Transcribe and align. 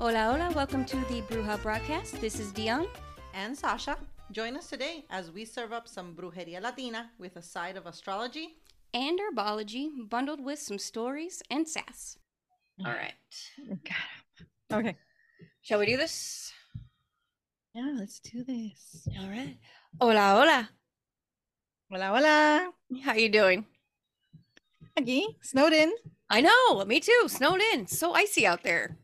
Hola, 0.00 0.32
hola. 0.32 0.50
Welcome 0.54 0.86
to 0.86 0.96
the 1.10 1.20
Bruja 1.28 1.60
broadcast. 1.62 2.18
This 2.22 2.40
is 2.40 2.52
Dion. 2.52 2.86
and 3.34 3.54
Sacha. 3.54 3.98
Join 4.32 4.56
us 4.56 4.70
today 4.70 5.04
as 5.10 5.30
we 5.30 5.44
serve 5.44 5.74
up 5.74 5.86
some 5.86 6.14
brujeria 6.14 6.58
latina 6.62 7.10
with 7.18 7.36
a 7.36 7.42
side 7.42 7.76
of 7.76 7.84
astrology. 7.84 8.56
And 8.94 9.20
herbology 9.20 9.90
bundled 10.08 10.42
with 10.42 10.58
some 10.58 10.78
stories 10.78 11.42
and 11.50 11.68
sass. 11.68 12.16
All 12.82 12.92
right. 12.92 13.12
Got 13.84 14.78
Okay. 14.78 14.96
Shall 15.60 15.80
we 15.80 15.84
do 15.84 15.98
this? 15.98 16.50
Yeah, 17.74 17.92
let's 17.94 18.20
do 18.20 18.42
this. 18.42 19.06
All 19.20 19.28
right. 19.28 19.58
Hola, 20.00 20.34
hola. 20.34 20.70
Hola, 21.92 22.06
hola. 22.06 22.70
How 23.04 23.10
are 23.10 23.18
you 23.18 23.28
doing? 23.28 23.66
Aquí, 24.98 25.36
snowed 25.42 25.74
in. 25.74 25.92
I 26.30 26.40
know. 26.40 26.84
Me 26.86 27.00
too. 27.00 27.24
Snowed 27.26 27.60
in. 27.74 27.86
So 27.86 28.14
icy 28.14 28.46
out 28.46 28.62
there. 28.62 28.96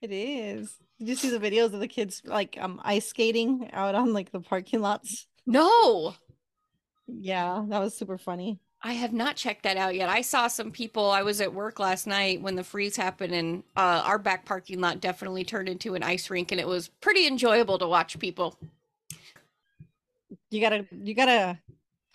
It 0.00 0.10
is. 0.12 0.78
Did 0.98 1.08
you 1.08 1.16
see 1.16 1.30
the 1.30 1.38
videos 1.38 1.72
of 1.74 1.80
the 1.80 1.88
kids 1.88 2.22
like 2.24 2.56
um 2.60 2.80
ice 2.84 3.06
skating 3.08 3.70
out 3.72 3.94
on 3.94 4.12
like 4.12 4.30
the 4.30 4.40
parking 4.40 4.80
lots? 4.80 5.26
No, 5.46 6.14
Yeah, 7.06 7.64
that 7.68 7.78
was 7.80 7.96
super 7.96 8.18
funny. 8.18 8.60
I 8.82 8.92
have 8.92 9.12
not 9.12 9.36
checked 9.36 9.64
that 9.64 9.76
out 9.76 9.94
yet. 9.94 10.08
I 10.08 10.20
saw 10.20 10.48
some 10.48 10.70
people. 10.70 11.10
I 11.10 11.22
was 11.22 11.40
at 11.40 11.52
work 11.52 11.78
last 11.80 12.06
night 12.06 12.40
when 12.42 12.54
the 12.54 12.62
freeze 12.64 12.96
happened, 12.96 13.34
and 13.34 13.62
uh, 13.76 14.02
our 14.04 14.18
back 14.18 14.44
parking 14.44 14.80
lot 14.80 15.00
definitely 15.00 15.44
turned 15.44 15.68
into 15.68 15.94
an 15.94 16.02
ice 16.02 16.30
rink, 16.30 16.52
and 16.52 16.60
it 16.60 16.68
was 16.68 16.88
pretty 16.88 17.26
enjoyable 17.26 17.78
to 17.78 17.88
watch 17.88 18.18
people. 18.18 18.56
You 20.50 20.60
gotta 20.60 20.86
you 20.90 21.14
gotta 21.14 21.58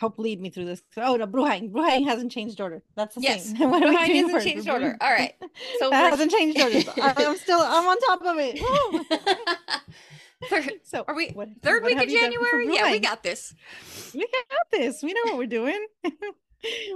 help 0.01 0.17
lead 0.19 0.41
me 0.41 0.49
through 0.49 0.65
this. 0.65 0.81
Oh 0.97 1.15
no, 1.15 1.27
Bruhain. 1.27 1.71
Bruhain 1.71 2.03
hasn't 2.05 2.31
changed 2.31 2.59
order. 2.59 2.81
That's 2.95 3.13
the 3.15 3.21
Yes, 3.21 3.45
same. 3.55 3.69
What 3.71 3.83
Bruhain 3.83 4.07
hasn't 4.15 4.31
first? 4.31 4.45
changed 4.47 4.67
order. 4.67 4.97
All 4.99 5.11
right. 5.11 5.33
So 5.79 5.89
that 5.91 6.01
we're- 6.01 6.09
hasn't 6.09 6.31
changed 6.31 6.59
order. 6.59 6.79
I'm 7.17 7.37
still 7.37 7.59
I'm 7.61 7.87
on 7.87 7.97
top 8.09 8.21
of 8.23 8.35
it. 8.39 8.59
Third- 10.49 10.71
So 10.83 11.05
Are 11.07 11.13
we 11.15 11.29
what- 11.29 11.49
third 11.61 11.83
what 11.83 11.91
week 11.91 11.97
of 11.99 12.03
for 12.05 12.09
January? 12.09 12.73
Yeah, 12.75 12.89
we 12.91 12.99
got 12.99 13.21
this. 13.23 13.53
We 14.13 14.21
got 14.21 14.71
this. 14.71 15.03
We 15.03 15.13
know 15.13 15.21
what 15.25 15.37
we're 15.37 15.45
doing. 15.45 15.85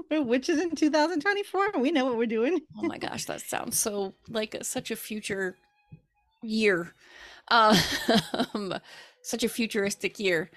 we're 0.10 0.24
witches 0.24 0.60
in 0.60 0.76
2024. 0.76 1.74
We 1.80 1.92
know 1.92 2.06
what 2.06 2.18
we're 2.18 2.26
doing. 2.26 2.60
Oh 2.80 2.84
my 2.84 2.98
gosh, 2.98 3.26
that 3.26 3.42
sounds 3.42 3.78
so 3.78 4.16
like 4.28 4.56
a, 4.56 4.64
such 4.64 4.90
a 4.90 4.96
future 4.96 5.56
year. 6.42 6.94
Um, 7.50 7.78
such 9.22 9.44
a 9.44 9.50
futuristic 9.50 10.20
year. 10.20 10.50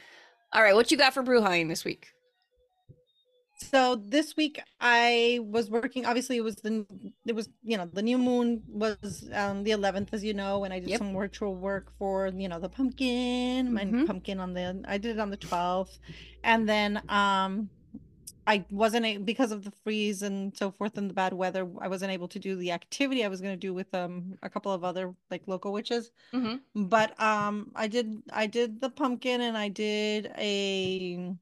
All 0.54 0.62
right, 0.62 0.74
what 0.74 0.90
you 0.90 0.96
got 0.96 1.12
for 1.12 1.22
Bruhain 1.22 1.68
this 1.68 1.84
week? 1.84 2.08
So 3.60 3.96
this 3.96 4.36
week 4.36 4.60
I 4.80 5.40
was 5.42 5.68
working. 5.68 6.06
Obviously, 6.06 6.36
it 6.36 6.42
was 6.44 6.56
the 6.56 6.86
it 7.26 7.34
was 7.34 7.48
you 7.62 7.76
know 7.76 7.86
the 7.92 8.02
new 8.02 8.16
moon 8.16 8.62
was 8.68 9.28
um 9.32 9.64
the 9.64 9.72
11th, 9.72 10.14
as 10.14 10.22
you 10.22 10.32
know, 10.32 10.64
and 10.64 10.72
I 10.72 10.78
did 10.78 10.90
Yep. 10.90 10.98
some 10.98 11.12
virtual 11.14 11.54
work 11.56 11.92
for 11.98 12.28
you 12.28 12.48
know 12.48 12.60
the 12.60 12.68
pumpkin, 12.68 13.72
my 13.74 13.84
Mhm. 13.84 14.06
pumpkin 14.06 14.38
on 14.38 14.54
the 14.54 14.82
I 14.86 14.98
did 14.98 15.16
it 15.16 15.20
on 15.20 15.30
the 15.30 15.36
12th, 15.36 15.98
and 16.44 16.68
then 16.68 17.02
um 17.08 17.70
I 18.46 18.64
wasn't 18.70 19.04
a, 19.06 19.18
because 19.18 19.52
of 19.52 19.64
the 19.64 19.72
freeze 19.84 20.22
and 20.22 20.56
so 20.56 20.70
forth 20.70 20.96
and 20.96 21.10
the 21.10 21.14
bad 21.14 21.34
weather. 21.34 21.68
I 21.80 21.88
wasn't 21.88 22.12
able 22.12 22.28
to 22.28 22.38
do 22.38 22.56
the 22.56 22.72
activity 22.72 23.24
I 23.24 23.28
was 23.28 23.40
going 23.42 23.54
to 23.54 23.58
do 23.66 23.74
with 23.74 23.92
um 23.94 24.38
a 24.42 24.48
couple 24.50 24.72
of 24.72 24.84
other 24.84 25.14
like 25.30 25.42
local 25.48 25.72
witches. 25.72 26.10
Mm-hmm. 26.34 26.56
but 26.74 27.18
um 27.20 27.72
i 27.74 27.88
did 27.88 28.22
i 28.32 28.46
did 28.46 28.80
the 28.80 28.90
pumpkin 28.90 29.40
and 29.42 29.56
i 29.58 29.68
did 29.68 30.26
a 30.38 31.34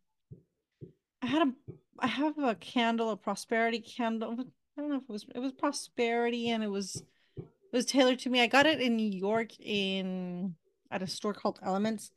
i 1.22 1.26
had 1.26 1.42
a 1.48 1.52
i 2.00 2.06
have 2.06 2.38
a 2.38 2.54
candle 2.54 3.10
a 3.10 3.16
prosperity 3.16 3.80
candle. 3.80 4.36
I 4.78 4.80
don't 4.80 4.90
know 4.90 4.96
if 4.96 5.02
it 5.02 5.08
was 5.08 5.26
it 5.34 5.38
was 5.38 5.52
prosperity 5.52 6.50
and 6.50 6.62
it 6.62 6.70
was 6.70 7.02
it 7.38 7.72
was 7.72 7.86
tailored 7.86 8.18
to 8.20 8.30
me. 8.30 8.40
I 8.40 8.46
got 8.46 8.66
it 8.66 8.80
in 8.80 8.96
new 8.96 9.10
york 9.10 9.58
in 9.60 10.54
at 10.90 11.02
a 11.02 11.06
store 11.06 11.34
called 11.34 11.58
elements 11.62 12.10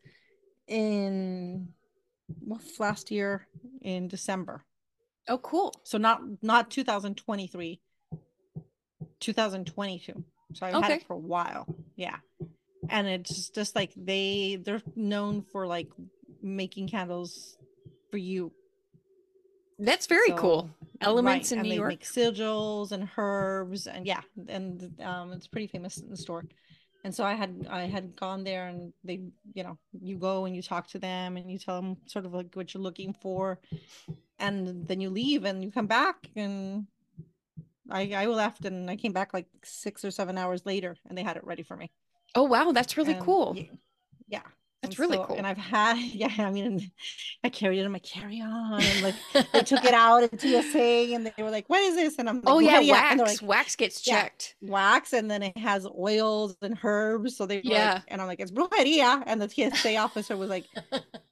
in 0.67 1.69
well, 2.41 2.61
last 2.79 3.11
year 3.11 3.47
in 3.81 4.07
december. 4.07 4.63
Oh, 5.27 5.37
cool. 5.37 5.73
so 5.83 5.97
not 5.97 6.21
not 6.41 6.71
2023 6.71 7.81
2022 9.19 10.23
so 10.53 10.65
i've 10.65 10.73
had 10.83 10.91
it 10.91 11.07
for 11.07 11.13
a 11.13 11.17
while. 11.17 11.67
Yeah. 11.95 12.17
And 12.89 13.07
it's 13.07 13.49
just 13.49 13.75
like 13.75 13.91
they 13.95 14.59
they're 14.63 14.81
known 14.95 15.43
for 15.51 15.67
like 15.67 15.89
making 16.41 16.87
candles 16.87 17.57
for 18.09 18.17
you 18.17 18.51
That's 19.79 20.07
very 20.07 20.27
So, 20.27 20.35
cool. 20.35 20.69
Elements 21.01 21.47
right, 21.47 21.51
in 21.51 21.59
and 21.59 21.65
New 21.65 21.71
they 21.71 21.77
York. 21.77 21.89
make 21.89 22.03
sigils 22.03 22.91
and 22.91 23.09
herbs 23.17 23.87
and 23.87 24.05
yeah 24.05 24.21
and 24.47 24.91
um 25.01 25.31
it's 25.31 25.47
pretty 25.47 25.67
famous 25.67 25.97
in 26.01 26.09
the 26.09 26.17
store 26.17 26.43
and 27.03 27.15
so 27.15 27.23
i 27.23 27.33
had 27.33 27.65
i 27.69 27.81
had 27.83 28.15
gone 28.15 28.43
there 28.43 28.67
and 28.67 28.93
they 29.03 29.21
you 29.53 29.63
know 29.63 29.77
you 30.01 30.17
go 30.17 30.45
and 30.45 30.55
you 30.55 30.61
talk 30.61 30.87
to 30.87 30.99
them 30.99 31.37
and 31.37 31.49
you 31.49 31.57
tell 31.57 31.81
them 31.81 31.95
sort 32.07 32.25
of 32.25 32.33
like 32.33 32.53
what 32.53 32.73
you're 32.73 32.83
looking 32.83 33.13
for 33.21 33.59
and 34.39 34.87
then 34.87 34.99
you 35.01 35.09
leave 35.09 35.45
and 35.45 35.63
you 35.63 35.71
come 35.71 35.87
back 35.87 36.29
and 36.35 36.85
i 37.89 38.11
i 38.13 38.25
left 38.25 38.65
and 38.65 38.89
i 38.89 38.95
came 38.95 39.13
back 39.13 39.33
like 39.33 39.47
six 39.63 40.03
or 40.05 40.11
seven 40.11 40.37
hours 40.37 40.65
later 40.65 40.95
and 41.07 41.17
they 41.17 41.23
had 41.23 41.37
it 41.37 41.43
ready 41.45 41.63
for 41.63 41.75
me 41.75 41.89
Oh, 42.35 42.43
wow, 42.43 42.71
that's 42.71 42.97
really 42.97 43.13
and 43.13 43.25
cool. 43.25 43.53
y- 43.53 43.69
yeah 44.27 44.43
That's 44.81 44.95
and 44.95 44.99
really 44.99 45.17
so- 45.17 45.25
cool. 45.25 45.35
and 45.37 45.45
i've 45.45 45.57
had 45.57 45.97
yeah 46.13 46.31
i 46.39 46.49
mean 46.51 46.89
i 47.43 47.49
carried 47.49 47.79
it 47.79 47.85
in 47.85 47.91
my 47.91 47.99
carry-on 47.99 48.81
and 48.81 49.01
like 49.03 49.15
they 49.51 49.61
took 49.61 49.83
it 49.83 49.93
out 50.05 50.23
at 50.23 50.39
TSA 50.39 51.13
and 51.13 51.25
they 51.35 51.43
were 51.43 51.49
like, 51.51 51.67
"What 51.69 51.81
is 51.81 51.95
this?" 51.95 52.17
And 52.17 52.29
I'm 52.29 52.37
like, 52.37 52.45
oh 52.47 52.59
yeah, 52.59 52.79
wax. 52.91 53.17
like, 53.41 53.41
wax 53.49 53.75
gets 53.75 54.05
Yeah. 54.07 54.21
checked. 54.23 54.55
wax, 54.61 55.11
and 55.13 55.29
then 55.29 55.43
it 55.43 55.57
has 55.57 55.85
oils 55.87 56.55
and 56.61 56.77
herbs. 56.83 57.35
So 57.37 57.45
they 57.45 57.61
Yeah. 57.63 57.95
like, 57.95 58.03
and 58.07 58.21
I'm 58.21 58.27
like, 58.27 58.39
"It's 58.39 58.51
brujeria," 58.51 59.23
and 59.25 59.41
the 59.41 59.49
TSA 59.49 59.97
officer 59.97 60.37
was 60.37 60.49
like, 60.49 60.65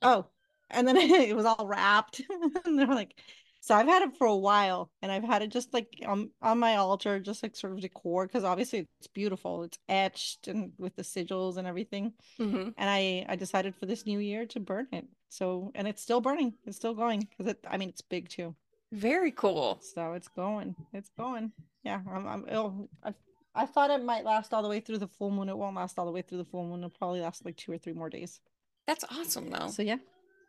"Oh," 0.01 0.25
and 0.69 0.87
then 0.87 0.97
it 0.97 1.35
was 1.35 1.45
all 1.45 1.65
wrapped, 1.67 2.21
and 2.65 2.77
they 2.79 2.85
were 2.85 2.95
like, 2.95 3.17
"So 3.59 3.75
I've 3.75 3.87
had 3.87 4.03
it 4.03 4.17
for 4.17 4.27
a 4.27 4.35
while, 4.35 4.91
and 5.01 5.11
I've 5.11 5.23
had 5.23 5.41
it 5.41 5.49
just 5.49 5.73
like 5.73 5.87
on 6.05 6.31
on 6.41 6.59
my 6.59 6.75
altar, 6.77 7.19
just 7.19 7.43
like 7.43 7.55
sort 7.55 7.73
of 7.73 7.81
decor, 7.81 8.27
because 8.27 8.43
obviously 8.43 8.87
it's 8.99 9.07
beautiful, 9.07 9.63
it's 9.63 9.79
etched 9.89 10.47
and 10.47 10.71
with 10.77 10.95
the 10.95 11.03
sigils 11.03 11.57
and 11.57 11.67
everything." 11.67 12.13
hmm 12.37 12.69
and 12.77 12.89
I 12.89 13.25
I 13.27 13.35
decided 13.35 13.75
for 13.75 13.85
this 13.85 14.05
new 14.05 14.19
year 14.19 14.45
to 14.47 14.59
burn 14.59 14.87
it. 14.91 15.05
So 15.29 15.71
and 15.75 15.87
it's 15.87 16.01
still 16.01 16.21
burning. 16.21 16.53
It's 16.65 16.77
still 16.77 16.93
going 16.93 17.21
because 17.21 17.51
it. 17.51 17.59
I 17.67 17.77
mean, 17.77 17.89
it's 17.89 18.01
big 18.01 18.29
too. 18.29 18.55
Very 18.91 19.31
cool. 19.31 19.79
So 19.81 20.13
it's 20.13 20.29
going. 20.29 20.75
It's 20.93 21.09
going. 21.17 21.51
Yeah. 21.83 22.01
I'm. 22.09 22.27
I'm 22.27 22.45
ill. 22.49 22.89
I, 23.03 23.13
I 23.53 23.65
thought 23.65 23.89
it 23.89 24.03
might 24.03 24.23
last 24.23 24.53
all 24.53 24.61
the 24.61 24.69
way 24.69 24.79
through 24.79 24.99
the 24.99 25.07
full 25.07 25.31
moon. 25.31 25.49
It 25.49 25.57
won't 25.57 25.75
last 25.75 25.97
all 25.99 26.05
the 26.05 26.11
way 26.11 26.21
through 26.21 26.37
the 26.37 26.45
full 26.45 26.65
moon. 26.65 26.79
It'll 26.79 26.91
probably 26.91 27.21
last 27.21 27.43
like 27.43 27.57
two 27.57 27.71
or 27.71 27.77
three 27.77 27.93
more 27.93 28.09
days. 28.09 28.39
That's 28.85 29.03
awesome, 29.11 29.49
though. 29.49 29.67
So 29.67 29.81
yeah. 29.81 29.97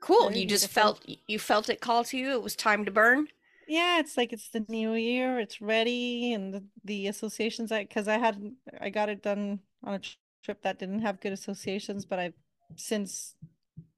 Cool. 0.00 0.32
You 0.32 0.46
just 0.46 0.68
beautiful. 0.68 0.72
felt 0.72 1.04
you 1.26 1.38
felt 1.38 1.68
it 1.68 1.80
call 1.80 2.04
to 2.04 2.16
you. 2.16 2.32
It 2.32 2.42
was 2.42 2.56
time 2.56 2.84
to 2.84 2.90
burn. 2.90 3.28
Yeah, 3.66 3.98
it's 4.00 4.16
like 4.16 4.32
it's 4.32 4.48
the 4.48 4.64
new 4.68 4.94
year. 4.94 5.38
It's 5.38 5.60
ready, 5.60 6.32
and 6.32 6.54
the, 6.54 6.64
the 6.84 7.06
associations. 7.08 7.70
I 7.70 7.82
because 7.84 8.08
I 8.08 8.18
had 8.18 8.40
I 8.80 8.88
got 8.90 9.08
it 9.10 9.22
done 9.22 9.60
on 9.84 9.94
a 9.94 10.00
trip 10.44 10.62
that 10.62 10.78
didn't 10.78 11.02
have 11.02 11.20
good 11.20 11.32
associations, 11.32 12.04
but 12.06 12.18
I've 12.18 12.34
since 12.76 13.34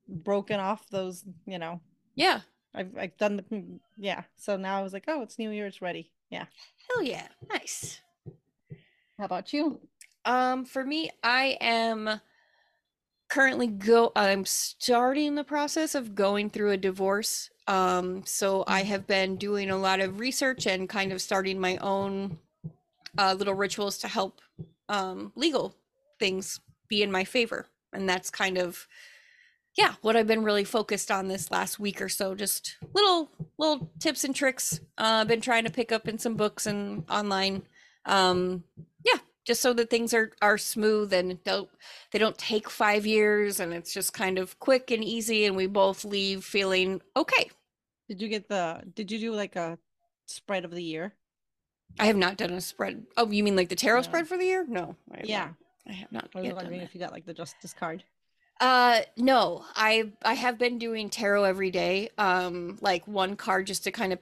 broken 0.09 0.61
off 0.61 0.89
those. 0.91 1.25
You 1.47 1.59
know, 1.59 1.81
Yeah. 2.15 2.41
I've 2.75 2.97
I've 2.99 3.17
done 3.19 3.37
the 3.37 3.43
mm, 3.45 3.81
yeah. 3.97 4.25
So 4.37 4.57
now 4.57 4.79
I 4.79 4.83
was 4.83 4.93
like, 4.93 5.05
oh, 5.09 5.23
it's 5.23 5.39
New 5.39 5.51
Year, 5.51 5.67
it's 5.67 5.83
ready. 5.83 6.11
Yeah. 6.31 6.47
Hell 6.89 7.03
yeah. 7.03 7.29
Nice. 7.49 8.01
How 9.19 9.25
about 9.25 9.53
you? 9.53 9.81
Um, 10.25 10.65
for 10.65 10.85
me, 10.85 11.11
I 11.23 11.57
am 11.61 12.21
currently 13.31 13.69
go 13.69 14.13
I'm 14.17 14.45
starting 14.45 15.35
the 15.35 15.45
process 15.45 15.95
of 15.95 16.15
going 16.15 16.51
through 16.51 16.73
a 16.73 16.77
divorce. 16.77 17.51
Um, 17.67 18.25
so 18.27 18.65
I 18.67 18.83
have 18.83 19.07
been 19.07 19.37
doing 19.37 19.71
a 19.71 19.77
lot 19.77 20.01
of 20.01 20.19
research 20.19 20.67
and 20.67 20.89
kind 20.89 21.13
of 21.13 21.23
starting 21.23 21.61
my 21.61 21.77
own 21.79 22.39
uh, 23.17 23.35
little 23.39 23.55
rituals 23.55 23.99
to 23.99 24.09
help 24.09 24.41
um, 24.89 25.33
legal 25.37 25.77
things 26.19 26.61
be 26.89 27.03
in 27.03 27.13
my 27.13 27.25
favor. 27.25 27.67
And 27.93 28.09
that's 28.09 28.31
kind 28.31 28.59
of 28.59 28.87
yeah, 29.77 29.95
what 30.03 30.17
I've 30.17 30.27
been 30.27 30.43
really 30.43 30.65
focused 30.65 31.11
on 31.11 31.29
this 31.29 31.51
last 31.51 31.79
week 31.79 32.03
or 32.03 32.09
so. 32.09 32.35
Just 32.35 32.77
little 32.93 33.31
little 33.57 33.93
tips 34.01 34.25
and 34.25 34.35
tricks. 34.35 34.81
Uh, 34.99 35.21
I've 35.23 35.29
been 35.29 35.41
trying 35.41 35.65
to 35.65 35.71
pick 35.71 35.93
up 35.93 36.09
in 36.09 36.19
some 36.19 36.35
books 36.35 36.67
and 36.67 37.05
online. 37.09 37.63
Um, 38.05 38.65
yeah, 39.05 39.21
just 39.45 39.61
so 39.61 39.73
that 39.73 39.91
things 39.91 40.15
are 40.15 40.33
are 40.43 40.59
smooth 40.59 41.13
and 41.13 41.43
don't 41.45 41.69
they 42.11 42.19
don't 42.19 42.39
take 42.39 42.69
five 42.71 43.07
years 43.07 43.61
and 43.61 43.73
it's 43.73 43.93
just 43.93 44.13
kind 44.13 44.39
of 44.39 44.59
quick 44.59 44.91
and 44.91 45.05
easy 45.05 45.45
and 45.45 45.57
we 45.57 45.67
both 45.67 46.05
leave 46.05 46.45
feeling 46.45 47.01
okay. 47.17 47.51
Did 48.09 48.21
you 48.21 48.29
get 48.29 48.49
the 48.49 48.83
did 48.95 49.11
you 49.11 49.19
do 49.19 49.33
like 49.33 49.57
a 49.57 49.79
spread 50.27 50.65
of 50.65 50.71
the 50.73 50.83
year? 50.83 51.15
I 51.99 52.07
have 52.07 52.17
not 52.17 52.37
done 52.37 52.53
a 52.53 52.61
spread. 52.61 53.07
Oh, 53.17 53.31
you 53.31 53.43
mean 53.43 53.57
like 53.57 53.69
the 53.69 53.77
tarot 53.77 54.01
No. 54.01 54.09
spread 54.09 54.27
for 54.29 54.37
the 54.37 54.45
year? 54.45 54.65
No. 54.69 54.97
I 55.13 55.23
Yeah. 55.25 55.45
not. 55.45 55.55
I 55.89 55.93
have 55.93 56.13
not 56.13 56.29
I 56.35 56.41
was 56.41 56.53
wondering 56.55 56.81
if 56.81 56.95
you 56.95 57.01
got 57.01 57.13
like 57.13 57.27
the 57.27 57.35
justice 57.35 57.75
card. 57.75 58.05
Uh 58.61 59.01
no, 59.17 59.65
I 59.75 60.13
I 60.23 60.35
have 60.35 60.59
been 60.59 60.79
doing 60.79 61.09
tarot 61.09 61.45
every 61.45 61.71
day. 61.71 62.11
Um 62.19 62.79
like 62.81 63.07
one 63.07 63.37
card 63.37 63.67
just 63.67 63.85
to 63.85 63.91
kind 63.91 64.13
of 64.13 64.19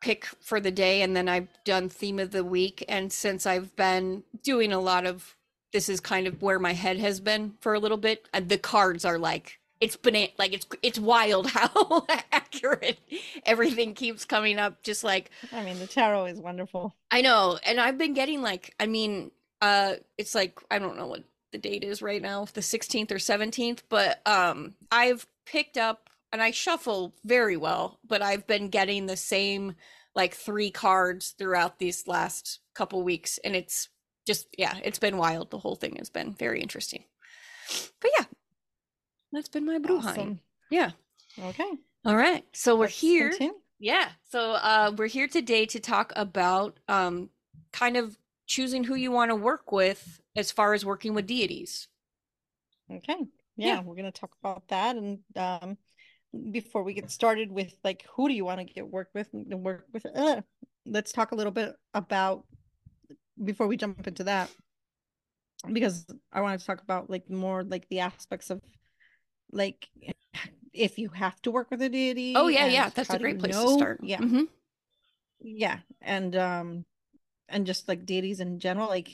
pick 0.00 0.26
for 0.40 0.60
the 0.60 0.70
day 0.70 1.02
and 1.02 1.16
then 1.16 1.28
I've 1.28 1.48
done 1.64 1.88
theme 1.88 2.18
of 2.18 2.30
the 2.30 2.44
week 2.44 2.84
and 2.88 3.12
since 3.12 3.46
I've 3.46 3.74
been 3.76 4.22
doing 4.42 4.72
a 4.72 4.80
lot 4.80 5.06
of 5.06 5.36
this 5.72 5.88
is 5.88 6.00
kind 6.00 6.26
of 6.26 6.40
where 6.42 6.58
my 6.58 6.72
head 6.72 6.98
has 6.98 7.20
been 7.20 7.54
for 7.60 7.74
a 7.74 7.78
little 7.78 7.98
bit. 7.98 8.28
And 8.32 8.48
the 8.48 8.58
cards 8.58 9.04
are 9.04 9.18
like 9.18 9.58
it's 9.80 9.96
bana- 9.96 10.28
like 10.38 10.52
it's 10.52 10.66
it's 10.82 10.98
wild 10.98 11.46
how 11.50 12.06
accurate 12.32 12.98
everything 13.46 13.94
keeps 13.94 14.24
coming 14.24 14.58
up 14.58 14.82
just 14.82 15.04
like 15.04 15.30
I 15.52 15.64
mean, 15.64 15.78
the 15.78 15.86
tarot 15.86 16.26
is 16.26 16.40
wonderful. 16.40 16.96
I 17.10 17.20
know 17.20 17.58
and 17.64 17.80
I've 17.80 17.98
been 17.98 18.14
getting 18.14 18.42
like 18.42 18.74
I 18.80 18.86
mean 18.86 19.30
uh 19.60 19.94
it's 20.16 20.34
like 20.34 20.58
I 20.70 20.78
don't 20.78 20.96
know 20.96 21.06
what 21.06 21.24
the 21.52 21.58
date 21.58 21.82
is 21.82 22.02
right 22.02 22.20
now 22.20 22.46
the 22.52 22.60
16th 22.60 23.10
or 23.10 23.16
17th 23.16 23.80
but 23.88 24.20
um 24.26 24.74
I've 24.90 25.26
picked 25.46 25.78
up 25.78 26.07
and 26.32 26.42
I 26.42 26.50
shuffle 26.50 27.14
very 27.24 27.56
well 27.56 27.98
but 28.06 28.22
I've 28.22 28.46
been 28.46 28.68
getting 28.68 29.06
the 29.06 29.16
same 29.16 29.74
like 30.14 30.34
three 30.34 30.70
cards 30.70 31.34
throughout 31.38 31.78
these 31.78 32.06
last 32.06 32.60
couple 32.74 33.02
weeks 33.02 33.38
and 33.44 33.54
it's 33.56 33.88
just 34.26 34.46
yeah 34.56 34.78
it's 34.84 34.98
been 34.98 35.16
wild 35.16 35.50
the 35.50 35.58
whole 35.58 35.76
thing 35.76 35.96
has 35.96 36.10
been 36.10 36.34
very 36.34 36.60
interesting 36.60 37.04
but 38.00 38.10
yeah 38.18 38.24
that's 39.32 39.48
been 39.48 39.66
my 39.66 39.78
Bruheim. 39.78 40.04
Awesome. 40.04 40.40
Yeah. 40.70 40.90
Okay. 41.42 41.70
All 42.04 42.16
right. 42.16 42.44
So 42.52 42.76
we're 42.76 42.82
let's 42.82 43.00
here. 43.00 43.30
continue. 43.30 43.54
Yeah. 43.78 44.08
So 44.30 44.52
uh, 44.52 44.92
we're 44.96 45.06
here 45.06 45.28
today 45.28 45.66
to 45.66 45.80
talk 45.80 46.12
about 46.16 46.78
um, 46.88 47.30
kind 47.72 47.96
of 47.96 48.16
choosing 48.46 48.84
who 48.84 48.94
you 48.94 49.10
want 49.10 49.30
to 49.30 49.36
work 49.36 49.70
with 49.70 50.20
as 50.34 50.50
far 50.50 50.72
as 50.74 50.84
working 50.84 51.14
with 51.14 51.26
deities. 51.26 51.88
Okay. 52.90 53.16
Yeah. 53.56 53.66
Yeah, 53.66 53.80
we're 53.82 53.96
gonna 53.96 54.12
talk 54.12 54.30
about 54.42 54.68
that 54.68 54.96
and 54.96 55.18
um 55.36 55.76
before 56.50 56.82
we 56.82 56.94
get 56.94 57.10
started 57.10 57.50
with 57.50 57.72
like 57.84 58.04
who 58.14 58.28
do 58.28 58.34
you 58.34 58.44
want 58.44 58.58
to 58.60 58.64
get 58.64 58.88
work 58.88 59.08
with 59.14 59.28
and 59.32 59.64
work 59.64 59.86
with 59.92 60.04
uh, 60.14 60.40
let's 60.84 61.12
talk 61.12 61.32
a 61.32 61.34
little 61.34 61.52
bit 61.52 61.74
about 61.94 62.44
before 63.42 63.66
we 63.66 63.76
jump 63.76 64.06
into 64.06 64.24
that 64.24 64.50
because 65.72 66.06
I 66.32 66.40
wanted 66.40 66.60
to 66.60 66.66
talk 66.66 66.82
about 66.82 67.10
like 67.10 67.28
more 67.30 67.64
like 67.64 67.88
the 67.88 68.00
aspects 68.00 68.50
of 68.50 68.60
like 69.50 69.88
if 70.72 70.98
you 70.98 71.08
have 71.08 71.40
to 71.42 71.50
work 71.50 71.70
with 71.70 71.82
a 71.82 71.88
deity. 71.88 72.34
Oh 72.36 72.48
yeah, 72.48 72.66
yeah. 72.66 72.90
That's 72.90 73.10
a 73.10 73.18
great 73.18 73.40
place 73.40 73.56
to 73.56 73.70
start. 73.70 74.00
Yeah. 74.02 74.18
Mhm. 74.18 74.48
Yeah. 75.40 75.78
And 76.00 76.36
um 76.36 76.84
and 77.48 77.66
just 77.66 77.88
like 77.88 78.06
deities 78.06 78.40
in 78.40 78.58
general, 78.58 78.88
like 78.88 79.08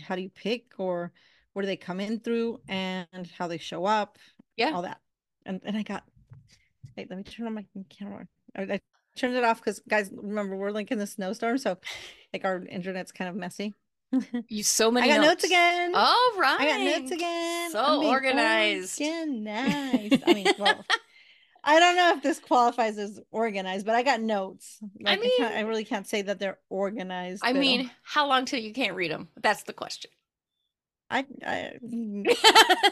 how 0.00 0.14
do 0.16 0.22
you 0.22 0.30
pick 0.30 0.66
or 0.78 1.12
where 1.52 1.62
do 1.62 1.66
they 1.66 1.76
come 1.76 2.00
in 2.00 2.20
through 2.20 2.60
and 2.68 3.06
how 3.36 3.48
they 3.48 3.58
show 3.58 3.84
up, 3.84 4.18
Yeah. 4.56 4.70
all 4.72 4.82
that. 4.82 5.00
And 5.44 5.60
and 5.64 5.76
I 5.76 5.82
got 5.82 6.04
wait, 6.96 7.10
let 7.10 7.16
me 7.16 7.22
turn 7.24 7.46
on 7.46 7.54
my 7.54 7.66
camera. 7.88 8.26
I, 8.56 8.62
I 8.62 8.80
turned 9.16 9.36
it 9.36 9.44
off 9.44 9.58
because 9.58 9.80
guys, 9.88 10.10
remember 10.14 10.56
we're 10.56 10.70
like 10.70 10.90
in 10.90 10.98
the 10.98 11.06
snowstorm, 11.06 11.58
so 11.58 11.78
like 12.32 12.44
our 12.44 12.64
internet's 12.66 13.12
kind 13.12 13.28
of 13.28 13.36
messy. 13.36 13.74
You 14.48 14.62
so 14.62 14.90
many. 14.92 15.10
I 15.10 15.16
got 15.16 15.26
notes, 15.26 15.44
again. 15.44 15.92
All 15.94 16.32
right. 16.38 16.60
I 16.60 16.66
got 16.66 17.00
notes 17.00 17.10
again. 17.10 17.70
So 17.72 17.82
I'm 17.82 18.00
being 18.00 18.12
organized. 18.12 19.00
Organized. 19.00 20.22
I 20.26 20.34
mean, 20.34 20.46
well, 20.58 20.84
I 21.64 21.80
don't 21.80 21.96
know 21.96 22.12
if 22.16 22.22
this 22.22 22.38
qualifies 22.38 22.98
as 22.98 23.18
organized, 23.30 23.86
but 23.86 23.94
I 23.94 24.02
got 24.02 24.20
notes. 24.20 24.78
Like, 25.00 25.18
I, 25.18 25.20
mean- 25.20 25.36
can't, 25.38 25.54
I 25.54 25.60
really 25.60 25.84
can't 25.84 26.06
say 26.06 26.22
that 26.22 26.38
they're 26.38 26.58
organized. 26.68 27.42
I 27.44 27.52
mean, 27.54 27.82
um, 27.82 27.90
how 28.02 28.28
long 28.28 28.44
till 28.44 28.60
you 28.60 28.72
can't 28.72 28.94
read 28.94 29.10
them? 29.10 29.28
That's 29.40 29.62
the 29.62 29.72
question. 29.72 30.10
I, 31.10 31.26
I 31.46 31.72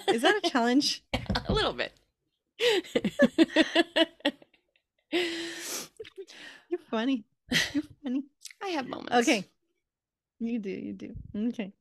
is 0.08 0.22
that 0.22 0.40
a 0.42 0.50
challenge? 0.50 1.02
a 1.46 1.52
little 1.52 1.72
bit. 1.72 1.92
You're 6.68 6.80
funny. 6.90 7.24
You're 7.72 7.84
funny. 8.02 8.24
I 8.62 8.68
have 8.68 8.86
moments. 8.88 9.14
Okay. 9.14 9.44
You 10.38 10.58
do, 10.58 10.70
you 10.70 10.92
do. 10.92 11.14
Okay. 11.48 11.72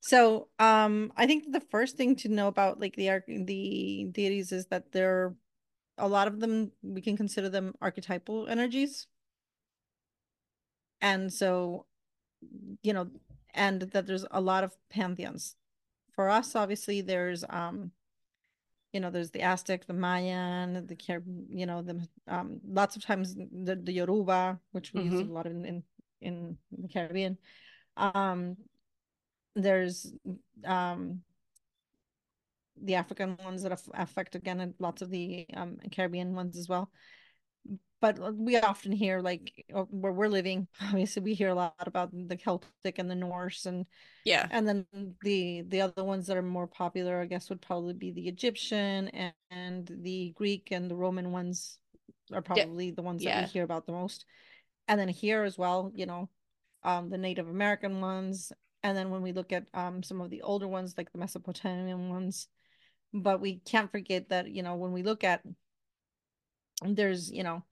So, 0.00 0.48
um, 0.58 1.12
I 1.16 1.26
think 1.26 1.52
the 1.52 1.60
first 1.60 1.96
thing 1.96 2.16
to 2.16 2.28
know 2.28 2.48
about 2.48 2.80
like 2.80 2.94
the 2.96 3.10
the 3.26 4.06
deities 4.12 4.52
is 4.52 4.66
that 4.66 4.92
they're 4.92 5.34
a 5.98 6.08
lot 6.08 6.28
of 6.28 6.40
them 6.40 6.72
we 6.82 7.00
can 7.00 7.16
consider 7.16 7.48
them 7.48 7.74
archetypal 7.80 8.46
energies. 8.48 9.06
And 11.00 11.32
so, 11.32 11.86
you 12.82 12.92
know, 12.92 13.10
and 13.54 13.82
that 13.82 14.06
there's 14.06 14.26
a 14.30 14.40
lot 14.40 14.64
of 14.64 14.76
pantheons. 14.90 15.56
For 16.12 16.30
us, 16.30 16.54
obviously, 16.54 17.00
there's 17.02 17.44
um, 17.50 17.90
you 18.96 19.00
know, 19.00 19.10
there's 19.10 19.30
the 19.30 19.42
Aztec, 19.42 19.86
the 19.86 19.92
Mayan, 19.92 20.86
the 20.86 20.96
you 21.50 21.66
know, 21.66 21.82
the 21.82 22.00
um, 22.28 22.60
lots 22.66 22.96
of 22.96 23.04
times 23.04 23.34
the 23.34 23.76
the 23.76 23.92
Yoruba, 23.92 24.58
which 24.72 24.94
we 24.94 25.02
use 25.02 25.20
a 25.20 25.24
Mhm. 25.24 25.34
lot 25.34 25.44
in 25.44 25.66
in 25.66 25.82
in 26.22 26.58
the 26.72 26.88
Caribbean. 26.88 27.36
Um, 27.98 28.56
there's 29.54 30.10
um 30.64 31.20
the 32.82 32.94
African 32.94 33.36
ones 33.44 33.64
that 33.64 33.78
affect 33.92 34.34
again 34.34 34.60
and 34.60 34.74
lots 34.78 35.02
of 35.02 35.10
the 35.10 35.46
um 35.52 35.76
Caribbean 35.92 36.34
ones 36.34 36.56
as 36.56 36.70
well. 36.70 36.90
But 38.00 38.20
uh, 38.20 38.32
we 38.34 38.56
often 38.58 38.92
hear 38.92 39.20
like 39.20 39.64
uh, 39.74 39.84
where 39.84 40.12
we're 40.12 40.28
living, 40.28 40.68
obviously 40.82 41.22
we 41.22 41.34
hear 41.34 41.48
a 41.48 41.54
lot 41.54 41.74
about 41.80 42.10
the 42.12 42.36
Celtic 42.36 42.98
and 42.98 43.10
the 43.10 43.14
Norse 43.14 43.66
and 43.66 43.86
Yeah. 44.24 44.48
and 44.50 44.68
then 44.68 44.86
the 45.22 45.62
the 45.68 45.80
other 45.82 46.04
ones 46.04 46.26
that 46.26 46.36
are 46.36 46.42
more 46.42 46.66
popular, 46.66 47.20
I 47.20 47.26
guess, 47.26 47.48
would 47.48 47.62
probably 47.62 47.94
be 47.94 48.12
the 48.12 48.28
Egyptian 48.28 49.08
and, 49.08 49.34
and 49.50 49.90
the 50.02 50.32
Greek 50.36 50.68
and 50.70 50.90
the 50.90 50.96
Roman 50.96 51.32
ones 51.32 51.78
are 52.32 52.42
probably 52.42 52.90
the 52.90 53.02
ones 53.02 53.24
that 53.24 53.30
yeah. 53.30 53.40
we 53.42 53.46
hear 53.46 53.64
about 53.64 53.86
the 53.86 53.92
most. 53.92 54.24
And 54.88 55.00
then 55.00 55.08
here 55.08 55.44
as 55.44 55.58
well, 55.58 55.90
you 55.94 56.06
know, 56.06 56.28
um, 56.84 57.10
the 57.10 57.18
Native 57.18 57.48
American 57.48 58.00
ones, 58.00 58.52
and 58.82 58.96
then 58.96 59.10
when 59.10 59.22
we 59.22 59.32
look 59.32 59.52
at 59.52 59.66
um 59.74 60.02
some 60.02 60.20
of 60.20 60.30
the 60.30 60.42
older 60.42 60.68
ones 60.68 60.94
like 60.96 61.12
the 61.12 61.18
Mesopotamian 61.18 62.10
ones, 62.10 62.48
but 63.12 63.40
we 63.40 63.60
can't 63.60 63.90
forget 63.92 64.28
that 64.30 64.50
you 64.50 64.62
know 64.62 64.76
when 64.76 64.92
we 64.92 65.02
look 65.02 65.24
at 65.24 65.42
there's 66.82 67.30
you 67.30 67.42
know 67.42 67.62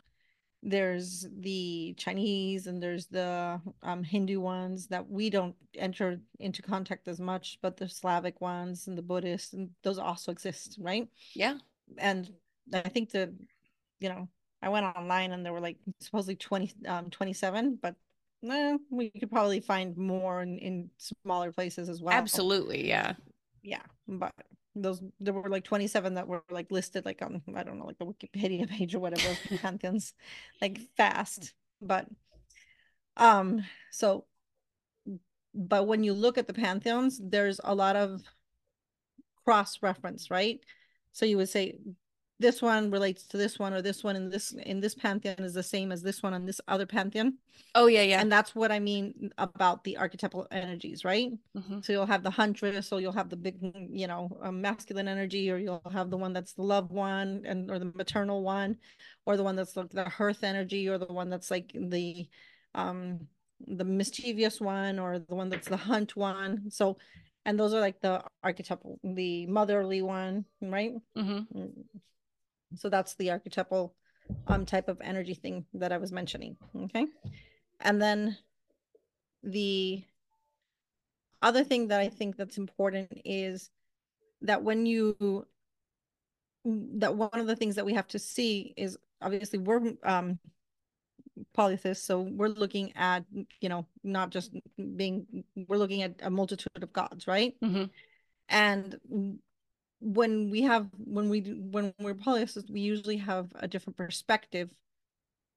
there's 0.65 1.27
the 1.41 1.95
Chinese 1.99 2.67
and 2.67 2.83
there's 2.83 3.07
the 3.07 3.61
um, 3.83 4.03
Hindu 4.03 4.41
ones 4.41 4.87
that 4.87 5.09
we 5.09 5.29
don't 5.29 5.55
enter 5.77 6.19
into 6.41 6.63
contact 6.63 7.07
as 7.07 7.21
much, 7.21 7.59
but 7.61 7.77
the 7.77 7.89
Slavic 7.89 8.41
ones 8.41 8.89
and 8.89 8.97
the 8.97 9.03
Buddhist 9.03 9.53
and 9.53 9.69
those 9.83 9.99
also 9.99 10.33
exist, 10.33 10.79
right? 10.81 11.07
Yeah. 11.35 11.59
And 11.99 12.33
I 12.73 12.89
think 12.89 13.11
the, 13.11 13.33
you 14.01 14.09
know, 14.09 14.27
I 14.63 14.71
went 14.71 14.87
online 14.87 15.33
and 15.33 15.45
there 15.45 15.53
were 15.53 15.61
like 15.61 15.77
supposedly 16.01 16.37
20, 16.37 16.73
um, 16.89 17.11
27, 17.11 17.79
but 17.83 17.95
eh, 18.51 18.79
we 18.91 19.11
could 19.11 19.31
probably 19.31 19.61
find 19.61 19.95
more 19.99 20.41
in, 20.41 20.59
in 20.59 20.91
smaller 20.97 21.53
places 21.53 21.91
as 21.91 22.01
well. 22.01 22.15
Absolutely. 22.15 22.89
Yeah. 22.89 23.13
Yeah, 23.63 23.83
but 24.09 24.33
those 24.75 25.03
there 25.21 25.35
were 25.35 25.49
like 25.49 25.65
27 25.65 26.15
that 26.15 26.27
were 26.27 26.43
like 26.51 26.71
listed 26.71 27.05
like 27.05 27.23
on 27.23 27.43
I 27.55 27.63
don't 27.63 27.79
know 27.79 27.87
like 27.87 27.99
the 27.99 28.07
Wikipedia 28.07 28.69
page 28.77 28.95
or 28.95 29.01
whatever 29.01 29.37
pantheons 29.63 30.15
like 30.61 30.79
fast 30.97 31.55
but 31.81 32.07
um 33.17 33.65
so 33.91 34.25
but 35.55 35.87
when 35.87 36.03
you 36.03 36.13
look 36.13 36.37
at 36.37 36.47
the 36.47 36.55
pantheons 36.55 37.21
there's 37.23 37.61
a 37.63 37.75
lot 37.75 37.97
of 37.97 38.23
cross 39.45 39.83
reference 39.83 40.31
right? 40.31 40.61
So 41.13 41.27
you 41.27 41.37
would 41.37 41.49
say 41.49 41.79
this 42.41 42.61
one 42.61 42.91
relates 42.91 43.27
to 43.29 43.37
this 43.37 43.59
one 43.59 43.73
or 43.73 43.81
this 43.81 44.03
one 44.03 44.17
in 44.17 44.29
this 44.29 44.53
in 44.53 44.81
this 44.81 44.95
pantheon 44.95 45.37
is 45.39 45.55
the 45.55 45.63
same 45.63 45.93
as 45.93 46.03
this 46.03 46.23
one 46.23 46.35
on 46.35 46.45
this 46.47 46.61
other 46.69 46.87
pantheon 46.87 47.35
Oh 47.75 47.87
yeah. 47.87 48.03
Yeah. 48.03 48.21
and 48.21 48.31
that's 48.31 48.55
what 48.55 48.73
I 48.73 48.81
mean 48.81 49.31
about 49.39 49.85
the 49.85 49.97
archetypal 49.97 50.47
energies 50.51 51.05
right 51.05 51.31
Mhm. 51.57 51.85
so 51.85 51.93
you'll 51.93 52.07
have 52.07 52.23
the 52.25 52.31
huntress, 52.31 52.93
or 52.93 53.01
you'll 53.01 53.13
have 53.13 53.29
the 53.31 53.37
big, 53.37 53.61
mm, 53.61 53.89
you 53.91 54.07
know, 54.07 54.37
um, 54.43 54.61
masculine 54.61 55.07
energy, 55.09 55.51
or 55.51 55.59
you'll 55.59 55.83
have 55.93 56.11
the 56.11 56.17
one 56.17 56.33
that's 56.33 56.55
the 56.55 56.63
love 56.63 56.91
one, 56.91 57.43
and 57.47 57.71
or 57.71 57.79
the 57.79 57.93
maternal 57.95 58.43
one, 58.43 58.79
or 59.27 59.37
the 59.37 59.45
one 59.45 59.57
that's 59.57 59.77
like 59.77 59.91
the 59.91 60.09
hearth 60.09 60.43
energy, 60.45 60.89
or 60.89 60.99
the 60.99 61.07
one 61.07 61.31
that's 61.31 61.51
like 61.51 61.71
the, 61.75 62.29
um, 62.75 63.29
the 63.67 63.85
mischievous 63.85 64.61
one, 64.61 64.99
or 64.99 65.19
the 65.21 65.35
one 65.35 65.49
that's 65.49 65.69
the 65.69 65.77
hunt 65.77 66.17
one. 66.17 66.71
So, 66.71 66.99
and 67.47 67.59
those 67.59 67.73
are 67.75 67.81
like 67.81 68.01
the 68.01 68.23
archetypal, 68.43 68.99
the 69.05 69.47
motherly 69.47 70.03
one, 70.03 70.45
right? 70.61 70.95
Mhm. 71.17 71.47
So 72.77 72.89
that's 72.89 73.15
the 73.15 73.31
archetypal 73.31 73.95
um 74.47 74.65
type 74.65 74.89
of 74.89 75.01
energy 75.01 75.35
thing 75.35 75.67
that 75.75 75.93
I 75.93 75.99
was 75.99 76.13
mentioning. 76.13 76.57
Okay. 76.85 77.07
And 77.81 78.01
then 78.01 78.39
the 79.43 80.03
other 81.43 81.63
thing 81.65 81.89
that 81.89 82.01
I 82.01 82.09
think 82.09 82.37
that's 82.37 82.57
important 82.57 83.21
is 83.25 83.71
that 84.43 84.63
when 84.63 84.87
you 84.87 85.47
that 86.65 87.15
one 87.15 87.29
of 87.35 87.47
the 87.47 87.57
things 87.57 87.75
that 87.75 87.85
we 87.85 87.93
have 87.95 88.09
to 88.09 88.19
see 88.19 88.73
is 88.77 88.97
obviously 89.21 89.59
we're 89.59 89.93
um 90.05 90.39
polytheists 91.53 92.07
so 92.07 92.23
we're 92.23 92.49
looking 92.49 92.93
at 92.97 93.25
you 93.61 93.69
know 93.69 93.87
not 94.03 94.31
just 94.31 94.53
being 94.97 95.45
we're 95.69 95.77
looking 95.77 96.03
at 96.03 96.15
a 96.23 96.31
multitude 96.31 96.83
of 96.83 96.93
gods 96.93 97.27
right 97.27 97.55
Mhm. 97.61 97.91
and 98.49 98.99
when 100.05 100.51
we 100.51 100.61
have 100.61 100.87
when 100.99 101.31
we 101.31 101.41
when 101.41 101.95
we're 101.99 102.15
polytheists 102.15 102.71
we 102.71 102.81
usually 102.81 103.17
have 103.17 103.49
a 103.57 103.67
different 103.67 103.97
perspective 103.97 104.69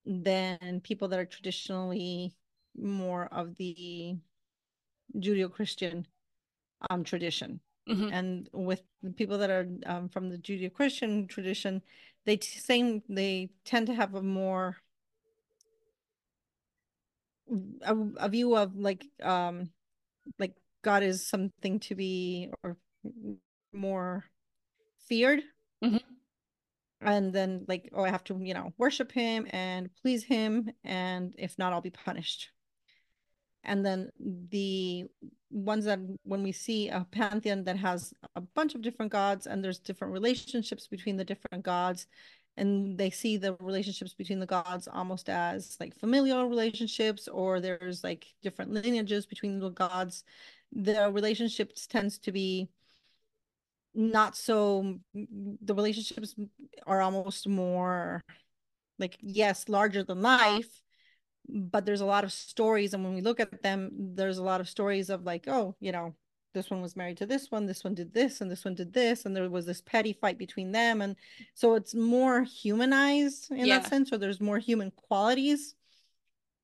than 0.05 0.79
people 0.81 1.09
that 1.09 1.19
are 1.19 1.25
traditionally 1.25 2.33
more 2.77 3.25
of 3.33 3.55
the 3.57 4.15
judeo-christian 5.17 6.07
um 6.89 7.03
tradition 7.03 7.59
Mhm. 7.89 8.09
and 8.11 8.49
with 8.53 8.83
the 9.01 9.11
people 9.11 9.37
that 9.37 9.49
are 9.49 9.67
um, 9.85 10.09
from 10.09 10.29
the 10.29 10.37
judeo-christian 10.37 11.27
tradition 11.27 11.81
they 12.25 12.37
t- 12.37 12.59
same 12.59 13.01
they 13.09 13.49
tend 13.65 13.87
to 13.87 13.93
have 13.93 14.15
a 14.15 14.21
more 14.21 14.77
a, 17.81 17.95
a 18.17 18.29
view 18.29 18.55
of 18.55 18.75
like 18.75 19.05
um 19.23 19.69
like 20.39 20.53
god 20.83 21.03
is 21.03 21.25
something 21.27 21.79
to 21.79 21.95
be 21.95 22.49
or 22.63 22.77
more 23.73 24.25
feared 25.07 25.41
Mhm. 25.83 26.01
and 27.01 27.31
then 27.33 27.65
like 27.67 27.89
oh 27.93 28.03
i 28.03 28.09
have 28.09 28.23
to 28.23 28.37
you 28.41 28.53
know 28.53 28.73
worship 28.77 29.11
him 29.11 29.47
and 29.51 29.89
please 30.01 30.23
him 30.23 30.69
and 30.83 31.33
if 31.37 31.57
not 31.57 31.73
i'll 31.73 31.81
be 31.81 31.89
punished 31.91 32.49
and 33.63 33.85
then 33.85 34.09
the 34.49 35.05
ones 35.49 35.85
that 35.85 35.99
when 36.23 36.43
we 36.43 36.51
see 36.51 36.89
a 36.89 37.05
pantheon 37.11 37.63
that 37.63 37.77
has 37.77 38.13
a 38.35 38.41
bunch 38.41 38.75
of 38.75 38.81
different 38.81 39.11
gods 39.11 39.47
and 39.47 39.63
there's 39.63 39.79
different 39.79 40.13
relationships 40.13 40.87
between 40.87 41.17
the 41.17 41.23
different 41.23 41.63
gods 41.63 42.07
and 42.57 42.97
they 42.97 43.09
see 43.09 43.37
the 43.37 43.55
relationships 43.59 44.13
between 44.13 44.39
the 44.39 44.45
gods 44.45 44.87
almost 44.91 45.29
as 45.29 45.77
like 45.79 45.95
familial 45.95 46.49
relationships 46.49 47.27
or 47.27 47.59
there's 47.59 48.03
like 48.03 48.25
different 48.41 48.71
lineages 48.73 49.25
between 49.25 49.59
the 49.59 49.69
gods 49.69 50.23
the 50.71 51.09
relationships 51.11 51.87
tends 51.87 52.17
to 52.17 52.31
be 52.31 52.67
not 53.97 54.37
so 54.37 54.99
the 55.13 55.73
relationships 55.73 56.35
are 56.85 57.01
almost 57.01 57.47
more 57.47 58.23
like 58.99 59.17
yes 59.21 59.67
larger 59.67 60.03
than 60.03 60.21
life 60.21 60.83
but 61.49 61.83
there's 61.85 62.01
a 62.01 62.05
lot 62.05 62.23
of 62.23 62.31
stories 62.31 62.93
and 62.93 63.03
when 63.03 63.15
we 63.15 63.21
look 63.21 63.39
at 63.39 63.63
them 63.63 63.89
there's 64.13 64.37
a 64.37 64.43
lot 64.43 64.61
of 64.61 64.69
stories 64.69 65.09
of 65.09 65.23
like 65.23 65.47
oh 65.47 65.75
you 65.79 65.91
know 65.91 66.13
this 66.53 66.69
one 66.69 66.81
was 66.81 66.95
married 66.95 67.17
to 67.17 67.25
this 67.25 67.49
one 67.49 67.65
this 67.65 67.83
one 67.83 67.95
did 67.95 68.13
this 68.13 68.39
and 68.41 68.51
this 68.51 68.63
one 68.65 68.75
did 68.75 68.93
this 68.93 69.25
and 69.25 69.35
there 69.35 69.49
was 69.49 69.65
this 69.65 69.81
petty 69.81 70.13
fight 70.13 70.37
between 70.37 70.71
them 70.71 71.01
and 71.01 71.15
so 71.55 71.73
it's 71.73 71.95
more 71.95 72.43
humanized 72.43 73.49
in 73.51 73.65
Yeah. 73.65 73.79
that 73.79 73.89
sense 73.89 74.13
or 74.13 74.17
there's 74.19 74.39
more 74.41 74.59
human 74.59 74.91
qualities 74.91 75.73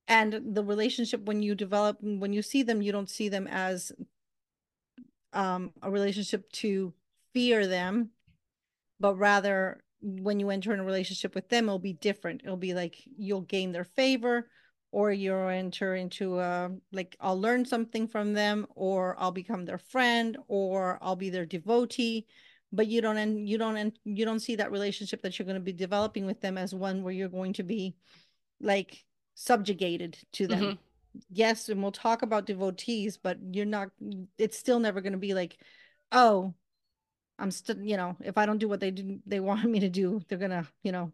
and 0.06 0.40
the 0.54 0.62
relationship 0.62 1.24
when 1.24 1.42
you 1.42 1.54
develop 1.56 1.96
when 2.00 2.32
you 2.32 2.42
see 2.42 2.62
them 2.62 2.80
you 2.80 2.92
don't 2.92 3.10
see 3.10 3.28
them 3.28 3.48
as 3.48 3.90
um 5.32 5.72
a 5.82 5.90
relationship 5.90 6.50
to 6.52 6.92
fear 7.34 7.66
them 7.66 8.08
but 9.00 9.16
rather 9.16 9.82
when 10.00 10.38
you 10.38 10.50
enter 10.50 10.72
in 10.72 10.80
a 10.80 10.84
relationship 10.84 11.34
with 11.34 11.48
them 11.48 11.64
it'll 11.64 11.78
be 11.78 11.94
different. 11.94 12.42
It'll 12.44 12.56
be 12.56 12.74
like 12.74 12.96
you'll 13.16 13.40
gain 13.40 13.72
their 13.72 13.84
favor 13.84 14.48
or 14.92 15.10
you'll 15.12 15.48
enter 15.48 15.94
into 15.96 16.38
a 16.38 16.70
like 16.92 17.16
i'll 17.20 17.40
learn 17.40 17.64
something 17.64 18.06
from 18.06 18.32
them 18.34 18.66
or 18.76 19.16
i'll 19.18 19.32
become 19.32 19.64
their 19.64 19.78
friend 19.78 20.36
or 20.46 20.98
i'll 21.02 21.16
be 21.16 21.30
their 21.30 21.46
devotee. 21.46 22.26
But 22.70 22.86
you 22.86 23.00
don't 23.00 23.16
and 23.16 23.48
you 23.48 23.56
don't 23.56 23.76
and 23.76 23.92
you 24.04 24.24
don't 24.24 24.40
see 24.40 24.56
that 24.56 24.70
relationship 24.72 25.22
that 25.22 25.38
you're 25.38 25.46
going 25.46 25.54
to 25.56 25.60
be 25.60 25.72
developing 25.72 26.26
with 26.26 26.40
them 26.40 26.58
as 26.58 26.74
one 26.74 27.02
where 27.02 27.12
you're 27.12 27.28
going 27.28 27.54
to 27.54 27.62
be 27.62 27.96
like 28.60 29.04
subjugated 29.34 30.18
to 30.32 30.46
them. 30.46 30.62
Mhm. 30.64 30.78
yes 31.30 31.68
and 31.68 31.80
we'll 31.82 31.92
talk 31.92 32.22
about 32.22 32.44
devotees 32.46 33.16
but 33.16 33.38
you're 33.52 33.64
not 33.64 33.88
it's 34.36 34.58
still 34.58 34.80
never 34.80 35.00
going 35.00 35.12
to 35.12 35.18
be 35.18 35.34
like 35.34 35.56
oh 36.12 36.54
i'm 37.38 37.50
still 37.50 37.78
you 37.78 37.96
know 37.96 38.16
if 38.24 38.38
i 38.38 38.46
don't 38.46 38.58
do 38.58 38.68
what 38.68 38.80
they 38.80 38.90
do 38.90 39.18
they 39.26 39.40
want 39.40 39.64
me 39.64 39.80
to 39.80 39.88
do 39.88 40.22
they're 40.28 40.38
gonna 40.38 40.66
you 40.82 40.92
know 40.92 41.12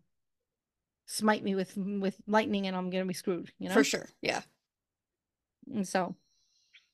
smite 1.06 1.42
me 1.42 1.54
with 1.54 1.76
with 1.76 2.16
lightning 2.26 2.66
and 2.66 2.76
i'm 2.76 2.90
gonna 2.90 3.04
be 3.04 3.14
screwed 3.14 3.50
you 3.58 3.68
know 3.68 3.74
For 3.74 3.84
sure. 3.84 4.06
Yeah. 4.22 4.42
and 5.74 5.86
so 5.86 6.14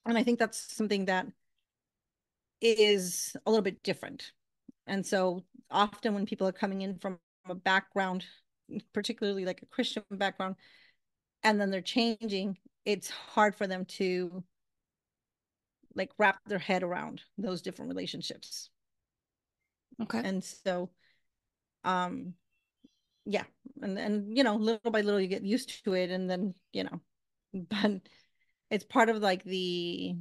and 0.06 0.16
i 0.16 0.22
think 0.22 0.38
that's 0.38 0.74
something 0.74 1.06
that 1.06 1.26
is 2.60 3.36
a 3.44 3.50
little 3.50 3.62
bit 3.62 3.82
different 3.82 4.32
and 4.86 5.04
so 5.04 5.44
often 5.70 6.14
when 6.14 6.26
people 6.26 6.48
are 6.48 6.52
coming 6.52 6.82
in 6.82 6.96
from 6.96 7.18
a 7.48 7.54
background 7.54 8.24
particularly 8.92 9.44
like 9.44 9.62
a 9.62 9.66
christian 9.66 10.02
background 10.12 10.56
and 11.42 11.60
then 11.60 11.70
they're 11.70 11.80
changing 11.80 12.56
it's 12.84 13.10
hard 13.10 13.54
for 13.54 13.66
them 13.66 13.84
to 13.84 14.42
like 15.94 16.10
wrap 16.18 16.38
their 16.46 16.58
head 16.58 16.82
around 16.82 17.22
those 17.36 17.62
different 17.62 17.88
relationships 17.88 18.70
Okay. 20.02 20.20
and 20.22 20.44
so 20.44 20.90
um 21.84 22.34
yeah 23.24 23.44
and 23.82 23.98
and 23.98 24.36
you 24.36 24.44
know 24.44 24.56
little 24.56 24.90
by 24.90 25.00
little 25.00 25.20
you 25.20 25.26
get 25.26 25.42
used 25.42 25.84
to 25.84 25.94
it 25.94 26.10
and 26.10 26.28
then 26.28 26.54
you 26.72 26.84
know 26.84 27.00
but 27.70 28.00
it's 28.70 28.84
part 28.84 29.08
of 29.08 29.18
like 29.18 29.44
the 29.44 30.14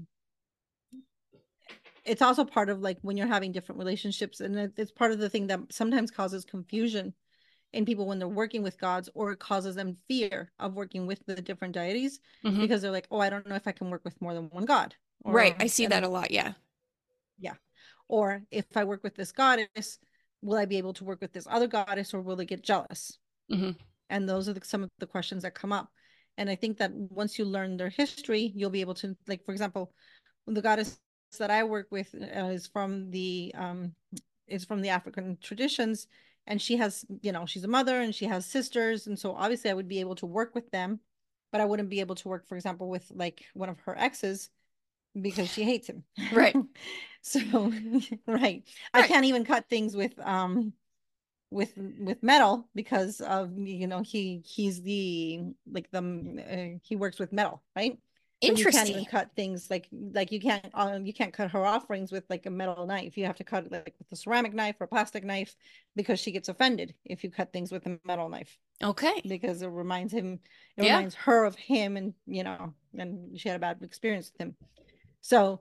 it's 2.06 2.22
also 2.22 2.46
part 2.46 2.70
of 2.70 2.82
like 2.82 2.98
when 3.02 3.18
you're 3.18 3.28
having 3.28 3.52
different 3.52 3.80
relationships 3.80 4.40
and 4.40 4.72
it's 4.78 4.92
part 4.92 5.12
of 5.12 5.20
the 5.20 5.30
thing 5.30 5.48
that 5.48 5.60
sometimes 5.72 6.12
causes 6.12 6.46
confusion 6.46 7.14
in 7.74 7.84
people 7.86 8.06
when 8.06 8.20
they're 8.20 8.28
working 8.28 8.64
with 8.64 8.80
gods 8.80 9.10
or 9.16 9.32
it 9.32 9.40
causes 9.40 9.76
them 9.76 9.98
fear 10.08 10.52
of 10.60 10.76
working 10.76 11.08
with 11.08 11.26
the 11.26 11.36
different 11.42 11.74
deities 11.74 12.20
Mhm. 12.44 12.62
because 12.62 12.82
they're 12.82 12.92
like 12.92 13.08
oh 13.12 13.20
i 13.20 13.30
don't 13.30 13.48
know 13.48 13.56
if 13.56 13.68
i 13.68 13.72
can 13.72 13.90
work 13.90 14.06
with 14.06 14.22
more 14.22 14.34
than 14.34 14.50
one 14.52 14.66
god 14.66 14.96
right. 15.26 15.56
I 15.60 15.68
see 15.68 15.88
that 15.88 16.04
a 16.04 16.08
lot. 16.08 16.32
Yeah 16.32 16.54
yeah. 17.40 17.56
Or 18.08 18.44
if 18.52 18.66
I 18.76 18.84
work 18.84 19.04
with 19.04 19.16
this 19.16 19.32
goddess, 19.32 20.00
will 20.42 20.58
I 20.58 20.66
be 20.66 20.78
able 20.78 20.94
to 20.94 21.04
work 21.04 21.22
with 21.22 21.34
this 21.34 21.48
other 21.50 21.68
goddess 21.68 22.14
or 22.14 22.22
will 22.22 22.36
they 22.36 22.46
get 22.46 22.62
jealous? 22.62 23.18
Mhm. 23.52 23.78
And 24.10 24.30
those 24.30 24.48
are 24.48 24.54
the, 24.54 24.64
some 24.64 24.84
of 24.84 24.90
the 25.00 25.08
questions 25.08 25.44
that 25.44 25.56
come 25.56 25.72
up. 25.72 25.90
And 26.38 26.50
I 26.50 26.56
think 26.56 26.78
that 26.78 26.92
once 26.94 27.40
you 27.40 27.46
learn 27.46 27.78
their 27.78 27.90
history, 27.90 28.52
you'll 28.56 28.70
be 28.70 28.82
able 28.82 28.94
to, 28.96 29.16
like, 29.28 29.44
for 29.46 29.52
example, 29.52 29.94
the 30.46 30.62
goddess 30.62 31.00
that 31.40 31.50
I 31.52 31.64
work 31.64 31.88
with 31.92 32.14
uh, 32.14 32.46
is 32.46 32.68
from 32.68 33.10
the 33.12 33.54
um 33.58 33.94
is 34.48 34.64
from 34.64 34.82
the 34.82 34.90
African 34.90 35.38
traditions, 35.42 36.08
and 36.46 36.62
she 36.62 36.78
has, 36.78 37.04
you 37.22 37.32
know, 37.32 37.46
she's 37.46 37.64
a 37.64 37.68
mother 37.68 38.00
and 38.00 38.14
she 38.14 38.26
has 38.26 38.46
sisters, 38.46 39.08
and 39.08 39.18
so 39.18 39.34
obviously 39.34 39.72
I 39.72 39.74
would 39.74 39.88
be 39.88 40.00
able 40.00 40.16
to 40.16 40.28
work 40.28 40.54
with 40.54 40.70
them, 40.70 41.00
but 41.52 41.62
I 41.62 41.66
wouldn't 41.66 41.90
be 41.90 42.00
able 42.00 42.16
to 42.16 42.28
work, 42.28 42.48
for 42.48 42.56
example, 42.56 42.90
with 42.90 43.12
like 43.14 43.44
one 43.54 43.70
of 43.70 43.80
her 43.82 43.98
exes 43.98 44.50
because 45.20 45.50
she 45.52 45.64
hates 45.64 45.88
him. 45.90 46.04
Right. 46.32 46.56
so 47.22 47.72
right. 48.28 48.64
I 48.94 49.04
can't 49.04 49.26
even 49.26 49.46
cut 49.46 49.70
things 49.70 49.96
with 49.96 50.18
um 50.20 50.74
with 51.52 51.74
with 52.00 52.22
metal 52.24 52.68
because 52.76 53.22
of 53.22 53.58
you 53.58 53.88
know 53.88 54.02
he 54.02 54.42
he's 54.46 54.82
the 54.82 55.42
like 55.72 55.90
the 55.92 56.00
uh, 56.76 56.80
he 56.84 56.96
works 56.96 57.20
with 57.20 57.32
metal, 57.34 57.64
right? 57.76 57.98
So 58.40 58.52
you 58.54 58.66
can't 58.68 58.90
even 58.90 59.06
cut 59.06 59.32
things 59.36 59.70
like 59.70 59.88
like 59.92 60.32
you 60.32 60.40
can't 60.40 60.68
um, 60.74 61.06
you 61.06 61.14
can't 61.14 61.34
cut 61.34 61.52
her 61.52 61.66
offerings 61.66 62.12
with 62.12 62.26
like 62.30 62.46
a 62.46 62.50
metal 62.52 62.86
knife. 62.86 63.18
You 63.18 63.26
have 63.26 63.38
to 63.38 63.44
cut 63.44 63.66
it 63.66 63.72
like 63.72 63.96
with 63.98 64.12
a 64.12 64.16
ceramic 64.16 64.54
knife 64.54 64.76
or 64.80 64.86
a 64.86 64.88
plastic 64.88 65.24
knife 65.24 65.56
because 65.96 66.20
she 66.20 66.32
gets 66.32 66.50
offended 66.50 66.94
if 67.06 67.24
you 67.24 67.32
cut 67.32 67.54
things 67.54 67.72
with 67.72 67.86
a 67.86 68.00
metal 68.06 68.30
knife 68.30 68.58
Okay. 68.84 69.24
because 69.28 69.62
it 69.62 69.68
reminds 69.68 70.14
him 70.14 70.40
it 70.78 70.84
Yeah. 70.84 70.98
reminds 70.98 71.16
her 71.16 71.46
of 71.46 71.56
him 71.56 71.98
and 71.98 72.14
you 72.28 72.44
know 72.44 72.74
and 72.98 73.40
she 73.40 73.50
had 73.50 73.56
a 73.56 73.60
bad 73.60 73.82
experience 73.82 74.32
with 74.32 74.42
him 74.42 74.56
so 75.26 75.60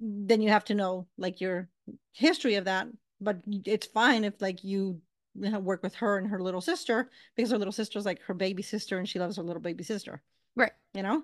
then 0.00 0.42
you 0.42 0.50
have 0.50 0.64
to 0.66 0.74
know 0.74 1.06
like 1.16 1.40
your 1.40 1.68
history 2.12 2.56
of 2.56 2.66
that 2.66 2.86
but 3.22 3.38
it's 3.64 3.86
fine 3.86 4.22
if 4.22 4.34
like 4.40 4.62
you 4.62 5.00
work 5.34 5.82
with 5.82 5.94
her 5.94 6.18
and 6.18 6.28
her 6.28 6.40
little 6.42 6.60
sister 6.60 7.08
because 7.34 7.50
her 7.50 7.58
little 7.58 7.72
sister's 7.72 8.04
like 8.04 8.20
her 8.22 8.34
baby 8.34 8.62
sister 8.62 8.98
and 8.98 9.08
she 9.08 9.18
loves 9.18 9.36
her 9.36 9.42
little 9.42 9.62
baby 9.62 9.82
sister 9.82 10.22
Right. 10.54 10.72
you 10.92 11.02
know 11.02 11.22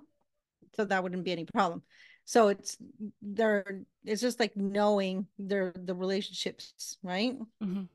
so 0.77 0.85
that 0.87 1.03
wouldn't 1.03 1.25
be 1.25 1.33
any 1.33 1.45
problem 1.45 1.83
so 2.25 2.49
it's 2.49 2.79
there 3.21 3.83
it's 4.05 4.23
just 4.23 4.41
like 4.41 4.57
knowing 4.57 5.27
their 5.39 5.73
the 5.77 5.95
relationships 5.95 6.97
right 7.03 7.37
Mhm. 7.63 7.89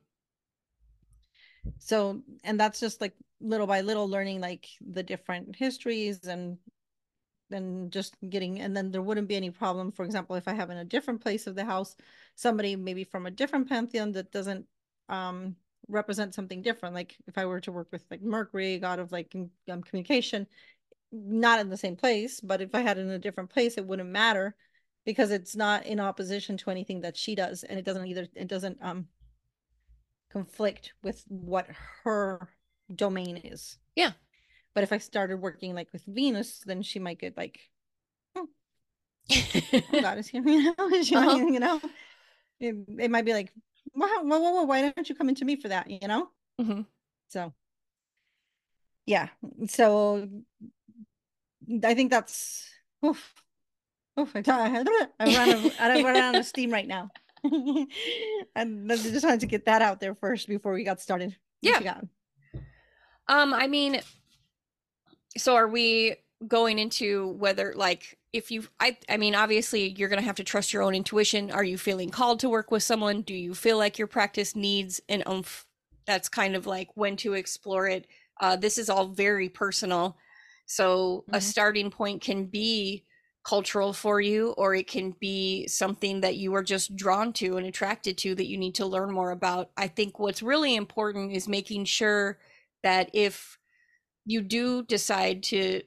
so 1.79 2.21
and 2.43 2.59
that's 2.59 2.79
just 2.79 3.01
like 3.01 3.15
little 3.41 3.67
by 3.67 3.81
little 3.81 4.07
learning 4.07 4.39
like 4.39 4.67
the 4.93 5.03
different 5.03 5.55
histories 5.55 6.27
and 6.27 6.57
then 7.49 7.89
just 7.89 8.15
getting 8.29 8.59
and 8.59 8.75
then 8.75 8.91
there 8.91 9.01
wouldn't 9.01 9.27
be 9.27 9.35
any 9.35 9.49
problem 9.49 9.91
for 9.91 10.05
example 10.05 10.35
if 10.35 10.47
i 10.47 10.53
have 10.53 10.69
in 10.69 10.77
a 10.77 10.85
different 10.85 11.21
place 11.21 11.47
of 11.47 11.55
the 11.55 11.65
house 11.65 11.95
somebody 12.35 12.75
maybe 12.75 13.03
from 13.03 13.25
a 13.25 13.31
different 13.31 13.67
pantheon 13.67 14.11
that 14.11 14.31
doesn't 14.31 14.65
um 15.09 15.55
represent 15.87 16.33
something 16.35 16.61
different 16.61 16.93
like 16.93 17.15
if 17.27 17.37
i 17.37 17.45
were 17.45 17.59
to 17.59 17.71
work 17.71 17.87
with 17.91 18.03
like 18.11 18.21
mercury 18.21 18.77
god 18.77 18.99
of 18.99 19.11
like 19.11 19.35
um, 19.69 19.81
communication 19.81 20.45
not 21.11 21.59
in 21.59 21.69
the 21.69 21.77
same 21.77 21.95
place 21.95 22.39
but 22.39 22.61
if 22.61 22.75
i 22.75 22.81
had 22.81 22.97
in 22.97 23.09
a 23.09 23.19
different 23.19 23.49
place 23.49 23.77
it 23.77 23.85
wouldn't 23.85 24.09
matter 24.09 24.55
because 25.05 25.31
it's 25.31 25.55
not 25.55 25.85
in 25.85 25.99
opposition 25.99 26.57
to 26.57 26.69
anything 26.69 27.01
that 27.01 27.17
she 27.17 27.33
does 27.33 27.63
and 27.63 27.79
it 27.79 27.85
doesn't 27.85 28.05
either 28.05 28.27
it 28.35 28.47
doesn't 28.47 28.77
um 28.81 29.07
conflict 30.31 30.93
with 31.01 31.23
what 31.27 31.67
her 32.03 32.49
domain 32.95 33.37
is 33.37 33.79
Yeah. 33.95 34.11
But 34.79 34.83
if 34.83 34.93
i 34.93 34.97
started 34.97 35.41
working 35.41 35.75
like 35.75 35.91
with 35.91 36.03
venus 36.07 36.59
then 36.65 36.81
she 36.81 36.99
might 36.99 37.19
get 37.19 37.35
like 37.35 37.59
oh 38.37 38.47
god 40.01 40.17
is 40.17 40.27
here 40.29 40.41
you 40.47 40.63
know 40.73 41.01
she 41.03 41.15
Uh-huh. 41.15 41.35
you 41.35 41.59
know 41.59 41.81
it, 42.61 42.75
it 42.97 43.11
might 43.11 43.25
be 43.25 43.33
like 43.33 43.51
wow 43.93 44.07
whoa, 44.23 44.39
whoa, 44.39 44.51
whoa, 44.51 44.63
why 44.63 44.89
don't 44.89 45.09
you 45.09 45.15
come 45.15 45.27
into 45.27 45.43
me 45.43 45.57
for 45.57 45.67
that 45.67 45.89
you 45.89 46.07
know 46.07 46.29
Mhm. 46.61 46.85
so 47.27 47.51
yeah 49.05 49.27
so 49.67 50.29
i 51.83 51.93
think 51.93 52.09
that's 52.09 52.69
oof. 53.05 53.33
Oh, 54.17 54.27
I, 54.35 54.83
I 55.19 55.25
run 55.25 55.49
out, 55.49 55.73
I 55.79 56.03
run 56.03 56.15
out 56.15 56.35
of 56.35 56.45
steam 56.45 56.71
right 56.71 56.87
now. 56.87 57.09
and 57.43 58.91
I 58.91 58.95
just 58.97 59.23
wanted 59.23 59.39
to 59.41 59.45
get 59.47 59.65
that 59.65 59.81
out 59.81 60.01
there 60.01 60.13
first 60.13 60.47
before 60.49 60.73
we 60.73 60.83
got 60.83 60.99
started. 60.99 61.37
Yeah. 61.61 61.81
got? 61.81 62.05
Um, 63.29 63.53
I 63.53 63.67
mean, 63.67 64.01
so 65.39 65.55
are 65.55 65.67
we 65.67 66.17
going 66.47 66.79
into 66.79 67.27
whether 67.29 67.73
like 67.75 68.17
if 68.33 68.51
you 68.51 68.63
I 68.79 68.97
I 69.09 69.17
mean, 69.17 69.35
obviously 69.35 69.89
you're 69.89 70.09
gonna 70.09 70.21
have 70.21 70.35
to 70.37 70.43
trust 70.43 70.73
your 70.73 70.83
own 70.83 70.95
intuition. 70.95 71.51
Are 71.51 71.63
you 71.63 71.77
feeling 71.77 72.09
called 72.09 72.39
to 72.41 72.49
work 72.49 72.71
with 72.71 72.83
someone? 72.83 73.21
Do 73.23 73.33
you 73.33 73.55
feel 73.55 73.77
like 73.77 73.97
your 73.97 74.07
practice 74.07 74.55
needs 74.55 75.01
an 75.09 75.23
oomph? 75.29 75.65
That's 76.07 76.29
kind 76.29 76.55
of 76.55 76.65
like 76.67 76.89
when 76.95 77.17
to 77.17 77.33
explore 77.33 77.87
it. 77.87 78.07
Uh, 78.41 78.55
this 78.55 78.77
is 78.77 78.89
all 78.89 79.07
very 79.07 79.49
personal. 79.49 80.17
So 80.65 81.25
a 81.33 81.41
Mhm. 81.41 81.41
starting 81.41 81.91
point 81.91 82.21
can 82.21 82.45
be 82.45 83.05
cultural 83.43 83.93
for 83.93 84.21
you, 84.21 84.51
or 84.51 84.75
it 84.75 84.87
can 84.87 85.11
be 85.19 85.67
something 85.67 86.21
that 86.21 86.35
you 86.37 86.53
are 86.55 86.63
just 86.63 86.95
drawn 86.95 87.33
to 87.33 87.57
and 87.57 87.65
attracted 87.65 88.17
to 88.19 88.35
that 88.35 88.47
you 88.47 88.57
need 88.57 88.75
to 88.75 88.85
learn 88.85 89.11
more 89.11 89.31
about. 89.31 89.71
I 89.77 89.87
think 89.87 90.19
what's 90.19 90.43
really 90.43 90.75
important 90.75 91.31
is 91.33 91.47
making 91.47 91.85
sure 91.85 92.39
that 92.83 93.09
if 93.13 93.58
you 94.25 94.41
do 94.41 94.83
decide 94.83 95.43
to 95.43 95.81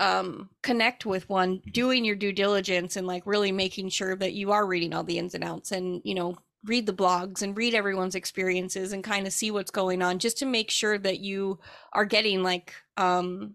um 0.00 0.48
connect 0.62 1.04
with 1.04 1.28
one 1.28 1.60
doing 1.72 2.04
your 2.04 2.14
due 2.14 2.32
diligence 2.32 2.96
and 2.96 3.06
like 3.06 3.26
really 3.26 3.50
making 3.50 3.88
sure 3.88 4.14
that 4.14 4.32
you 4.32 4.52
are 4.52 4.66
reading 4.66 4.94
all 4.94 5.02
the 5.02 5.18
ins 5.18 5.34
and 5.34 5.42
outs 5.42 5.72
and 5.72 6.00
you 6.04 6.14
know 6.14 6.36
read 6.64 6.86
the 6.86 6.92
blogs 6.92 7.42
and 7.42 7.56
read 7.56 7.74
everyone's 7.74 8.14
experiences 8.14 8.92
and 8.92 9.02
kind 9.04 9.26
of 9.26 9.32
see 9.32 9.50
what's 9.50 9.70
going 9.70 10.02
on 10.02 10.18
just 10.18 10.38
to 10.38 10.46
make 10.46 10.70
sure 10.70 10.98
that 10.98 11.20
you 11.20 11.58
are 11.92 12.04
getting 12.04 12.42
like 12.42 12.74
um 12.96 13.54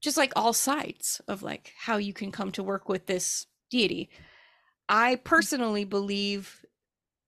just 0.00 0.16
like 0.16 0.32
all 0.34 0.52
sides 0.52 1.20
of 1.28 1.42
like 1.42 1.72
how 1.76 1.96
you 1.96 2.12
can 2.12 2.32
come 2.32 2.50
to 2.52 2.62
work 2.62 2.88
with 2.88 3.06
this 3.06 3.46
deity. 3.70 4.10
I 4.88 5.16
personally 5.16 5.84
believe 5.84 6.64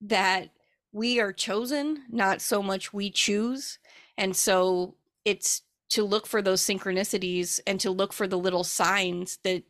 that 0.00 0.50
we 0.90 1.20
are 1.20 1.32
chosen 1.32 2.04
not 2.10 2.40
so 2.40 2.62
much 2.62 2.92
we 2.92 3.10
choose. 3.10 3.78
And 4.16 4.34
so 4.34 4.96
it's 5.24 5.62
to 5.90 6.04
look 6.04 6.26
for 6.26 6.40
those 6.40 6.62
synchronicities 6.62 7.60
and 7.66 7.78
to 7.80 7.90
look 7.90 8.12
for 8.12 8.26
the 8.26 8.38
little 8.38 8.64
signs 8.64 9.38
that 9.44 9.62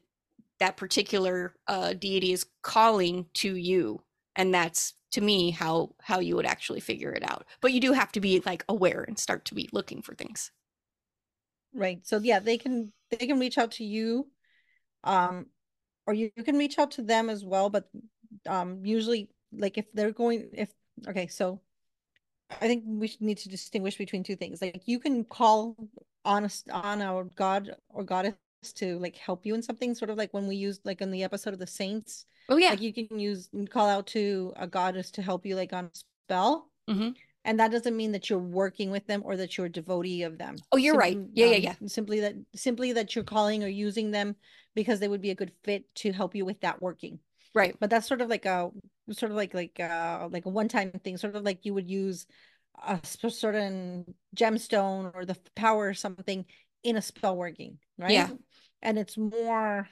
that 0.61 0.77
particular 0.77 1.55
uh, 1.67 1.93
deity 1.95 2.33
is 2.33 2.47
calling 2.63 3.27
to 3.35 3.57
you 3.57 4.03
and 4.37 4.55
that's 4.55 4.95
to 5.11 5.21
me 5.21 5.51
how 5.51 5.95
how 6.01 6.21
you 6.21 6.37
would 6.37 6.47
actually 6.47 6.81
figure 6.81 7.13
it 7.13 7.29
out 7.29 7.45
but 7.61 7.73
you 7.73 7.81
do 7.81 7.93
have 7.93 8.13
to 8.13 8.21
be 8.21 8.41
like 8.47 8.65
aware 8.69 9.05
and 9.07 9.19
start 9.19 9.45
to 9.45 9.55
be 9.55 9.69
looking 9.73 10.01
for 10.01 10.15
things 10.15 10.51
Right. 11.75 12.07
So 12.07 12.19
yeah, 12.19 12.39
they 12.39 12.59
can 12.59 12.93
they 13.11 13.27
can 13.27 13.39
reach 13.39 13.59
out 13.59 13.73
to 13.73 13.85
you, 13.85 14.29
um, 15.05 15.47
or 16.07 16.15
you, 16.15 16.31
you 16.37 16.45
can 16.45 16.59
reach 16.59 16.79
out 16.79 16.93
to 16.93 17.03
them 17.03 17.31
as 17.31 17.45
well. 17.45 17.71
But 17.71 17.89
um, 18.47 18.85
usually, 18.85 19.31
like 19.53 19.79
if 19.79 19.91
they're 19.93 20.13
going, 20.13 20.51
if 20.53 20.71
okay, 21.09 21.29
so 21.29 21.61
I 22.61 22.67
think 22.67 22.85
we 22.87 23.09
should 23.09 23.21
need 23.23 23.39
to 23.39 23.49
distinguish 23.49 23.97
between 23.97 24.23
two 24.23 24.37
things. 24.37 24.61
Like 24.63 24.83
you 24.87 24.99
can 24.99 25.25
call 25.25 25.77
on 26.25 26.49
on 26.71 27.03
our 27.03 27.25
god 27.35 27.77
or 27.89 28.05
goddess 28.05 28.35
to 28.75 28.99
like 28.99 29.17
help 29.17 29.45
you 29.45 29.55
in 29.55 29.63
something, 29.63 29.95
sort 29.95 30.11
of 30.11 30.17
like 30.19 30.33
when 30.33 30.47
we 30.47 30.57
used 30.57 30.83
like 30.85 31.01
in 31.01 31.11
the 31.11 31.25
episode 31.25 31.53
of 31.53 31.59
the 31.59 31.67
saints. 31.67 32.27
oh 32.49 32.57
yeah 32.57 32.71
Like 32.71 32.81
you 32.81 32.93
can 32.93 33.19
use 33.19 33.49
call 33.71 33.89
out 33.89 34.07
to 34.09 34.53
a 34.57 34.67
goddess 34.67 35.11
to 35.13 35.23
help 35.23 35.45
you 35.47 35.57
like 35.57 35.73
on 35.73 35.87
a 35.87 35.91
spell. 36.27 36.71
Mhm. 36.89 37.15
And 37.45 37.59
that 37.59 37.73
doesn't 37.73 37.97
mean 37.97 38.13
that 38.13 38.31
you're 38.31 38.39
working 38.39 38.93
with 38.93 39.05
them 39.09 39.23
or 39.25 39.37
that 39.37 39.57
you're 39.57 39.67
a 39.67 39.73
devotee 39.73 40.23
of 40.23 40.39
them. 40.39 40.57
Oh, 40.71 40.77
you're 40.77 40.95
right. 40.97 41.15
Simply, 41.15 41.31
Yeah, 41.35 41.47
yeah, 41.47 41.57
um, 41.57 41.63
yeah. 41.83 41.89
Simply 41.89 42.21
that 42.21 42.35
simply 42.55 42.93
that 42.93 43.15
you're 43.17 43.25
calling 43.25 43.65
or 43.65 43.69
using 43.69 44.13
them 44.13 44.37
because 44.77 45.01
they 45.01 45.09
would 45.09 45.21
be 45.21 45.31
a 45.31 45.35
good 45.35 45.51
fit 45.65 45.93
to 45.97 46.13
help 46.13 46.35
you 46.37 46.45
with 46.45 46.61
that 46.61 46.81
working. 46.81 47.19
right 47.55 47.77
But 47.81 47.91
that's 47.91 48.07
sort 48.07 48.21
of 48.21 48.29
like 48.29 48.47
a 48.47 48.71
sort 49.11 49.31
of 49.33 49.37
like 49.37 49.55
like 49.55 49.79
uh 49.81 50.29
like 50.31 50.47
a 50.47 50.51
one-time 50.51 50.93
thing, 51.05 51.17
sort 51.17 51.37
of 51.37 51.43
like 51.45 51.65
you 51.65 51.75
would 51.75 51.91
use 51.91 52.27
a 52.87 52.99
certain 53.05 54.15
gemstone 54.37 55.13
or 55.15 55.25
the 55.25 55.37
power 55.55 55.89
or 55.89 55.95
something 55.95 56.45
in 56.83 56.97
a 56.97 57.03
spell 57.03 57.37
working, 57.37 57.79
right? 57.99 58.13
Yeah. 58.13 58.31
And 58.83 58.99
it's 58.99 59.17
more 59.17 59.89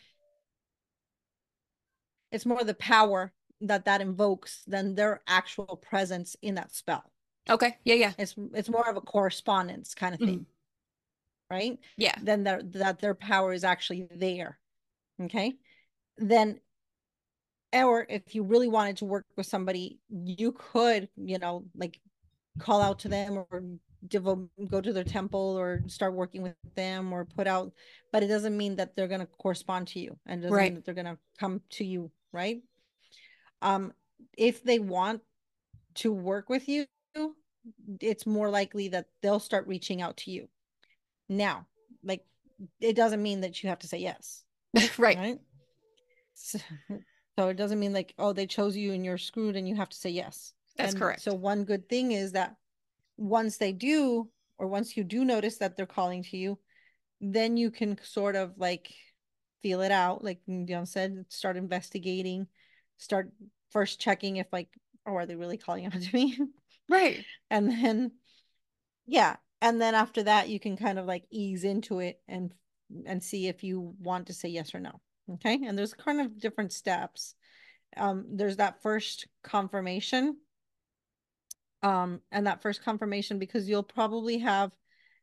it's 2.33 2.46
more 2.46 2.64
the 2.64 2.75
power 2.75 3.33
that 3.61 3.85
that 3.85 4.01
invokes 4.01 4.62
than 4.66 4.94
their 4.94 5.20
actual 5.27 5.77
presence 5.77 6.37
in 6.42 6.55
that 6.55 6.75
spell. 6.75 7.11
okay 7.49 7.77
yeah 7.85 7.94
yeah 7.94 8.12
It's 8.18 8.35
it's 8.55 8.68
more 8.68 8.88
of 8.88 8.96
a 8.96 9.01
correspondence 9.01 9.94
kind 9.94 10.14
of 10.14 10.20
thing, 10.20 10.46
right? 11.51 11.79
yeah 11.96 12.14
Then 12.23 12.44
their 12.44 12.62
that 12.62 13.01
their 13.01 13.14
power 13.14 13.53
is 13.53 13.64
actually 13.64 14.09
there. 14.14 14.59
Okay. 15.23 15.55
Then 16.18 16.61
or 17.73 18.07
if 18.09 18.35
you 18.35 18.43
really 18.43 18.69
wanted 18.69 18.97
to 18.99 19.05
work 19.05 19.27
with 19.37 19.47
somebody, 19.47 19.99
you 20.09 20.53
could, 20.53 21.09
you 21.17 21.39
know, 21.39 21.65
like 21.77 22.01
call 22.59 22.81
out 22.83 23.01
to 23.01 23.09
them 23.09 23.45
or 23.51 23.63
devote 24.09 24.49
go 24.71 24.81
to 24.81 24.93
their 24.93 25.05
temple 25.05 25.57
or 25.59 25.83
start 25.87 26.15
working 26.15 26.43
with 26.43 26.55
them 26.75 27.13
or 27.13 27.25
put 27.25 27.47
out, 27.47 27.73
but 28.13 28.23
it 28.23 28.29
doesn't 28.29 28.57
mean 28.57 28.77
that 28.77 28.97
they're 28.97 29.09
gonna 29.09 29.27
correspond 29.27 29.89
to 29.89 30.01
you 30.01 30.17
and 30.27 30.43
doesn't 30.43 30.55
Right. 30.55 30.73
mean 30.73 30.75
that 30.77 30.85
they're 30.85 30.95
gonna 30.95 31.19
come 31.39 31.61
to 31.71 31.85
you, 31.85 32.11
right? 32.33 32.63
Um, 33.63 33.93
if 34.37 34.63
they 34.63 34.79
want 34.79 35.23
to 35.97 36.13
work 36.13 36.49
with 36.49 36.69
you, 36.69 36.87
it's 38.01 38.27
more 38.27 38.51
likely 38.51 38.89
that 38.89 39.07
they'll 39.23 39.41
start 39.41 39.67
reaching 39.67 40.01
out 40.01 40.17
to 40.19 40.31
you. 40.31 40.49
Now, 41.29 41.67
like 42.03 42.25
it 42.81 42.97
doesn't 42.97 43.23
mean 43.23 43.41
that 43.43 43.63
you 43.63 43.69
have 43.69 43.79
to 43.81 43.89
say 43.89 43.99
yes, 43.99 44.45
right 44.99 45.17
right? 45.17 45.39
So, 46.35 46.59
so 47.40 47.48
it 47.48 47.57
doesn't 47.57 47.81
mean 47.81 47.94
like, 47.94 48.12
oh, 48.18 48.35
they 48.35 48.46
chose 48.46 48.76
you 48.76 48.92
and 48.92 49.03
you're 49.03 49.16
screwed 49.16 49.57
and 49.57 49.66
you 49.66 49.74
have 49.74 49.88
to 49.88 49.96
say 49.96 50.11
yes. 50.11 50.53
That's 50.76 50.92
And 50.92 51.00
correct. 51.00 51.22
So 51.22 51.33
one 51.33 51.64
good 51.64 51.88
thing 51.88 52.12
is 52.12 52.33
that 52.33 52.55
once 53.16 53.57
they 53.57 53.72
do, 53.72 54.29
or 54.59 54.66
once 54.66 54.94
you 54.94 55.05
do 55.05 55.24
notice 55.24 55.57
that 55.57 55.74
they're 55.74 55.87
calling 55.87 56.22
to 56.24 56.37
you, 56.37 56.59
then 57.22 57.57
you 57.57 57.70
can 57.70 57.98
sort 58.03 58.37
of 58.37 58.53
like 58.59 58.92
feel 59.62 59.81
it 59.81 59.90
out, 59.90 60.22
like 60.22 60.40
Dion 60.46 60.85
said, 60.85 61.24
start 61.31 61.57
investigating, 61.57 62.46
start 62.98 63.33
first 63.70 63.98
checking 63.98 64.37
if 64.37 64.46
like, 64.53 64.68
oh, 65.07 65.14
are 65.14 65.24
they 65.24 65.37
really 65.37 65.57
calling 65.57 65.87
out 65.87 65.92
to 66.00 66.14
me? 66.14 66.37
right 66.90 67.24
and 67.50 67.70
then 67.70 68.11
yeah 69.07 69.37
and 69.62 69.81
then 69.81 69.94
after 69.94 70.24
that 70.24 70.48
you 70.48 70.59
can 70.61 70.76
kind 70.76 70.98
of 70.98 71.07
like 71.07 71.24
ease 71.31 71.64
into 71.64 72.00
it 72.00 72.20
and 72.29 72.53
and 73.07 73.22
see 73.22 73.46
if 73.46 73.62
you 73.62 73.94
want 74.00 74.26
to 74.26 74.35
say 74.35 74.48
yes 74.48 74.74
or 74.74 74.81
no 74.81 75.00
okay 75.35 75.61
and 75.66 75.79
there's 75.79 75.95
kind 75.95 76.21
of 76.21 76.38
different 76.38 76.73
steps. 76.73 77.35
Um 77.97 78.27
there's 78.33 78.57
that 78.57 78.83
first 78.83 79.27
confirmation. 79.43 80.37
Um 81.83 82.21
and 82.31 82.47
that 82.47 82.62
first 82.62 82.83
confirmation 82.85 83.38
because 83.38 83.69
you'll 83.69 83.83
probably 83.83 84.38
have 84.38 84.73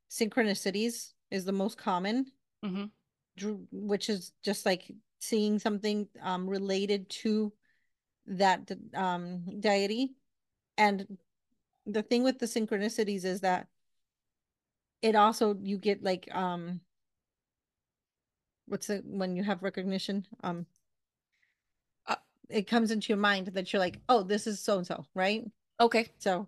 synchronicities 0.09 1.13
is 1.31 1.45
the 1.45 1.51
most 1.51 1.77
common. 1.77 2.25
Hmm 2.63 2.85
which 3.71 4.09
is 4.09 4.31
just 4.43 4.65
like 4.65 4.91
seeing 5.19 5.59
something 5.59 6.07
um 6.21 6.49
related 6.49 7.09
to 7.09 7.53
that 8.27 8.71
um 8.95 9.45
deity. 9.59 10.15
And 10.77 11.17
the 11.85 12.03
thing 12.03 12.23
with 12.23 12.39
the 12.39 12.45
synchronicities 12.45 13.25
is 13.25 13.41
that 13.41 13.67
it 15.01 15.15
also 15.15 15.55
you 15.61 15.77
get 15.77 16.03
like 16.03 16.27
um 16.33 16.81
what's 18.67 18.89
it 18.89 19.03
when 19.05 19.35
you 19.35 19.43
have 19.43 19.63
recognition 19.63 20.25
um 20.43 20.65
Uh, 22.05 22.15
it 22.49 22.67
comes 22.67 22.91
into 22.91 23.09
your 23.09 23.17
mind 23.17 23.47
that 23.47 23.71
you're 23.73 23.79
like 23.79 23.99
oh 24.09 24.23
this 24.23 24.47
is 24.47 24.59
so 24.59 24.77
and 24.77 24.87
so 24.87 25.05
right? 25.15 25.43
Okay. 25.79 26.07
So 26.19 26.47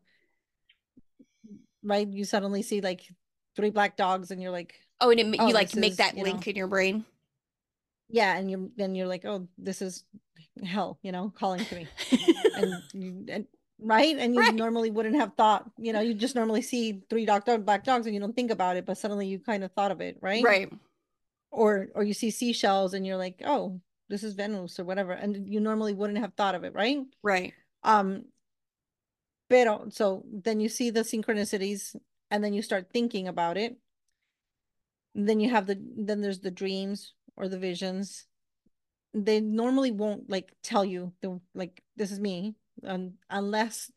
right? 1.83 2.07
You 2.07 2.25
suddenly 2.25 2.61
see 2.61 2.81
like 2.81 3.01
three 3.55 3.69
black 3.69 3.95
dogs 3.97 4.31
and 4.31 4.41
you're 4.41 4.51
like 4.51 4.75
oh 5.01 5.09
and 5.11 5.19
it, 5.19 5.27
ma- 5.27 5.37
Oh, 5.43 5.47
you 5.47 5.53
like 5.53 5.69
this 5.69 5.75
make 5.77 5.91
is, 5.93 5.97
that 5.97 6.17
you 6.17 6.23
link 6.23 6.45
know- 6.45 6.49
in 6.51 6.55
your 6.55 6.67
brain? 6.67 7.05
Yeah 8.09 8.35
and 8.37 8.49
you're 8.49 8.67
then 8.75 8.95
you're 8.95 9.07
like 9.07 9.23
oh 9.25 9.47
this 9.57 9.81
is 9.81 10.03
hell 10.63 10.97
you 11.03 11.11
know 11.11 11.31
calling 11.35 11.63
to 11.65 11.75
me. 11.75 11.87
And, 12.55 12.81
you, 12.93 13.25
and 13.29 13.45
right? 13.79 14.17
And 14.17 14.33
you 14.33 14.41
Right. 14.41 14.53
normally 14.53 14.89
wouldn't 14.91 15.15
have 15.15 15.35
thought 15.35 15.69
you 15.77 15.93
know 15.93 16.01
you 16.01 16.13
just 16.15 16.35
normally 16.35 16.61
see 16.63 17.03
three 17.09 17.25
dog 17.25 17.45
dog 17.45 17.65
black 17.65 17.83
dogs 17.83 18.05
and 18.07 18.13
you 18.15 18.19
don't 18.19 18.35
think 18.35 18.51
about 18.51 18.75
it 18.75 18.85
but 18.85 18.97
suddenly 18.97 19.27
you 19.27 19.39
kind 19.39 19.63
of 19.63 19.71
thought 19.71 19.91
of 19.91 20.01
it 20.01 20.17
right? 20.21 20.43
Right 20.43 20.69
or 21.51 21.87
or 21.95 22.03
you 22.03 22.13
see 22.13 22.31
seashells 22.31 22.93
and 22.93 23.05
you're 23.05 23.17
like 23.17 23.41
oh 23.45 23.79
this 24.09 24.23
is 24.23 24.33
venus 24.33 24.79
or 24.79 24.83
whatever 24.83 25.11
and 25.13 25.47
you 25.47 25.59
normally 25.59 25.93
wouldn't 25.93 26.19
have 26.19 26.33
thought 26.33 26.55
of 26.55 26.63
it 26.63 26.73
right? 26.73 26.99
Right. 27.23 27.53
Um 27.83 28.25
pero 29.49 29.89
so 29.89 30.23
then 30.31 30.59
you 30.59 30.69
see 30.69 30.89
the 30.89 31.01
synchronicities 31.01 31.95
and 32.31 32.43
then 32.43 32.53
you 32.53 32.61
start 32.61 32.91
thinking 32.91 33.27
about 33.27 33.57
it. 33.57 33.77
Then 35.15 35.39
you 35.39 35.49
have 35.49 35.65
the 35.65 35.77
then 35.97 36.21
there's 36.21 36.39
the 36.39 36.51
dreams 36.51 37.13
or 37.35 37.47
the 37.47 37.57
visions. 37.57 38.25
They 39.13 39.39
normally 39.39 39.91
won't 39.91 40.29
like 40.29 40.53
tell 40.63 40.85
you 40.85 41.13
the 41.21 41.39
like 41.55 41.83
this 41.95 42.11
is 42.11 42.19
me 42.19 42.55
um, 42.85 43.13
unless 43.29 43.91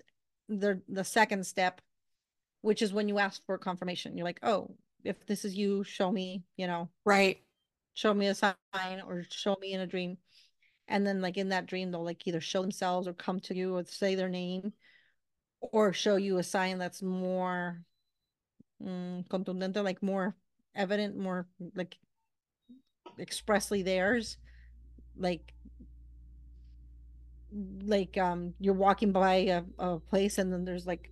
the 0.48 0.80
the 0.88 1.04
second 1.04 1.46
step 1.46 1.80
which 2.62 2.80
is 2.80 2.92
when 2.92 3.08
you 3.08 3.18
ask 3.18 3.44
for 3.44 3.58
confirmation. 3.58 4.16
You're 4.16 4.24
like 4.24 4.40
oh 4.42 4.74
if 5.04 5.26
this 5.26 5.44
is 5.44 5.54
you 5.54 5.84
show 5.84 6.10
me 6.10 6.44
you 6.56 6.66
know. 6.66 6.88
Right. 7.04 7.38
Show 7.94 8.14
me 8.14 8.28
a 8.28 8.34
sign 8.34 8.54
or 9.06 9.24
show 9.30 9.56
me 9.60 9.72
in 9.72 9.80
a 9.80 9.86
dream. 9.86 10.16
And 10.88 11.06
then 11.06 11.20
like 11.20 11.36
in 11.36 11.50
that 11.50 11.66
dream 11.66 11.90
they'll 11.90 12.04
like 12.04 12.26
either 12.26 12.40
show 12.40 12.62
themselves 12.62 13.06
or 13.06 13.12
come 13.12 13.40
to 13.40 13.54
you 13.54 13.76
or 13.76 13.84
say 13.84 14.14
their 14.14 14.28
name 14.28 14.72
or 15.60 15.92
show 15.92 16.16
you 16.16 16.38
a 16.38 16.42
sign 16.42 16.78
that's 16.78 17.02
more 17.02 17.82
mm, 18.82 19.26
contundente 19.28 19.82
like 19.82 20.02
more 20.02 20.34
evident 20.74 21.16
more 21.16 21.46
like 21.74 21.96
expressly 23.18 23.82
theirs. 23.82 24.36
Like 25.16 25.52
like 27.84 28.16
um 28.16 28.54
you're 28.60 28.74
walking 28.74 29.12
by 29.12 29.34
a, 29.34 29.62
a 29.78 29.98
place 29.98 30.38
and 30.38 30.52
then 30.52 30.64
there's 30.64 30.86
like 30.86 31.11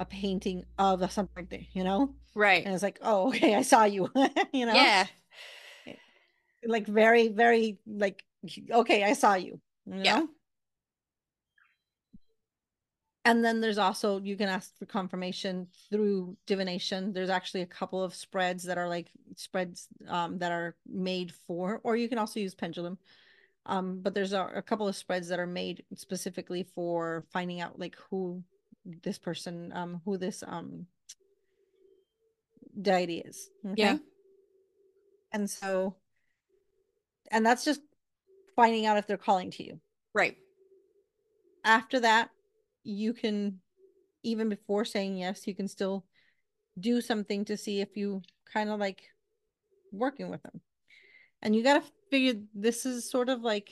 a 0.00 0.04
painting 0.04 0.64
of 0.78 1.12
something 1.12 1.34
like 1.36 1.50
that, 1.50 1.60
you 1.74 1.84
know 1.84 2.14
Right. 2.34 2.64
and 2.64 2.74
it's 2.74 2.82
like 2.82 2.98
oh 3.02 3.28
okay 3.28 3.54
i 3.54 3.62
saw 3.62 3.84
you 3.84 4.10
you 4.52 4.66
know 4.66 4.74
Yeah. 4.74 5.06
like 6.66 6.86
very 6.86 7.28
very 7.28 7.78
like 7.86 8.24
okay 8.72 9.04
i 9.04 9.12
saw 9.12 9.34
you, 9.34 9.60
you 9.86 10.02
Yeah. 10.02 10.20
know? 10.20 10.28
and 13.26 13.44
then 13.44 13.60
there's 13.60 13.78
also 13.78 14.18
you 14.20 14.36
can 14.36 14.48
ask 14.48 14.76
for 14.78 14.86
confirmation 14.86 15.66
through 15.90 16.36
divination 16.46 17.12
there's 17.12 17.30
actually 17.30 17.60
a 17.60 17.66
couple 17.66 18.02
of 18.02 18.14
spreads 18.14 18.64
that 18.64 18.78
are 18.78 18.88
like 18.88 19.10
spreads 19.36 19.88
um, 20.08 20.38
that 20.38 20.50
are 20.50 20.76
made 20.86 21.32
for 21.46 21.80
or 21.84 21.94
you 21.96 22.08
can 22.08 22.18
also 22.18 22.40
use 22.40 22.54
pendulum 22.54 22.96
um, 23.66 24.00
but 24.00 24.14
there's 24.14 24.32
a, 24.32 24.50
a 24.56 24.62
couple 24.62 24.88
of 24.88 24.96
spreads 24.96 25.28
that 25.28 25.38
are 25.38 25.46
made 25.46 25.84
specifically 25.94 26.62
for 26.74 27.24
finding 27.30 27.60
out 27.60 27.78
like 27.78 27.96
who 28.10 28.42
this 29.02 29.18
person 29.18 29.72
um 29.74 30.00
who 30.04 30.16
this 30.16 30.42
um 30.46 30.86
deity 32.80 33.18
is 33.18 33.50
okay? 33.66 33.76
Yeah. 33.76 33.96
and 35.32 35.48
so 35.48 35.96
and 37.30 37.44
that's 37.44 37.64
just 37.64 37.80
finding 38.56 38.86
out 38.86 38.96
if 38.96 39.06
they're 39.06 39.16
calling 39.16 39.50
to 39.52 39.64
you 39.64 39.80
Right. 40.14 40.36
after 41.64 42.00
that 42.00 42.30
you 42.84 43.12
can 43.12 43.60
even 44.22 44.48
before 44.48 44.84
saying 44.84 45.16
yes 45.16 45.46
you 45.46 45.54
can 45.54 45.68
still 45.68 46.04
do 46.78 47.00
something 47.00 47.44
to 47.44 47.56
see 47.56 47.80
if 47.80 47.96
you 47.96 48.22
kind 48.52 48.70
of 48.70 48.80
like 48.80 49.02
working 49.92 50.30
with 50.30 50.42
them 50.42 50.60
and 51.42 51.54
you 51.54 51.62
got 51.62 51.82
to 51.82 51.90
figure 52.10 52.40
this 52.54 52.86
is 52.86 53.10
sort 53.10 53.28
of 53.28 53.42
like 53.42 53.70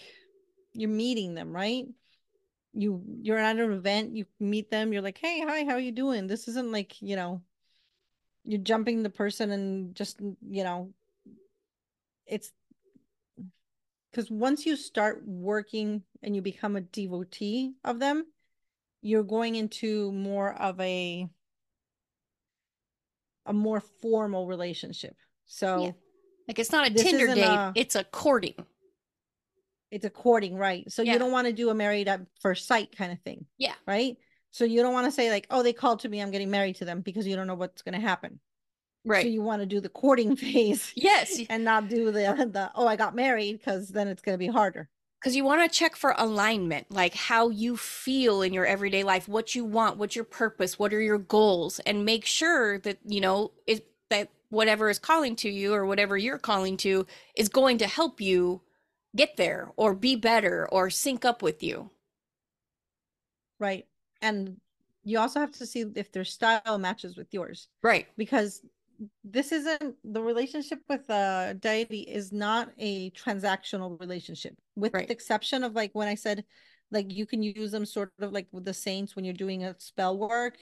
you're 0.72 0.90
meeting 0.90 1.34
them 1.34 1.52
right 1.52 1.86
you 2.72 3.02
you're 3.22 3.38
at 3.38 3.58
an 3.58 3.72
event 3.72 4.14
you 4.14 4.26
meet 4.38 4.70
them 4.70 4.92
you're 4.92 5.02
like 5.02 5.18
hey 5.18 5.40
hi 5.40 5.64
how 5.64 5.72
are 5.72 5.80
you 5.80 5.92
doing 5.92 6.26
this 6.26 6.48
isn't 6.48 6.70
like 6.72 7.00
you 7.00 7.16
know 7.16 7.40
you're 8.44 8.60
jumping 8.60 9.02
the 9.02 9.10
person 9.10 9.50
and 9.50 9.94
just 9.94 10.20
you 10.20 10.64
know 10.64 10.92
it's 12.26 12.52
because 14.10 14.30
once 14.30 14.66
you 14.66 14.76
start 14.76 15.22
working 15.26 16.02
and 16.22 16.34
you 16.36 16.42
become 16.42 16.76
a 16.76 16.80
devotee 16.80 17.72
of 17.84 17.98
them 17.98 18.24
you're 19.00 19.22
going 19.22 19.54
into 19.54 20.12
more 20.12 20.54
of 20.54 20.78
a 20.80 21.28
a 23.46 23.52
more 23.52 23.80
formal 23.80 24.46
relationship 24.46 25.16
so 25.46 25.84
Yeah. 25.84 25.92
Like 26.46 26.58
it's 26.58 26.72
not 26.72 26.86
a 26.86 26.94
Tinder 26.94 27.26
date, 27.26 27.44
a- 27.44 27.72
it's 27.74 27.94
a 27.94 28.04
courting. 28.04 28.54
It's 29.90 30.04
a 30.04 30.10
courting 30.10 30.56
right 30.56 30.90
so 30.90 31.02
Yeah. 31.02 31.14
you 31.14 31.18
don't 31.18 31.32
want 31.32 31.46
to 31.46 31.52
do 31.52 31.70
a 31.70 31.74
married 31.74 32.08
at 32.08 32.20
first 32.40 32.66
sight 32.66 32.96
kind 32.96 33.12
of 33.12 33.20
thing 33.20 33.46
Yeah. 33.58 33.74
right 33.86 34.16
so 34.50 34.64
you 34.64 34.82
don't 34.82 34.92
want 34.92 35.06
to 35.06 35.12
say 35.12 35.30
like 35.30 35.46
oh 35.50 35.62
they 35.62 35.72
called 35.72 36.00
to 36.00 36.08
me 36.08 36.20
i'm 36.20 36.30
getting 36.30 36.50
married 36.50 36.76
to 36.76 36.84
them 36.84 37.00
because 37.00 37.26
you 37.26 37.36
don't 37.36 37.46
know 37.46 37.54
what's 37.54 37.82
going 37.82 37.94
to 37.94 38.06
happen 38.06 38.40
Right. 39.04 39.22
so 39.22 39.28
you 39.28 39.42
want 39.42 39.62
to 39.62 39.66
do 39.66 39.80
the 39.80 39.88
courting 39.88 40.36
phase 40.44 40.92
yes. 40.94 41.40
and 41.48 41.64
not 41.64 41.88
do 41.88 42.06
the 42.06 42.20
the 42.52 42.70
oh 42.74 42.86
i 42.86 42.96
got 42.96 43.14
married 43.14 43.58
because 43.58 43.88
then 43.88 44.08
it's 44.08 44.22
going 44.22 44.34
to 44.34 44.38
be 44.38 44.48
harder 44.48 44.88
Because 45.20 45.34
you 45.34 45.44
want 45.44 45.62
to 45.62 45.78
check 45.78 45.96
for 45.96 46.14
alignment, 46.16 46.86
like 46.90 47.14
how 47.14 47.48
you 47.48 47.76
feel 47.76 48.42
in 48.42 48.52
your 48.52 48.64
everyday 48.66 49.02
life, 49.02 49.26
what 49.26 49.52
you 49.54 49.64
want, 49.64 49.96
what's 49.98 50.14
your 50.14 50.24
purpose, 50.24 50.78
what 50.78 50.92
are 50.92 51.00
your 51.00 51.18
goals, 51.18 51.80
and 51.80 52.04
make 52.04 52.24
sure 52.24 52.78
that, 52.80 52.98
you 53.04 53.20
know, 53.20 53.50
is 53.66 53.82
that 54.10 54.30
whatever 54.50 54.88
is 54.88 55.00
calling 55.00 55.34
to 55.36 55.48
you 55.50 55.74
or 55.74 55.84
whatever 55.86 56.16
you're 56.16 56.38
calling 56.38 56.76
to 56.78 57.04
is 57.34 57.48
going 57.48 57.78
to 57.78 57.86
help 57.88 58.20
you 58.20 58.60
get 59.18 59.36
there 59.36 59.70
or 59.76 59.94
be 59.94 60.16
better 60.16 60.66
or 60.72 60.88
sync 60.90 61.24
up 61.24 61.42
with 61.42 61.62
you. 61.62 61.90
right 63.60 63.86
and 64.22 64.56
you 65.04 65.18
also 65.18 65.40
have 65.40 65.50
to 65.50 65.66
see 65.66 65.84
if 65.96 66.12
their 66.12 66.24
style 66.24 66.78
matches 66.78 67.16
with 67.16 67.26
yours 67.32 67.68
Right. 67.82 68.06
because 68.16 68.62
this 69.24 69.52
isn't 69.52 69.94
the 70.04 70.22
relationship 70.22 70.80
with 70.88 71.08
a 71.10 71.56
deity 71.58 72.00
is 72.00 72.32
not 72.32 72.70
a 72.78 73.10
transactional 73.10 73.98
relationship 74.00 74.54
with 74.76 74.94
Right. 74.94 75.06
the 75.08 75.12
exception 75.12 75.64
of 75.64 75.74
like 75.74 75.90
when 75.94 76.08
i 76.08 76.14
said 76.14 76.44
like 76.90 77.12
you 77.12 77.26
can 77.26 77.42
use 77.42 77.70
them 77.72 77.86
sort 77.86 78.12
of 78.20 78.32
like 78.32 78.46
with 78.52 78.64
the 78.64 78.74
saints 78.74 79.14
when 79.16 79.24
you're 79.24 79.34
doing 79.34 79.64
a 79.64 79.74
spell 79.78 80.16
work 80.18 80.56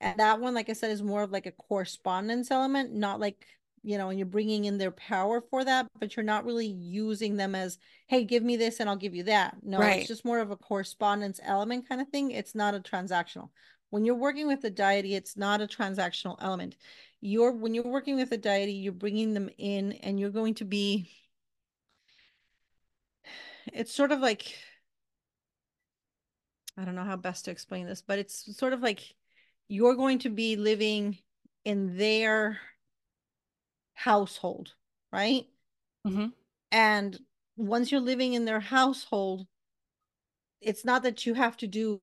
and 0.00 0.18
that 0.18 0.40
one 0.40 0.54
like 0.54 0.68
i 0.68 0.74
said 0.74 0.90
is 0.90 1.02
more 1.02 1.22
of 1.22 1.30
like 1.30 1.46
a 1.46 1.52
correspondence 1.52 2.50
element 2.50 2.92
not 2.92 3.20
like 3.20 3.46
you 3.86 3.96
know 3.96 4.10
and 4.10 4.18
you're 4.18 4.26
bringing 4.26 4.64
in 4.64 4.78
their 4.78 4.90
power 4.90 5.40
for 5.40 5.64
that 5.64 5.86
but 6.00 6.16
you're 6.16 6.24
not 6.24 6.44
really 6.44 6.66
using 6.66 7.36
them 7.36 7.54
as 7.54 7.78
hey 8.08 8.24
give 8.24 8.42
me 8.42 8.56
this 8.56 8.80
and 8.80 8.90
i'll 8.90 8.96
give 8.96 9.14
you 9.14 9.22
that. 9.22 9.56
No 9.62 9.78
Right. 9.78 10.00
it's 10.00 10.08
just 10.08 10.24
more 10.24 10.40
of 10.40 10.50
a 10.50 10.56
correspondence 10.56 11.38
element 11.42 11.88
kind 11.88 12.00
of 12.00 12.08
thing. 12.08 12.32
It's 12.32 12.54
not 12.54 12.74
a 12.74 12.80
transactional. 12.80 13.50
When 13.90 14.04
you're 14.04 14.16
working 14.16 14.48
with 14.48 14.60
the 14.60 14.70
deity 14.70 15.14
it's 15.14 15.36
not 15.36 15.60
a 15.60 15.68
transactional 15.68 16.36
element. 16.40 16.76
You're 17.20 17.52
when 17.52 17.74
you're 17.74 17.84
working 17.84 18.16
with 18.16 18.32
a 18.32 18.36
deity 18.36 18.72
you're 18.72 18.92
bringing 18.92 19.34
them 19.34 19.48
in 19.56 19.92
and 19.92 20.18
you're 20.18 20.30
going 20.30 20.54
to 20.54 20.64
be 20.64 21.08
it's 23.72 23.94
sort 23.94 24.10
of 24.10 24.18
like 24.20 24.54
i 26.76 26.84
don't 26.84 26.94
know 26.94 27.04
how 27.04 27.16
best 27.16 27.46
to 27.46 27.50
explain 27.50 27.86
this 27.86 28.02
but 28.02 28.18
it's 28.18 28.56
sort 28.56 28.72
of 28.72 28.80
like 28.80 29.14
you're 29.68 29.94
going 29.94 30.18
to 30.20 30.28
be 30.28 30.56
living 30.56 31.18
in 31.64 31.96
their 31.96 32.60
household 33.96 34.74
right 35.12 35.46
Mhm. 36.06 36.32
and 36.70 37.18
once 37.56 37.90
you're 37.90 38.00
living 38.00 38.34
in 38.34 38.44
their 38.44 38.60
household 38.60 39.46
it's 40.60 40.84
not 40.84 41.02
that 41.02 41.26
you 41.26 41.34
have 41.34 41.56
to 41.58 41.66
do 41.66 42.00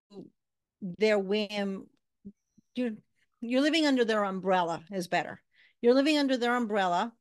their 0.82 1.18
whim 1.20 1.88
you're 2.76 2.92
you're 3.42 3.62
living 3.62 3.86
under 3.86 4.04
their 4.06 4.24
umbrella 4.24 4.84
is 4.92 5.08
better 5.08 5.42
you're 5.82 5.94
living 5.94 6.18
under 6.18 6.38
their 6.38 6.56
umbrella 6.56 7.14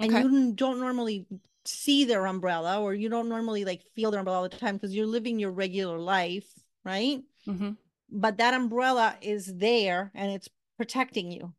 and 0.00 0.12
Okay. 0.12 0.22
you 0.22 0.52
don't 0.54 0.80
normally 0.80 1.26
see 1.66 2.04
their 2.04 2.24
umbrella 2.26 2.80
or 2.80 2.94
you 2.94 3.08
don't 3.10 3.28
normally 3.28 3.64
like 3.64 3.82
feel 3.94 4.10
their 4.10 4.20
umbrella 4.20 4.38
all 4.38 4.48
the 4.48 4.56
time 4.56 4.76
because 4.76 4.94
you're 4.94 5.06
living 5.06 5.38
your 5.38 5.52
regular 5.52 5.98
life 5.98 6.48
right 6.84 7.22
Mm-hmm. 7.46 7.70
but 8.10 8.36
that 8.38 8.54
umbrella 8.54 9.16
is 9.22 9.46
there 9.56 10.10
and 10.14 10.30
it's 10.32 10.48
protecting 10.76 11.30
you 11.30 11.52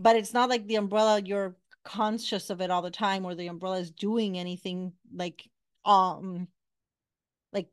but 0.00 0.16
it's 0.16 0.32
not 0.32 0.48
like 0.48 0.66
the 0.66 0.76
umbrella 0.76 1.20
you're 1.20 1.54
conscious 1.84 2.50
of 2.50 2.60
it 2.60 2.70
all 2.70 2.82
the 2.82 2.90
time 2.90 3.24
or 3.24 3.34
the 3.34 3.48
umbrella 3.48 3.78
is 3.78 3.90
doing 3.90 4.38
anything 4.38 4.92
like 5.14 5.48
um 5.84 6.48
like 7.52 7.68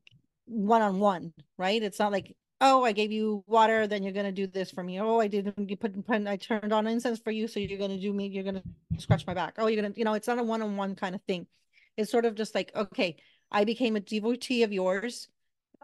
one 0.45 0.81
on 0.81 0.99
one 0.99 1.33
right? 1.57 1.81
It's 1.81 1.99
not 1.99 2.11
like 2.11 2.35
oh 2.59 2.83
i 2.83 2.91
gave 2.91 3.11
you 3.11 3.43
water 3.45 3.85
then 3.85 4.01
you're 4.01 4.13
going 4.13 4.25
to 4.25 4.31
do 4.31 4.47
this 4.47 4.71
for 4.71 4.83
me. 4.83 4.99
Oh 4.99 5.19
i 5.19 5.27
didn't 5.27 5.69
you 5.69 5.77
put, 5.77 6.05
put 6.05 6.27
i 6.27 6.35
turned 6.35 6.73
on 6.73 6.87
incense 6.87 7.19
for 7.19 7.31
you 7.31 7.47
so 7.47 7.59
you're 7.59 7.77
going 7.77 7.91
to 7.91 7.99
do 7.99 8.11
me 8.11 8.27
you're 8.27 8.43
going 8.43 8.61
to 8.61 9.01
scratch 9.01 9.25
my 9.27 9.33
back. 9.33 9.55
Oh 9.57 9.67
you're 9.67 9.81
going 9.81 9.93
to 9.93 9.99
you 9.99 10.05
know 10.05 10.13
it's 10.13 10.27
not 10.27 10.39
a 10.39 10.43
one-on-one 10.43 10.95
kind 10.95 11.15
of 11.15 11.21
thing. 11.23 11.47
It's 11.95 12.11
sort 12.11 12.25
of 12.25 12.35
just 12.35 12.55
like 12.55 12.71
okay 12.75 13.17
i 13.51 13.63
became 13.63 13.95
a 13.95 14.01
devotee 14.01 14.63
of 14.63 14.73
yours. 14.73 15.29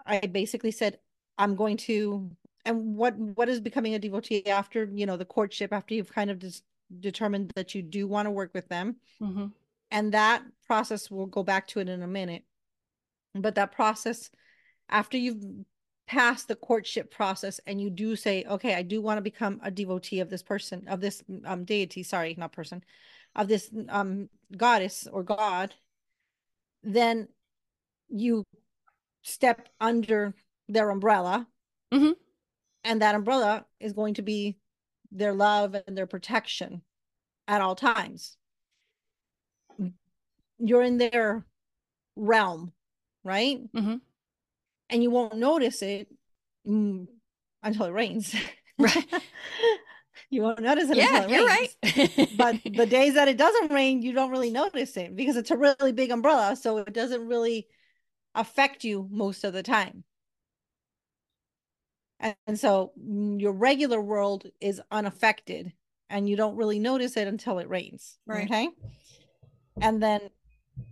I 0.06 0.19
basically 0.19 0.71
said 0.71 0.99
i'm 1.38 1.56
going 1.56 1.77
to 1.77 2.32
and 2.65 2.95
what 2.95 3.17
what 3.17 3.49
is 3.49 3.60
becoming 3.60 3.93
a 3.95 3.99
devotee 3.99 4.45
after 4.47 4.89
you 4.93 5.06
know 5.06 5.17
the 5.17 5.26
courtship 5.26 5.73
after 5.73 5.93
you've 5.93 6.13
kind 6.13 6.30
of 6.30 6.39
just 6.39 6.63
determined 6.99 7.52
that 7.56 7.73
you 7.76 7.82
do 7.82 8.08
want 8.08 8.26
to 8.26 8.32
work 8.32 8.54
with 8.54 8.67
them 8.69 8.95
Mm-hmm. 9.21 9.45
and 9.91 10.13
that 10.13 10.43
process 10.67 11.10
we'll 11.10 11.26
go 11.28 11.43
back 11.43 11.67
to 11.69 11.80
it 11.80 11.88
in 11.89 12.02
a 12.04 12.08
minute 12.08 12.43
but 13.36 13.56
that 13.56 13.71
process 13.71 14.30
after 14.89 15.17
you've 15.17 15.43
passed 16.08 16.47
the 16.49 16.56
courtship 16.56 17.10
process 17.10 17.60
and 17.65 17.80
you 17.80 17.89
do 17.89 18.15
say 18.15 18.43
okay 18.49 18.76
i 18.76 18.82
do 18.82 19.02
want 19.02 19.17
to 19.17 19.21
become 19.21 19.60
a 19.63 19.71
devotee 19.71 20.19
of 20.19 20.30
this 20.30 20.43
person 20.43 20.86
of 20.88 20.99
this 20.99 21.23
um 21.45 21.63
deity 21.63 22.04
sorry 22.04 22.36
not 22.38 22.52
person 22.52 22.84
of 23.36 23.47
this 23.47 23.69
um 23.89 24.28
goddess 24.58 25.08
or 25.12 25.23
god 25.23 25.73
then 26.84 27.28
you 28.10 28.43
step 29.21 29.69
under 29.80 30.34
their 30.67 30.89
umbrella 30.89 31.47
Mhm. 31.93 32.15
And 32.84 33.02
that 33.02 33.15
umbrella 33.15 33.65
is 33.80 33.93
going 33.93 34.15
to 34.15 34.22
be 34.22 34.58
their 35.12 35.34
love 35.34 35.76
and 35.88 35.98
their 35.98 36.08
protection 36.08 36.82
at 37.48 37.62
all 37.62 37.76
times 37.76 38.38
you're 40.60 40.82
in 40.84 40.98
their 40.98 41.46
realm 42.15 42.72
right 43.24 43.60
Mhm. 43.74 44.02
and 44.89 45.04
you 45.04 45.10
won't 45.10 45.36
notice 45.36 45.82
it 45.82 46.08
until 46.65 47.86
it 47.86 47.91
rains 47.91 48.36
Right. 48.78 49.06
You 50.30 50.41
won't 50.43 50.62
notice 50.62 50.89
it 50.89 50.98
yeah, 50.98 51.24
until 51.24 51.32
it 51.32 51.38
you're 51.38 51.48
rains. 51.48 51.76
right. 51.84 52.30
but 52.38 52.58
the 52.76 52.86
days 52.86 53.15
that 53.15 53.28
it 53.28 53.38
doesn't 53.38 53.72
rain, 53.72 54.02
you 54.02 54.13
don't 54.13 54.32
really 54.32 54.50
notice 54.50 54.96
it 54.98 55.15
because 55.15 55.38
it's 55.38 55.52
a 55.52 55.58
really 55.58 55.91
big 55.91 56.12
umbrella. 56.12 56.56
So 56.56 56.78
it 56.78 56.93
doesn't 56.93 57.28
really 57.28 57.67
affect 58.36 58.84
you 58.84 59.08
most 59.12 59.43
of 59.43 59.54
the 59.54 59.63
time. 59.63 60.04
And, 62.23 62.36
and 62.47 62.59
so 62.59 62.93
mm, 62.99 63.39
your 63.39 63.51
regular 63.51 64.01
world 64.01 64.45
is 64.59 64.81
unaffected 64.89 65.73
and 66.09 66.27
you 66.27 66.36
don't 66.36 66.55
really 66.55 66.79
notice 66.79 67.15
it 67.17 67.27
until 67.27 67.59
it 67.59 67.69
rains. 67.69 68.17
Right. 68.25 68.45
Okay. 68.45 68.69
And 69.79 70.01
then 70.01 70.31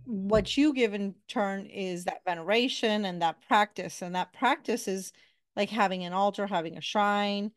what 0.04 0.56
you 0.56 0.72
give 0.72 0.94
in 0.94 1.16
turn 1.26 1.66
is 1.66 2.04
that 2.04 2.24
veneration 2.24 3.04
and 3.04 3.22
that 3.22 3.36
practice. 3.48 4.02
And 4.02 4.14
that 4.14 4.32
practice 4.32 4.86
is 4.86 5.12
like 5.56 5.70
having 5.70 6.04
an 6.04 6.12
altar, 6.12 6.46
having 6.46 6.78
a 6.78 6.80
shrine, 6.80 7.50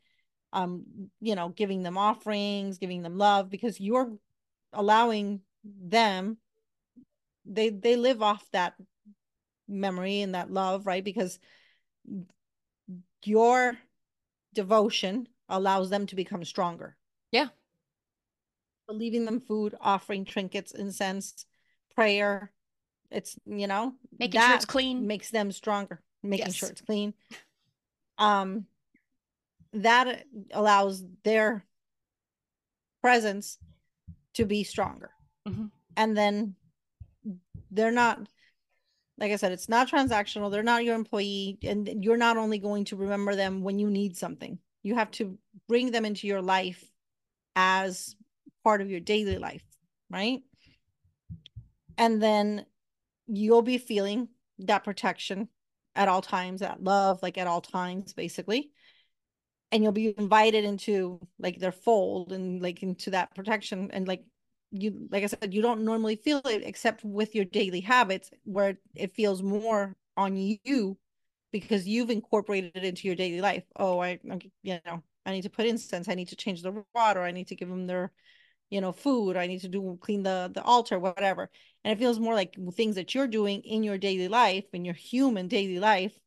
um 0.52 0.84
you 1.20 1.34
know 1.34 1.48
giving 1.50 1.82
them 1.82 1.98
offerings 1.98 2.78
giving 2.78 3.02
them 3.02 3.18
love 3.18 3.50
because 3.50 3.80
you're 3.80 4.12
allowing 4.72 5.40
them 5.64 6.36
they 7.44 7.68
they 7.68 7.96
live 7.96 8.22
off 8.22 8.44
that 8.52 8.74
memory 9.68 10.20
and 10.20 10.34
that 10.34 10.50
love 10.50 10.86
right 10.86 11.04
because 11.04 11.38
your 13.26 13.76
devotion 14.54 15.28
allows 15.48 15.90
them 15.90 16.06
to 16.06 16.16
become 16.16 16.44
stronger 16.44 16.96
Yeah. 17.32 17.48
leaving 18.88 19.24
them 19.24 19.40
food 19.40 19.74
offering 19.80 20.24
trinkets 20.24 20.72
incense 20.72 21.44
prayer 21.94 22.52
it's 23.10 23.36
you 23.46 23.66
know 23.66 23.94
Making 24.18 24.40
sure 24.40 24.54
it's 24.54 24.64
clean. 24.64 25.06
makes 25.06 25.30
them 25.30 25.50
stronger 25.52 26.02
making 26.22 26.46
Yes. 26.46 26.54
sure 26.54 26.68
it's 26.70 26.80
clean 26.80 27.14
um 28.18 28.66
that 29.72 30.24
allows 30.52 31.04
their 31.24 31.64
presence 33.02 33.58
to 34.34 34.44
be 34.46 34.64
stronger 34.64 35.10
Mhm. 35.46 35.70
and 35.96 36.16
then 36.16 36.56
they're 37.70 37.90
not 37.92 38.28
like 39.18 39.32
i 39.32 39.36
said 39.36 39.52
it's 39.52 39.68
not 39.68 39.88
transactional 39.88 40.50
they're 40.50 40.62
not 40.62 40.84
your 40.84 40.94
employee 40.94 41.58
and 41.62 42.04
you're 42.04 42.16
not 42.16 42.36
only 42.36 42.58
going 42.58 42.84
to 42.84 42.96
remember 42.96 43.34
them 43.34 43.62
when 43.62 43.78
you 43.78 43.90
need 43.90 44.16
something. 44.16 44.58
You 44.82 44.94
have 44.94 45.10
to 45.12 45.36
bring 45.68 45.90
them 45.90 46.04
into 46.04 46.26
your 46.26 46.42
life 46.42 46.84
as 47.56 48.14
part 48.62 48.80
of 48.80 48.90
your 48.90 49.00
daily 49.00 49.38
life 49.38 49.62
right? 50.10 50.40
And 51.98 52.22
then 52.22 52.66
you'll 53.26 53.62
be 53.62 53.78
feeling 53.78 54.28
that 54.60 54.84
protection 54.84 55.48
at 55.94 56.08
all 56.08 56.22
times 56.22 56.60
that 56.60 56.82
love 56.82 57.22
like 57.22 57.38
at 57.38 57.46
all 57.46 57.60
times 57.60 58.12
basically. 58.12 58.70
And 59.72 59.82
you'll 59.82 59.92
be 59.92 60.14
invited 60.16 60.64
into 60.64 61.20
like 61.38 61.58
their 61.58 61.72
fold 61.72 62.32
and 62.32 62.62
like 62.62 62.82
into 62.82 63.10
that 63.10 63.34
protection 63.34 63.90
and 63.92 64.06
like 64.06 64.24
you 64.70 65.08
like 65.10 65.22
i 65.22 65.26
said 65.26 65.54
you 65.54 65.62
don't 65.62 65.84
normally 65.84 66.16
feel 66.16 66.40
it 66.44 66.62
except 66.64 67.04
with 67.04 67.34
your 67.34 67.44
daily 67.44 67.80
habits 67.80 68.30
where 68.44 68.78
it 68.94 69.14
feels 69.14 69.42
more 69.42 69.94
on 70.16 70.36
you 70.36 70.96
because 71.52 71.86
you've 71.86 72.10
incorporated 72.10 72.72
it 72.74 72.84
into 72.84 73.06
your 73.06 73.16
daily 73.16 73.40
life. 73.40 73.64
Oh 73.76 74.00
i 74.00 74.18
you 74.62 74.78
know 74.84 75.02
i 75.24 75.30
need 75.32 75.42
to 75.42 75.50
put 75.50 75.66
incense 75.66 76.08
i 76.08 76.14
need 76.14 76.28
to 76.28 76.36
change 76.36 76.62
the 76.62 76.84
water 76.94 77.22
i 77.22 77.30
need 77.30 77.48
to 77.48 77.56
give 77.56 77.68
them 77.68 77.86
their 77.86 78.12
you 78.70 78.80
know 78.80 78.92
food 78.92 79.36
i 79.36 79.46
need 79.46 79.60
to 79.60 79.68
do 79.68 79.96
clean 80.00 80.22
the 80.22 80.50
the 80.52 80.62
altar 80.62 80.98
whatever. 80.98 81.50
And 81.84 81.92
it 81.92 81.98
feels 81.98 82.18
more 82.18 82.34
like 82.34 82.56
things 82.74 82.96
that 82.96 83.14
you're 83.14 83.28
doing 83.28 83.62
in 83.62 83.84
your 83.84 83.98
daily 83.98 84.28
life 84.28 84.64
in 84.72 84.84
your 84.84 84.94
human 84.94 85.48
daily 85.48 85.78
life 85.78 86.18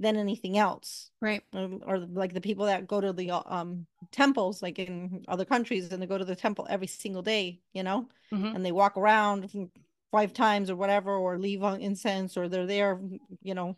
than 0.00 0.16
anything 0.16 0.56
else. 0.56 1.10
Right. 1.20 1.42
or, 1.54 1.78
or 1.86 1.98
like 1.98 2.32
the 2.32 2.40
people 2.40 2.66
that 2.66 2.88
go 2.88 3.00
to 3.00 3.12
the 3.12 3.30
um 3.30 3.86
temples 4.10 4.62
like 4.62 4.78
in 4.78 5.24
other 5.28 5.44
countries 5.44 5.92
and 5.92 6.02
they 6.02 6.06
go 6.06 6.18
to 6.18 6.24
the 6.24 6.34
temple 6.34 6.66
every 6.68 6.86
single 6.86 7.22
day 7.22 7.60
you 7.72 7.82
know? 7.82 8.08
Mhm. 8.32 8.56
and 8.56 8.64
they 8.64 8.72
walk 8.72 8.96
around 8.96 9.70
five 10.10 10.32
times 10.32 10.70
or 10.70 10.76
whatever 10.76 11.14
or 11.14 11.38
leave 11.38 11.62
on 11.62 11.80
incense 11.80 12.36
or 12.36 12.48
they're 12.48 12.66
there 12.66 12.98
you 13.42 13.54
know 13.54 13.76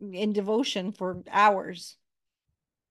in 0.00 0.32
devotion 0.32 0.92
for 0.92 1.22
hours. 1.30 1.96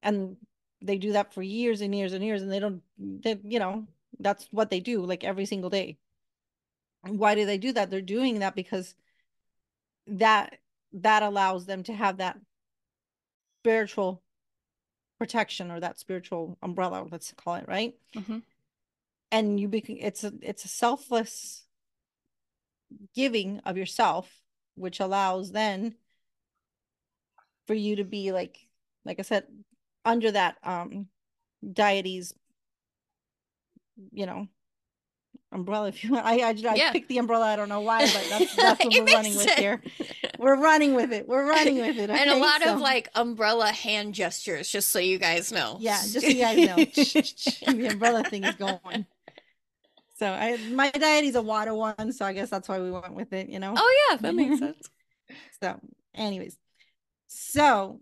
And 0.04 0.38
they 0.82 0.98
do 0.98 1.14
that 1.14 1.34
for 1.34 1.42
years 1.42 1.82
and 1.82 1.94
years 1.94 2.14
and 2.14 2.24
years 2.24 2.42
and 2.42 2.52
they 2.52 2.60
don't 2.60 2.82
they, 2.98 3.40
you 3.44 3.60
know 3.60 3.86
that's 4.20 4.48
what 4.52 4.70
they 4.70 4.80
do 4.80 5.06
like 5.06 5.24
every 5.24 5.46
single 5.46 5.70
day. 5.70 5.98
And 7.04 7.18
why 7.20 7.36
do 7.36 7.46
they 7.46 7.58
do 7.58 7.72
that? 7.74 7.90
They're 7.90 8.02
doing 8.02 8.40
that 8.40 8.56
because 8.56 8.96
that 10.08 10.58
that 10.94 11.24
allows 11.24 11.66
them 11.66 11.84
to 11.84 11.94
have 11.94 12.18
that 12.18 12.38
spiritual 13.62 14.22
protection 15.20 15.70
or 15.72 15.80
that 15.80 16.00
spiritual 16.00 16.58
umbrella 16.64 17.06
let's 17.12 17.32
call 17.34 17.56
it 17.56 17.68
right 17.68 17.94
Mhm. 18.14 18.42
and 19.32 19.60
you 19.60 19.68
become 19.68 19.98
it's 20.00 20.24
a 20.24 20.34
it's 20.42 20.66
a 20.66 20.68
selfless 20.68 21.66
giving 23.14 23.60
of 23.60 23.78
yourself 23.78 24.42
which 24.76 25.00
allows 25.00 25.52
then 25.52 25.96
for 27.68 27.74
you 27.76 27.98
to 27.98 28.04
be 28.04 28.32
like 28.32 28.68
like 29.06 29.20
i 29.20 29.22
said 29.22 29.46
under 30.04 30.32
that 30.32 30.58
um 30.64 31.08
deity's 31.72 32.34
you 34.12 34.26
know 34.26 34.48
umbrella 35.52 35.90
if 35.90 36.04
you 36.04 36.16
i 36.18 36.38
i, 36.38 36.50
I 36.50 36.76
Yeah. 36.76 36.92
picked 36.92 37.10
the 37.10 37.18
umbrella 37.18 37.46
i 37.48 37.56
don't 37.56 37.70
know 37.70 37.82
why 37.82 38.06
but 38.06 38.26
that's 38.30 38.56
that's 38.56 38.84
what 38.86 38.94
we're 38.94 39.06
running 39.06 39.36
with 39.36 39.50
here. 39.56 39.82
We're 40.40 40.56
running 40.60 40.96
with 40.96 41.12
it. 41.14 41.28
We're 41.28 41.48
running 41.48 41.78
with 41.78 41.98
it 42.00 42.10
and 42.20 42.30
a 42.30 42.36
lot 42.38 42.62
So- 42.64 42.74
of 42.74 42.80
like 42.80 43.10
umbrella 43.16 43.68
hand 43.72 44.16
gestures, 44.16 44.70
just 44.70 44.90
so 44.90 45.00
you 45.00 45.18
guys 45.20 45.52
know. 45.52 45.78
yeah 45.80 46.00
just 46.02 46.22
so 46.22 46.28
you 46.28 46.42
guys 46.42 46.58
know. 46.68 46.76
The 47.74 47.88
umbrella 47.92 48.24
thing 48.24 48.44
is 48.44 48.56
going. 48.56 49.06
So 50.18 50.28
i 50.28 50.58
my 50.72 50.90
deity's 50.92 51.36
a 51.36 51.42
water 51.42 51.74
one 51.74 52.12
so 52.14 52.26
i 52.26 52.34
guess 52.34 52.50
that's 52.50 52.70
why 52.70 52.80
we 52.80 52.92
went 52.92 53.14
with 53.16 53.34
it 53.34 53.50
you 53.50 53.60
know? 53.60 53.74
Oh 53.76 54.08
yeah, 54.12 54.18
that 54.18 54.36
makes 54.36 54.60
sense. 54.60 54.90
So, 55.62 55.80
anyways, 56.16 56.58
so 57.28 58.00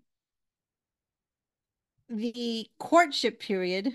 the 2.10 2.68
courtship 2.80 3.40
period, 3.40 3.94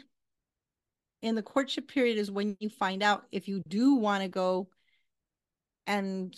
in 1.24 1.34
the 1.34 1.42
courtship 1.42 1.88
period 1.88 2.18
is 2.18 2.30
when 2.30 2.54
you 2.60 2.68
find 2.68 3.02
out 3.02 3.24
if 3.32 3.48
you 3.48 3.62
do 3.66 3.94
want 3.94 4.22
to 4.22 4.28
go 4.28 4.68
and 5.86 6.36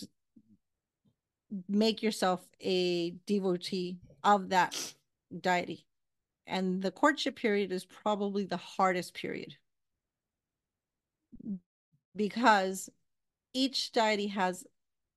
make 1.67 2.01
yourself 2.01 2.47
a 2.61 3.11
devotee 3.25 3.97
of 4.23 4.49
that 4.49 4.93
deity. 5.41 5.85
And 6.45 6.81
the 6.81 6.91
courtship 6.91 7.35
period 7.35 7.73
is 7.73 7.83
probably 7.83 8.45
the 8.45 8.55
hardest 8.55 9.13
period 9.13 9.55
because 12.15 12.89
each 13.53 13.91
deity 13.91 14.27
has 14.27 14.65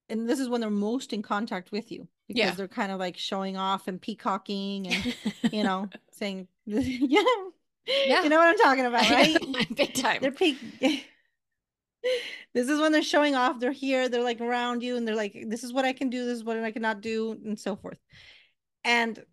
and 0.09 0.28
this 0.28 0.40
is 0.40 0.48
when 0.48 0.61
they're 0.61 0.70
most 0.70 1.12
in 1.12 1.22
contact 1.22 1.70
with 1.70 1.92
you 1.92 2.09
because 2.26 2.40
Yeah. 2.40 2.50
they're 2.56 2.66
kind 2.68 2.90
of 2.90 2.98
like 2.98 3.16
showing 3.16 3.56
off 3.56 3.87
and 3.87 4.00
peacocking 4.00 4.88
and 4.88 5.14
you 5.52 5.62
know 5.62 5.88
saying 6.12 6.48
yeah 6.66 7.22
Yeah. 7.86 8.22
you 8.22 8.28
know 8.28 8.38
what 8.38 8.48
i'm 8.48 8.58
talking 8.58 8.86
about 8.86 9.08
right 9.10 9.36
Big 9.74 9.94
time. 9.94 10.18
they're 10.20 10.30
peak 10.30 10.56
this 12.54 12.68
is 12.68 12.80
when 12.80 12.92
they're 12.92 13.02
showing 13.02 13.34
off 13.34 13.58
they're 13.60 13.72
here 13.72 14.08
they're 14.08 14.22
like 14.22 14.40
around 14.40 14.82
you 14.82 14.96
and 14.96 15.06
they're 15.06 15.14
like 15.16 15.36
this 15.48 15.64
is 15.64 15.72
what 15.72 15.84
i 15.84 15.92
can 15.92 16.08
do 16.10 16.24
this 16.24 16.36
is 16.38 16.44
what 16.44 16.56
i 16.58 16.70
cannot 16.70 17.00
do 17.00 17.32
and 17.44 17.58
so 17.58 17.76
forth 17.76 17.98
and 18.84 19.24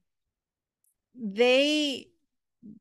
they 1.15 2.07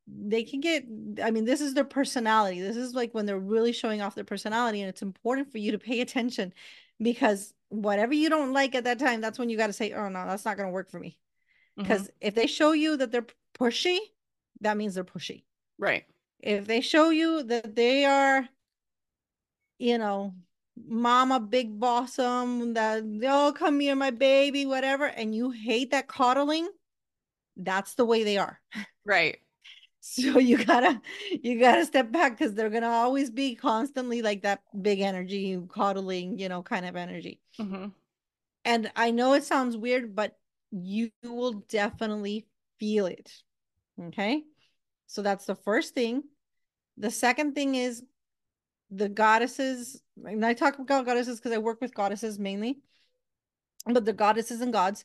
they 0.06 0.42
can 0.42 0.60
get 0.60 0.84
i 1.22 1.30
mean 1.30 1.44
this 1.44 1.60
is 1.60 1.74
their 1.74 1.84
personality 1.84 2.60
this 2.60 2.76
is 2.76 2.94
like 2.94 3.12
when 3.14 3.26
they're 3.26 3.38
really 3.38 3.72
showing 3.72 4.00
off 4.00 4.14
their 4.14 4.24
personality 4.24 4.80
and 4.80 4.88
it's 4.88 5.02
important 5.02 5.50
for 5.52 5.58
you 5.58 5.72
to 5.72 5.78
pay 5.78 6.00
attention 6.00 6.52
because 7.00 7.52
whatever 7.68 8.14
you 8.14 8.28
don't 8.28 8.52
like 8.52 8.74
at 8.74 8.84
that 8.84 8.98
time 8.98 9.20
that's 9.20 9.38
when 9.38 9.48
you 9.50 9.56
got 9.56 9.66
to 9.68 9.72
say 9.72 9.92
oh 9.92 10.08
no 10.08 10.24
that's 10.26 10.44
not 10.44 10.56
going 10.56 10.68
to 10.68 10.72
work 10.72 10.90
for 10.90 10.98
me 11.00 11.18
Mhm. 11.78 11.82
because 11.82 12.10
if 12.22 12.34
they 12.34 12.46
show 12.46 12.72
you 12.72 12.96
that 12.96 13.12
they're 13.12 13.26
pushy 13.58 13.98
that 14.62 14.76
means 14.78 14.94
they're 14.94 15.04
pushy 15.04 15.44
right. 15.78 16.04
if 16.40 16.66
they 16.66 16.80
show 16.80 17.10
you 17.10 17.42
that 17.44 17.74
they 17.74 18.04
are 18.04 18.48
you 19.78 19.98
know 19.98 20.34
mama 20.88 21.40
big 21.40 21.78
bossum 21.80 22.74
that 22.74 23.02
oh 23.28 23.52
come 23.56 23.80
here 23.80 23.94
my 23.96 24.10
baby 24.10 24.66
whatever 24.66 25.06
and 25.06 25.34
you 25.34 25.50
hate 25.50 25.90
that 25.90 26.06
coddling 26.06 26.68
that's 27.56 27.94
the 27.94 28.04
way 28.04 28.24
they 28.24 28.38
are 28.38 28.60
Right. 29.04 29.38
so 30.00 30.38
you 30.38 30.62
gotta 30.64 31.00
you 31.42 31.58
gotta 31.58 31.84
step 31.84 32.12
back 32.12 32.38
because 32.38 32.54
they're 32.54 32.70
gonna 32.70 32.88
always 32.88 33.30
be 33.30 33.54
constantly 33.54 34.22
like 34.22 34.42
that 34.42 34.62
big 34.82 35.00
energy 35.00 35.58
coddling 35.68 36.38
you 36.38 36.48
know 36.48 36.62
kind 36.62 36.86
of 36.86 36.96
energy 36.96 37.40
hmm 37.58 37.86
and 38.64 38.90
i 38.96 39.10
know 39.10 39.32
it 39.34 39.44
sounds 39.44 39.76
weird 39.76 40.14
but 40.14 40.36
you 40.70 41.10
will 41.22 41.52
definitely 41.68 42.46
feel 42.78 43.06
it 43.06 43.32
okay 44.08 44.42
so 45.06 45.22
that's 45.22 45.46
the 45.46 45.54
first 45.54 45.94
thing 45.94 46.22
the 46.96 47.10
second 47.10 47.54
thing 47.54 47.74
is 47.74 48.02
the 48.90 49.08
goddesses 49.08 50.00
and 50.24 50.44
i 50.44 50.52
talk 50.54 50.78
about 50.78 51.06
goddesses 51.06 51.38
because 51.38 51.52
i 51.52 51.58
work 51.58 51.80
with 51.80 51.94
goddesses 51.94 52.38
mainly 52.38 52.78
but 53.86 54.04
the 54.04 54.12
goddesses 54.12 54.60
and 54.60 54.72
gods 54.72 55.04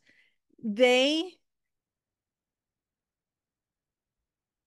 they 0.64 1.34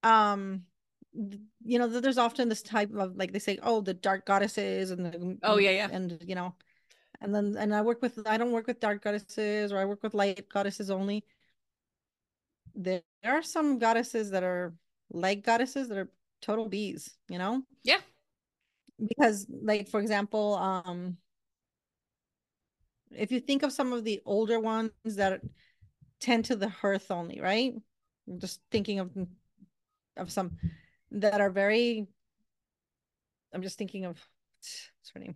um 0.03 0.63
you 1.63 1.79
know, 1.79 1.87
there's 1.87 2.17
often 2.17 2.49
this 2.49 2.61
type 2.61 2.93
of 2.93 3.15
like 3.15 3.31
they 3.31 3.39
say, 3.39 3.57
oh, 3.63 3.81
the 3.81 3.93
dark 3.93 4.25
goddesses 4.25 4.91
and 4.91 5.05
the 5.05 5.37
Oh, 5.43 5.57
yeah, 5.57 5.71
yeah. 5.71 5.89
and 5.91 6.17
you 6.25 6.35
know, 6.35 6.53
and 7.21 7.33
then 7.33 7.55
and 7.57 7.73
I 7.73 7.81
work 7.81 8.01
with 8.01 8.19
I 8.27 8.37
don't 8.37 8.51
work 8.51 8.67
with 8.67 8.79
dark 8.79 9.03
goddesses 9.03 9.71
or 9.71 9.77
I 9.77 9.85
work 9.85 10.03
with 10.03 10.13
light 10.13 10.47
goddesses 10.49 10.91
only. 10.91 11.23
There, 12.75 13.01
there 13.23 13.33
are 13.33 13.43
some 13.43 13.79
goddesses 13.79 14.31
that 14.31 14.43
are 14.43 14.73
light 15.11 15.43
goddesses 15.43 15.89
that 15.89 15.97
are 15.97 16.09
total 16.41 16.67
bees, 16.67 17.15
you 17.29 17.37
know? 17.37 17.63
Yeah. 17.83 17.99
Because 19.07 19.45
like 19.49 19.89
for 19.89 19.99
example, 19.99 20.55
um 20.55 21.17
if 23.11 23.31
you 23.31 23.39
think 23.39 23.63
of 23.63 23.71
some 23.71 23.93
of 23.93 24.03
the 24.03 24.21
older 24.25 24.59
ones 24.59 24.91
that 25.05 25.41
tend 26.19 26.45
to 26.45 26.55
the 26.55 26.69
hearth 26.69 27.11
only, 27.11 27.39
right? 27.41 27.73
I'm 28.27 28.39
just 28.39 28.61
thinking 28.71 28.99
of 28.99 29.11
of 30.17 30.31
some 30.31 30.57
that 31.11 31.41
are 31.41 31.49
very 31.49 32.07
I'm 33.53 33.61
just 33.61 33.77
thinking 33.77 34.05
of 34.05 34.17
what's 34.57 35.11
her 35.13 35.19
name? 35.19 35.35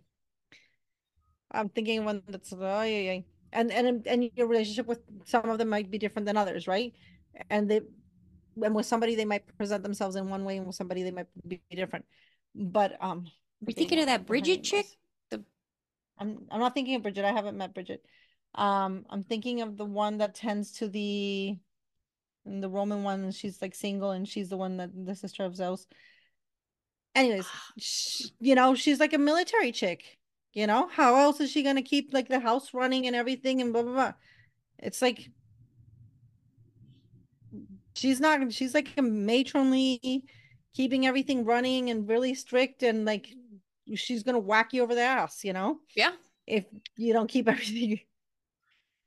I'm 1.50 1.68
thinking 1.68 1.98
of 2.00 2.04
one 2.04 2.22
that's 2.28 2.52
oh, 2.52 2.82
yeah, 2.82 3.12
yeah. 3.12 3.20
and 3.52 3.72
and 3.72 4.06
and 4.06 4.30
your 4.36 4.46
relationship 4.46 4.86
with 4.86 5.00
some 5.24 5.48
of 5.48 5.58
them 5.58 5.68
might 5.68 5.90
be 5.90 5.98
different 5.98 6.26
than 6.26 6.36
others, 6.36 6.68
right? 6.68 6.92
And 7.48 7.70
they 7.70 7.80
and 8.62 8.74
with 8.74 8.86
somebody 8.86 9.14
they 9.14 9.24
might 9.24 9.44
present 9.56 9.82
themselves 9.82 10.16
in 10.16 10.28
one 10.28 10.44
way, 10.44 10.56
and 10.56 10.66
with 10.66 10.76
somebody 10.76 11.02
they 11.02 11.10
might 11.10 11.26
be 11.46 11.60
different. 11.70 12.04
But 12.54 12.96
um, 13.00 13.26
You're 13.60 13.74
thinking 13.74 14.00
of 14.00 14.06
that 14.06 14.26
Bridget 14.26 14.62
chick? 14.62 14.86
The 15.30 15.42
I'm 16.18 16.46
I'm 16.50 16.60
not 16.60 16.74
thinking 16.74 16.96
of 16.96 17.02
Bridget. 17.02 17.24
I 17.24 17.32
haven't 17.32 17.56
met 17.56 17.74
Bridget. 17.74 18.04
Um, 18.54 19.06
I'm 19.08 19.22
thinking 19.22 19.62
of 19.62 19.76
the 19.76 19.84
one 19.84 20.18
that 20.18 20.34
tends 20.34 20.72
to 20.78 20.88
the 20.88 21.56
the 22.44 22.68
Roman 22.68 23.02
one. 23.02 23.30
She's 23.32 23.60
like 23.62 23.74
single, 23.74 24.10
and 24.10 24.28
she's 24.28 24.48
the 24.48 24.56
one 24.56 24.78
that 24.78 24.90
the 24.94 25.14
sister 25.14 25.44
of 25.44 25.56
Zeus. 25.56 25.86
Anyways, 27.14 27.46
sh 27.78 28.26
you 28.40 28.54
know, 28.54 28.74
she's 28.74 29.00
like 29.00 29.12
a 29.12 29.18
military 29.18 29.72
chick. 29.72 30.18
You 30.52 30.66
know, 30.66 30.88
how 30.88 31.14
else 31.14 31.40
is 31.40 31.50
she 31.50 31.62
gonna 31.62 31.82
keep 31.82 32.12
like 32.12 32.28
the 32.28 32.40
house 32.40 32.74
running 32.74 33.06
and 33.06 33.14
everything 33.14 33.60
and 33.60 33.72
blah 33.72 33.82
blah 33.82 33.92
blah? 33.92 34.12
It's 34.78 35.02
like 35.02 35.30
she's 37.94 38.20
not. 38.20 38.52
She's 38.52 38.74
like 38.74 38.88
a 38.96 39.02
matronly, 39.02 40.24
keeping 40.74 41.06
everything 41.06 41.44
running 41.44 41.90
and 41.90 42.08
really 42.08 42.34
strict 42.34 42.82
and 42.82 43.04
like 43.04 43.28
she's 43.94 44.22
gonna 44.22 44.38
whack 44.38 44.72
you 44.72 44.82
over 44.82 44.94
the 44.94 45.02
ass. 45.02 45.44
You 45.44 45.52
know 45.52 45.78
yeah. 45.94 46.12
if 46.46 46.64
you 46.96 47.12
don't 47.12 47.28
keep 47.28 47.48
everything 47.48 48.00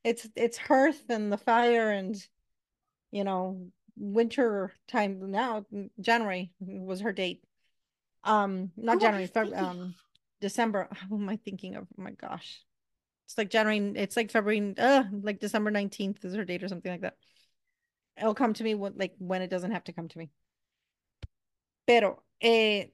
it's 0.03 0.27
it's 0.35 0.57
hearth 0.57 1.03
and 1.09 1.31
the 1.31 1.37
fire 1.37 1.91
and 1.91 2.15
you 3.11 3.23
know 3.23 3.67
winter 3.95 4.71
time 4.87 5.31
now 5.31 5.65
january 5.99 6.51
was 6.59 7.01
her 7.01 7.13
date 7.13 7.43
um 8.23 8.71
not 8.75 8.99
january 8.99 9.27
Feb- 9.27 9.49
thinking 9.49 9.59
um 9.59 9.95
december 10.41 10.89
who 11.09 11.15
am 11.15 11.29
i 11.29 11.37
thinking 11.37 11.75
of 11.75 11.83
oh 11.97 12.01
my 12.01 12.11
gosh 12.11 12.61
it's 13.25 13.37
like 13.37 13.49
january 13.49 13.93
it's 13.95 14.17
like 14.17 14.31
february 14.31 14.73
uh 14.77 15.03
like 15.21 15.39
december 15.39 15.71
19th 15.71 16.23
is 16.25 16.35
her 16.35 16.45
date 16.45 16.63
or 16.63 16.67
something 16.67 16.91
like 16.91 17.01
that 17.01 17.15
it'll 18.17 18.35
come 18.35 18.53
to 18.53 18.63
me 18.63 18.75
when 18.75 18.93
like 18.97 19.13
when 19.17 19.41
it 19.41 19.49
doesn't 19.49 19.71
have 19.71 19.83
to 19.85 19.93
come 19.93 20.07
to 20.07 20.17
me. 20.17 20.29
Pero 21.87 22.21
eh, 22.41 22.85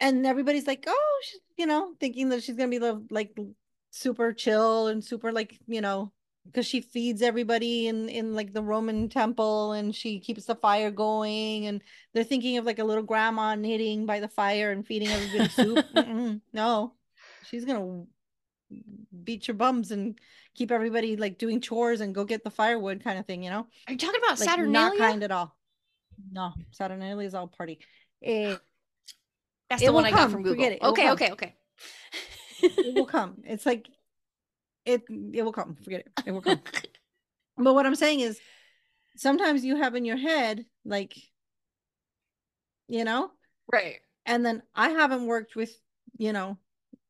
and 0.00 0.26
everybody's 0.26 0.66
like 0.66 0.84
oh 0.86 1.20
you 1.56 1.66
know 1.66 1.94
thinking 2.00 2.28
that 2.30 2.42
she's 2.42 2.56
gonna 2.56 2.68
be 2.68 2.78
the, 2.78 3.04
like 3.10 3.36
super 3.90 4.32
chill 4.32 4.88
and 4.88 5.04
super 5.04 5.32
like 5.32 5.58
you 5.66 5.80
know 5.80 6.12
because 6.46 6.66
she 6.66 6.80
feeds 6.80 7.22
everybody 7.22 7.86
in 7.86 8.08
in 8.08 8.34
like 8.34 8.52
the 8.52 8.62
roman 8.62 9.08
temple 9.08 9.72
and 9.72 9.94
she 9.94 10.18
keeps 10.18 10.46
the 10.46 10.56
fire 10.56 10.90
going 10.90 11.66
and 11.66 11.82
they're 12.12 12.24
thinking 12.24 12.58
of 12.58 12.64
like 12.64 12.78
a 12.78 12.84
little 12.84 13.02
grandma 13.02 13.54
knitting 13.54 14.06
by 14.06 14.18
the 14.18 14.28
fire 14.28 14.72
and 14.72 14.86
feeding 14.86 15.08
everybody 15.08 15.48
soup. 15.48 15.84
Mm-mm, 15.96 16.40
no. 16.52 16.94
She's 17.44 17.64
gonna 17.64 18.04
beat 19.24 19.46
your 19.48 19.54
bums 19.56 19.90
and 19.90 20.18
keep 20.54 20.70
everybody 20.70 21.16
like 21.16 21.38
doing 21.38 21.60
chores 21.60 22.00
and 22.00 22.14
go 22.14 22.24
get 22.24 22.44
the 22.44 22.50
firewood 22.50 23.02
kind 23.02 23.18
of 23.18 23.26
thing 23.26 23.42
you 23.42 23.50
know 23.50 23.66
Are 23.86 23.92
you 23.92 23.98
talking 23.98 24.20
about 24.24 24.38
like 24.40 24.48
Saturnalia? 24.48 24.98
not 24.98 24.98
kind 24.98 25.22
at 25.22 25.30
all 25.30 25.56
no 26.30 26.52
saturnalia 26.70 27.26
is 27.26 27.34
all 27.34 27.48
party 27.48 27.78
Eh, 28.24 28.54
That's 29.68 29.82
the 29.82 29.92
one 29.92 30.04
I 30.04 30.10
got 30.12 30.30
from 30.30 30.42
Google. 30.42 30.56
forget 30.64 30.72
it, 30.72 30.82
it 30.82 30.86
Okay, 30.86 31.10
okay, 31.10 31.30
okay. 31.32 31.54
it 32.62 32.94
will 32.94 33.06
come. 33.06 33.38
It's 33.44 33.66
like 33.66 33.88
it 34.84 35.02
it 35.10 35.42
will 35.42 35.52
come. 35.52 35.76
Forget 35.82 36.00
it. 36.06 36.12
It 36.26 36.30
will 36.30 36.42
come. 36.42 36.60
but 37.56 37.74
what 37.74 37.84
I'm 37.86 37.96
saying 37.96 38.20
is 38.20 38.38
sometimes 39.16 39.64
you 39.64 39.76
have 39.76 39.96
in 39.96 40.04
your 40.04 40.16
head 40.16 40.64
like 40.84 41.16
you 42.88 43.04
know, 43.04 43.30
right. 43.72 43.96
and 44.26 44.44
then 44.44 44.62
I 44.74 44.90
haven't 44.90 45.26
worked 45.26 45.56
with, 45.56 45.72
you 46.18 46.32
know, 46.32 46.58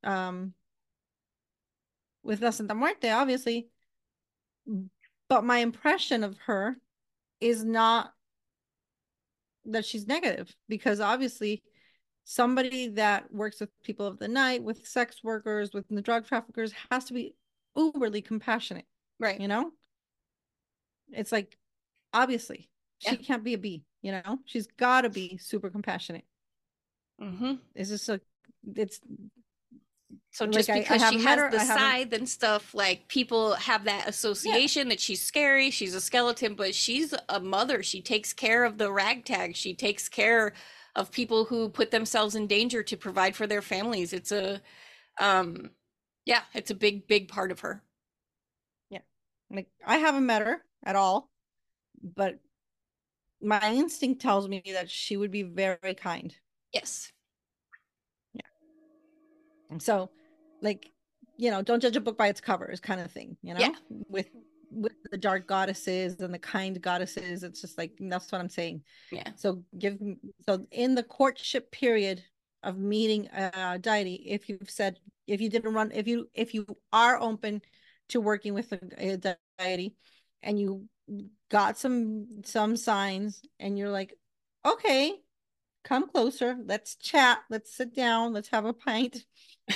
um 0.04 0.54
with 2.22 2.42
La 2.42 2.50
Santa 2.50 2.74
Muerte, 2.74 3.10
obviously. 3.10 3.68
But 5.28 5.44
my 5.44 5.58
impression 5.58 6.24
of 6.24 6.36
her 6.46 6.76
is 7.40 7.64
not 7.64 8.12
that 9.64 9.84
she's 9.84 10.06
negative 10.06 10.54
because 10.68 11.00
obviously 11.00 11.62
somebody 12.24 12.88
that 12.88 13.32
works 13.32 13.60
with 13.60 13.70
people 13.82 14.06
of 14.06 14.18
the 14.18 14.28
night, 14.28 14.62
with 14.62 14.86
sex 14.86 15.22
workers, 15.24 15.72
with 15.72 15.86
the 15.88 16.02
drug 16.02 16.26
traffickers 16.26 16.72
has 16.90 17.04
to 17.06 17.14
be 17.14 17.34
uberly 17.76 18.24
compassionate, 18.24 18.86
Right. 19.18 19.40
you 19.40 19.48
know? 19.48 19.70
It's 21.10 21.32
like 21.32 21.56
obviously 22.12 22.70
she 22.98 23.16
can't 23.16 23.42
be 23.44 23.54
a 23.54 23.58
bee, 23.58 23.84
you 24.02 24.12
know? 24.12 24.38
She's 24.44 24.66
got 24.66 25.02
to 25.02 25.10
be 25.10 25.38
super 25.38 25.70
compassionate. 25.70 26.24
Mm-hmm. 27.20 27.54
It's 27.74 27.90
just 27.90 28.08
a 28.08 28.20
it's 28.76 29.00
So 30.30 30.46
Like, 30.46 30.54
just 30.54 30.70
I- 30.70 30.74
I 30.74 30.80
because 30.80 31.02
she 31.08 31.18
has 31.24 31.36
her, 31.40 31.50
the 31.50 31.58
scythe 31.60 32.12
and 32.12 32.28
stuff, 32.28 32.74
like 32.74 33.08
people 33.08 33.54
have 33.54 33.84
that 33.84 34.08
association 34.08 34.88
that 34.88 35.00
she's 35.00 35.22
scary, 35.22 35.70
she's 35.70 35.94
a 35.94 36.00
skeleton, 36.00 36.54
but 36.54 36.74
she's 36.74 37.14
a 37.28 37.40
mother. 37.40 37.82
She 37.82 38.02
takes 38.02 38.32
care 38.32 38.64
of 38.64 38.78
the 38.78 38.90
ragtag. 38.92 39.56
She 39.56 39.74
takes 39.74 40.08
care 40.08 40.54
of 40.94 41.10
people 41.10 41.44
who 41.44 41.68
put 41.68 41.90
themselves 41.90 42.34
in 42.34 42.46
danger 42.46 42.82
to 42.82 42.96
provide 42.96 43.34
for 43.36 43.46
their 43.46 43.62
families. 43.62 44.12
It's 44.12 44.32
a, 44.32 44.60
um, 45.20 45.70
yeah, 46.24 46.42
it's 46.54 46.70
a 46.70 46.74
big, 46.74 47.06
big 47.06 47.28
part 47.28 47.50
of 47.50 47.60
her. 47.60 47.82
Yeah, 48.90 49.00
like 49.50 49.68
I 49.86 49.98
haven't 49.98 50.26
met 50.26 50.42
her 50.42 50.64
at 50.84 50.96
all, 50.96 51.30
but 52.02 52.38
my 53.40 53.72
instinct 53.72 54.22
tells 54.22 54.48
me 54.48 54.62
that 54.72 54.90
she 54.90 55.16
would 55.16 55.30
be 55.30 55.42
very 55.42 55.94
kind. 55.94 56.34
Yes. 56.72 57.12
So, 59.80 60.10
like, 60.60 60.90
you 61.36 61.50
know, 61.50 61.62
don't 61.62 61.80
judge 61.80 61.96
a 61.96 62.00
book 62.00 62.18
by 62.18 62.28
its 62.28 62.40
covers, 62.40 62.80
kind 62.80 63.00
of 63.00 63.10
thing. 63.10 63.36
You 63.42 63.54
know, 63.54 63.60
Yeah. 63.60 63.74
with 64.08 64.28
with 64.70 64.94
the 65.10 65.18
dark 65.18 65.46
goddesses 65.46 66.20
and 66.20 66.32
the 66.32 66.38
kind 66.38 66.80
goddesses, 66.80 67.42
it's 67.42 67.60
just 67.60 67.76
like 67.76 67.92
that's 68.00 68.32
what 68.32 68.40
I'm 68.40 68.48
saying. 68.48 68.82
Yeah. 69.10 69.28
So 69.36 69.62
give 69.78 69.98
so 70.48 70.66
in 70.70 70.94
the 70.94 71.02
courtship 71.02 71.70
period 71.70 72.22
of 72.62 72.78
meeting 72.78 73.28
a 73.32 73.78
deity, 73.78 74.14
if 74.14 74.48
you've 74.48 74.70
said 74.70 74.98
if 75.26 75.40
you 75.40 75.48
didn't 75.50 75.74
run 75.74 75.90
if 75.92 76.06
you 76.08 76.28
if 76.34 76.54
you 76.54 76.66
are 76.92 77.20
open 77.20 77.60
to 78.08 78.20
working 78.20 78.54
with 78.54 78.72
a, 78.72 78.80
a 78.98 79.36
deity 79.58 79.94
and 80.42 80.58
you 80.58 80.88
got 81.50 81.76
some 81.76 82.26
some 82.44 82.76
signs 82.76 83.42
and 83.60 83.78
you're 83.78 83.90
like, 83.90 84.16
okay, 84.64 85.12
come 85.84 86.08
closer, 86.08 86.56
let's 86.64 86.96
chat, 86.96 87.38
let's 87.50 87.74
sit 87.74 87.94
down, 87.94 88.32
let's 88.32 88.48
have 88.48 88.64
a 88.64 88.72
pint. 88.72 89.24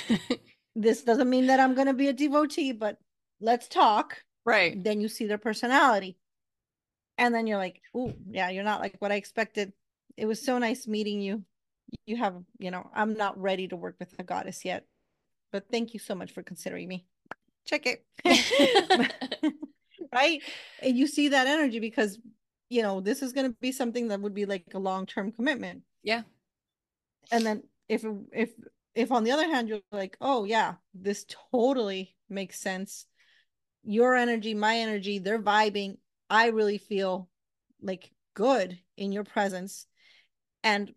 this 0.75 1.03
doesn't 1.03 1.29
mean 1.29 1.47
that 1.47 1.59
I'm 1.59 1.75
gonna 1.75 1.93
be 1.93 2.07
a 2.07 2.13
devotee, 2.13 2.71
but 2.71 2.97
let's 3.39 3.67
talk. 3.67 4.23
Right. 4.45 4.81
then 4.81 5.01
you 5.01 5.09
see 5.09 5.27
their 5.27 5.37
personality. 5.37 6.17
And 7.17 7.35
then 7.35 7.47
you're 7.47 7.57
like 7.57 7.81
oh 7.93 8.13
yeah 8.29 8.49
you're 8.49 8.63
not 8.63 8.79
like 8.79 8.95
what 8.99 9.11
i 9.11 9.15
expected. 9.15 9.73
It 10.15 10.25
was 10.25 10.43
so 10.43 10.57
nice 10.57 10.87
meeting 10.87 11.21
you. 11.21 11.43
You 12.05 12.17
have 12.17 12.35
you 12.59 12.71
know 12.71 12.89
i'm 12.93 13.13
not 13.13 13.39
ready 13.41 13.67
to 13.69 13.75
work 13.75 13.95
with 13.99 14.13
a 14.19 14.23
goddess 14.23 14.65
yet 14.65 14.85
but 15.51 15.69
thank 15.71 15.93
you 15.93 15.99
so 15.99 16.15
much 16.15 16.31
for 16.31 16.43
considering 16.43 16.87
me. 16.87 17.05
Check 17.65 17.85
it. 17.85 18.05
Right? 20.13 20.41
And 20.81 20.97
you 20.97 21.05
see 21.05 21.29
that 21.29 21.47
energy 21.47 21.79
because 21.79 22.17
you 22.69 22.81
know 22.81 23.01
this 23.01 23.21
is 23.21 23.33
going 23.33 23.51
to 23.51 23.57
be 23.59 23.71
something 23.71 24.07
that 24.07 24.21
would 24.21 24.33
be 24.33 24.45
like 24.45 24.63
a 24.73 24.79
long-term 24.79 25.33
commitment 25.33 25.81
yeah. 26.07 26.21
and 27.31 27.45
then 27.45 27.63
if 27.89 28.05
if 28.31 28.51
if 28.95 29.11
on 29.11 29.25
the 29.25 29.31
other 29.31 29.45
hand 29.45 29.67
you're 29.67 29.81
like 29.91 30.17
oh 30.21 30.45
yeah 30.45 30.75
this 30.93 31.25
totally 31.51 32.15
makes 32.29 32.59
sense. 32.59 33.05
Your 33.83 34.15
energy 34.15 34.53
my 34.53 34.77
energy 34.77 35.19
they're 35.19 35.41
vibing. 35.41 35.97
I 36.29 36.47
really 36.47 36.77
feel 36.77 37.29
like 37.81 38.11
good 38.33 38.79
in 38.95 39.11
your 39.11 39.23
presence. 39.23 39.85
And 40.63 40.93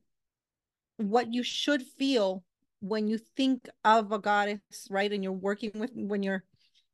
what 0.96 1.32
you 1.32 1.42
should 1.42 1.82
feel 1.82 2.44
when 2.80 3.08
you 3.08 3.18
think 3.18 3.68
of 3.84 4.12
a 4.12 4.18
goddess 4.18 4.60
right 4.90 5.12
and 5.12 5.22
you're 5.24 5.32
working 5.32 5.72
with 5.74 5.90
when 5.94 6.22
you're 6.22 6.44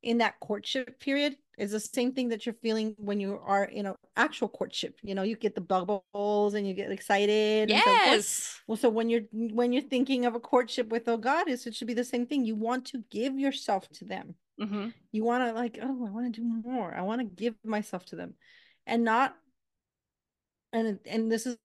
in 0.03 0.19
that 0.19 0.41
courtship 0.41 1.01
period 1.01 1.37
It's 1.57 1.73
the 1.73 1.81
same 1.81 2.13
thing 2.13 2.29
that 2.29 2.45
you're 2.45 2.55
feeling 2.61 2.95
when 2.99 3.19
you 3.19 3.41
are 3.43 3.65
in 3.65 3.87
an 3.87 3.95
actual 4.17 4.49
courtship. 4.49 4.99
You 5.03 5.15
know, 5.15 5.23
you 5.23 5.37
get 5.37 5.55
the 5.55 5.61
bubbles 5.63 6.55
and 6.55 6.69
you 6.69 6.75
get 6.75 6.91
excited. 6.93 7.71
so. 7.71 7.75
Yes. 7.77 8.61
Well, 8.67 8.77
so 8.77 8.91
when 8.91 9.09
you're 9.09 9.23
when 9.33 9.73
you're 9.73 9.83
thinking 9.83 10.27
of 10.27 10.35
a 10.35 10.41
courtship 10.41 10.89
with 10.91 11.09
a 11.09 11.17
goddess, 11.17 11.67
it 11.67 11.75
should 11.75 11.87
be 11.89 11.95
the 11.95 12.05
same 12.05 12.27
thing. 12.27 12.45
You 12.45 12.57
want 12.57 12.87
to 12.89 13.03
give 13.11 13.39
yourself 13.39 13.89
to 13.95 14.05
them. 14.05 14.35
hmm 14.61 14.89
You 15.13 15.25
want 15.25 15.49
to 15.49 15.53
like, 15.55 15.79
oh, 15.83 16.07
I 16.07 16.11
want 16.11 16.35
to 16.35 16.41
do 16.41 16.47
more. 16.47 16.95
I 16.95 17.03
want 17.03 17.21
to 17.21 17.27
give 17.27 17.55
myself 17.65 18.05
to 18.07 18.17
them, 18.17 18.35
and 18.87 19.05
not. 19.05 19.35
And 20.73 20.99
and 21.07 21.33
this 21.33 21.47
is 21.47 21.57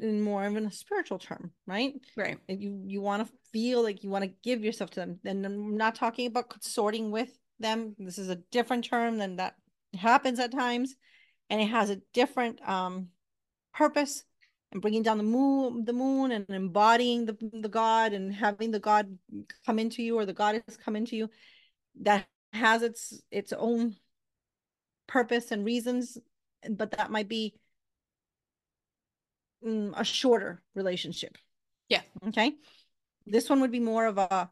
in 0.00 0.20
more 0.20 0.44
of 0.44 0.54
a 0.54 0.70
spiritual 0.70 1.18
term, 1.18 1.50
right? 1.66 1.94
Right. 2.16 2.38
And 2.48 2.62
you 2.62 2.82
you 2.86 3.00
want 3.00 3.26
to 3.26 3.32
feel 3.52 3.82
like 3.82 4.04
you 4.04 4.10
want 4.10 4.24
to 4.24 4.30
give 4.42 4.62
yourself 4.62 4.90
to 4.90 5.00
them. 5.00 5.18
And 5.24 5.44
I'm 5.44 5.76
not 5.76 5.94
talking 5.94 6.26
about 6.26 6.50
consorting 6.50 7.10
with 7.10 7.30
them. 7.62 7.94
This 7.98 8.18
is 8.18 8.28
a 8.28 8.36
different 8.50 8.84
term 8.84 9.18
than 9.18 9.36
that 9.36 9.54
happens 9.94 10.38
at 10.38 10.52
times, 10.52 10.94
and 11.50 11.60
it 11.60 11.66
has 11.68 11.90
a 11.90 12.00
different 12.12 12.60
um 12.68 13.08
purpose 13.72 14.24
and 14.72 14.80
bringing 14.82 15.02
down 15.02 15.18
the 15.18 15.24
moon 15.24 15.84
the 15.84 15.92
moon 15.92 16.32
and 16.32 16.48
embodying 16.50 17.26
the 17.26 17.36
the 17.52 17.68
god 17.68 18.12
and 18.12 18.34
having 18.34 18.70
the 18.70 18.78
god 18.80 19.18
come 19.66 19.78
into 19.78 20.02
you 20.02 20.18
or 20.18 20.26
the 20.26 20.32
goddess 20.32 20.76
come 20.84 20.96
into 20.96 21.16
you 21.16 21.30
that 22.00 22.26
has 22.52 22.82
its 22.82 23.22
its 23.30 23.52
own 23.52 23.96
purpose 25.06 25.52
and 25.52 25.64
reasons 25.64 26.18
but 26.70 26.90
that 26.92 27.10
might 27.10 27.28
be 27.28 27.54
mm, 29.64 29.92
a 29.96 30.04
shorter 30.04 30.62
relationship 30.74 31.36
Yeah. 31.88 32.02
okay 32.28 32.54
this 33.26 33.48
one 33.48 33.60
would 33.60 33.70
be 33.72 33.80
more 33.80 34.06
of 34.06 34.18
a 34.18 34.50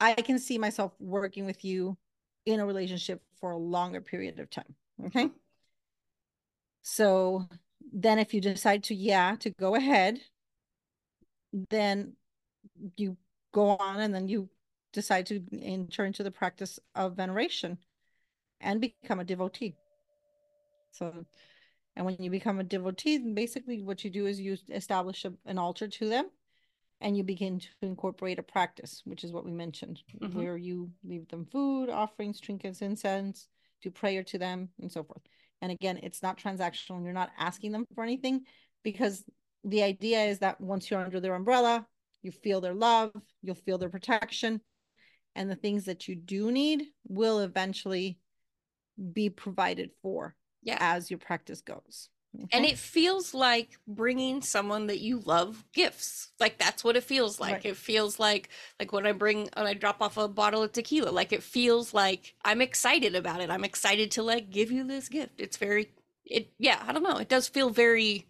i 0.00 0.14
can 0.14 0.38
see 0.38 0.58
myself 0.58 0.92
working 0.98 1.46
with 1.46 1.64
you 1.64 1.96
in 2.46 2.60
a 2.60 2.66
relationship 2.66 3.22
for 3.40 3.50
a 3.52 3.56
longer 3.56 4.00
period 4.00 4.38
of 4.38 4.50
time 4.50 4.74
okay? 5.06 5.30
So 6.82 7.48
then 7.92 8.18
if 8.18 8.34
you 8.34 8.40
decide 8.40 8.84
to 8.84 8.94
yeah 8.94 9.36
to 9.40 9.50
go 9.50 9.74
ahead 9.74 10.20
then 11.70 12.14
you 12.96 13.16
go 13.52 13.70
on 13.70 14.00
and 14.00 14.14
then 14.14 14.28
you 14.28 14.48
decide 14.92 15.26
to 15.26 15.42
enter 15.60 16.04
into 16.04 16.22
the 16.22 16.30
practice 16.30 16.78
of 16.94 17.16
veneration 17.16 17.78
and 18.60 18.80
become 18.80 19.20
a 19.20 19.24
devotee. 19.24 19.74
So 20.92 21.24
and 21.96 22.06
when 22.06 22.16
you 22.18 22.30
become 22.30 22.58
a 22.58 22.64
devotee 22.64 23.18
basically 23.18 23.82
what 23.82 24.04
you 24.04 24.10
do 24.10 24.26
is 24.26 24.40
you 24.40 24.56
establish 24.70 25.24
a, 25.24 25.32
an 25.46 25.58
altar 25.58 25.88
to 25.88 26.08
them 26.08 26.30
and 27.02 27.16
you 27.16 27.22
begin 27.24 27.58
to 27.58 27.68
incorporate 27.82 28.38
a 28.38 28.42
practice 28.42 29.02
which 29.04 29.24
is 29.24 29.32
what 29.32 29.44
we 29.44 29.52
mentioned 29.52 30.02
Mhm. 30.20 30.34
where 30.34 30.56
you 30.56 30.90
leave 31.04 31.28
them 31.28 31.44
food 31.44 31.90
offerings 31.90 32.40
trinkets 32.40 32.80
incense 32.82 33.48
do 33.82 33.90
prayer 33.90 34.22
to 34.22 34.38
them 34.38 34.70
and 34.80 34.90
so 34.90 35.02
forth 35.04 35.22
and 35.60 35.70
again, 35.70 36.00
it's 36.02 36.22
not 36.24 36.38
transactional. 36.38 37.04
You're 37.04 37.12
not 37.12 37.30
asking 37.38 37.70
them 37.70 37.86
for 37.94 38.02
anything 38.02 38.44
because 38.82 39.24
the 39.62 39.84
idea 39.84 40.24
is 40.24 40.40
that 40.40 40.60
once 40.60 40.90
you're 40.90 40.98
under 41.04 41.20
their 41.20 41.36
umbrella, 41.36 41.86
you 42.20 42.32
feel 42.32 42.60
their 42.60 42.74
love, 42.74 43.12
you'll 43.42 43.54
feel 43.54 43.78
their 43.78 43.88
protection, 43.88 44.60
and 45.36 45.48
the 45.48 45.54
things 45.54 45.84
that 45.84 46.08
you 46.08 46.16
do 46.16 46.50
need 46.50 46.92
will 47.06 47.38
eventually 47.38 48.18
be 49.12 49.30
provided 49.30 49.92
for 50.02 50.34
Yeah. 50.62 50.78
as 50.80 51.10
your 51.12 51.20
practice 51.20 51.60
goes. 51.60 52.08
And 52.52 52.64
it 52.64 52.78
feels 52.78 53.34
like 53.34 53.78
bringing 53.86 54.40
someone 54.40 54.86
that 54.86 55.00
you 55.00 55.20
love 55.20 55.64
gifts. 55.72 56.32
Like 56.40 56.58
that's 56.58 56.82
what 56.82 56.96
it 56.96 57.04
feels 57.04 57.38
like. 57.38 57.52
Right. 57.52 57.66
It 57.66 57.76
feels 57.76 58.18
like 58.18 58.48
like 58.80 58.92
when 58.92 59.06
I 59.06 59.12
bring 59.12 59.48
when 59.54 59.66
I 59.66 59.74
drop 59.74 60.00
off 60.00 60.16
a 60.16 60.28
bottle 60.28 60.62
of 60.62 60.72
tequila. 60.72 61.10
Like 61.10 61.32
it 61.32 61.42
feels 61.42 61.92
like 61.92 62.34
I'm 62.44 62.62
excited 62.62 63.14
about 63.14 63.40
it. 63.40 63.50
I'm 63.50 63.64
excited 63.64 64.10
to 64.12 64.22
like 64.22 64.50
give 64.50 64.70
you 64.70 64.84
this 64.84 65.08
gift. 65.08 65.40
It's 65.40 65.58
very 65.58 65.90
it 66.24 66.52
yeah, 66.58 66.82
I 66.86 66.92
don't 66.92 67.02
know. 67.02 67.18
It 67.18 67.28
does 67.28 67.48
feel 67.48 67.70
very 67.70 68.26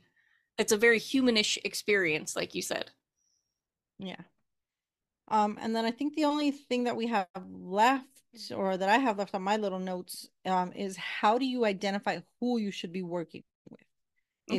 it's 0.59 0.73
a 0.73 0.77
very 0.77 0.99
humanish 0.99 1.59
experience, 1.65 2.35
like 2.35 2.55
you 2.55 2.63
said. 2.63 2.91
Yeah. 3.99 4.21
Um, 5.29 5.59
and 5.61 5.75
then 5.75 5.85
I 5.85 5.93
think 5.93 6.15
the 6.15 6.25
only 6.25 6.51
thing 6.51 6.85
that 6.85 6.97
we 6.97 7.07
have 7.07 7.27
left, 7.49 8.07
or 8.55 8.77
that 8.77 8.89
I 8.89 8.99
have 8.99 9.19
left 9.19 9.35
on 9.35 9.43
my 9.43 9.57
little 9.57 9.79
notes, 9.79 10.29
um, 10.45 10.73
is 10.73 10.97
how 10.97 11.39
do 11.39 11.47
you 11.47 11.65
identify 11.65 12.19
who 12.41 12.59
you 12.59 12.71
should 12.71 12.93
be 12.93 13.03
working 13.03 13.45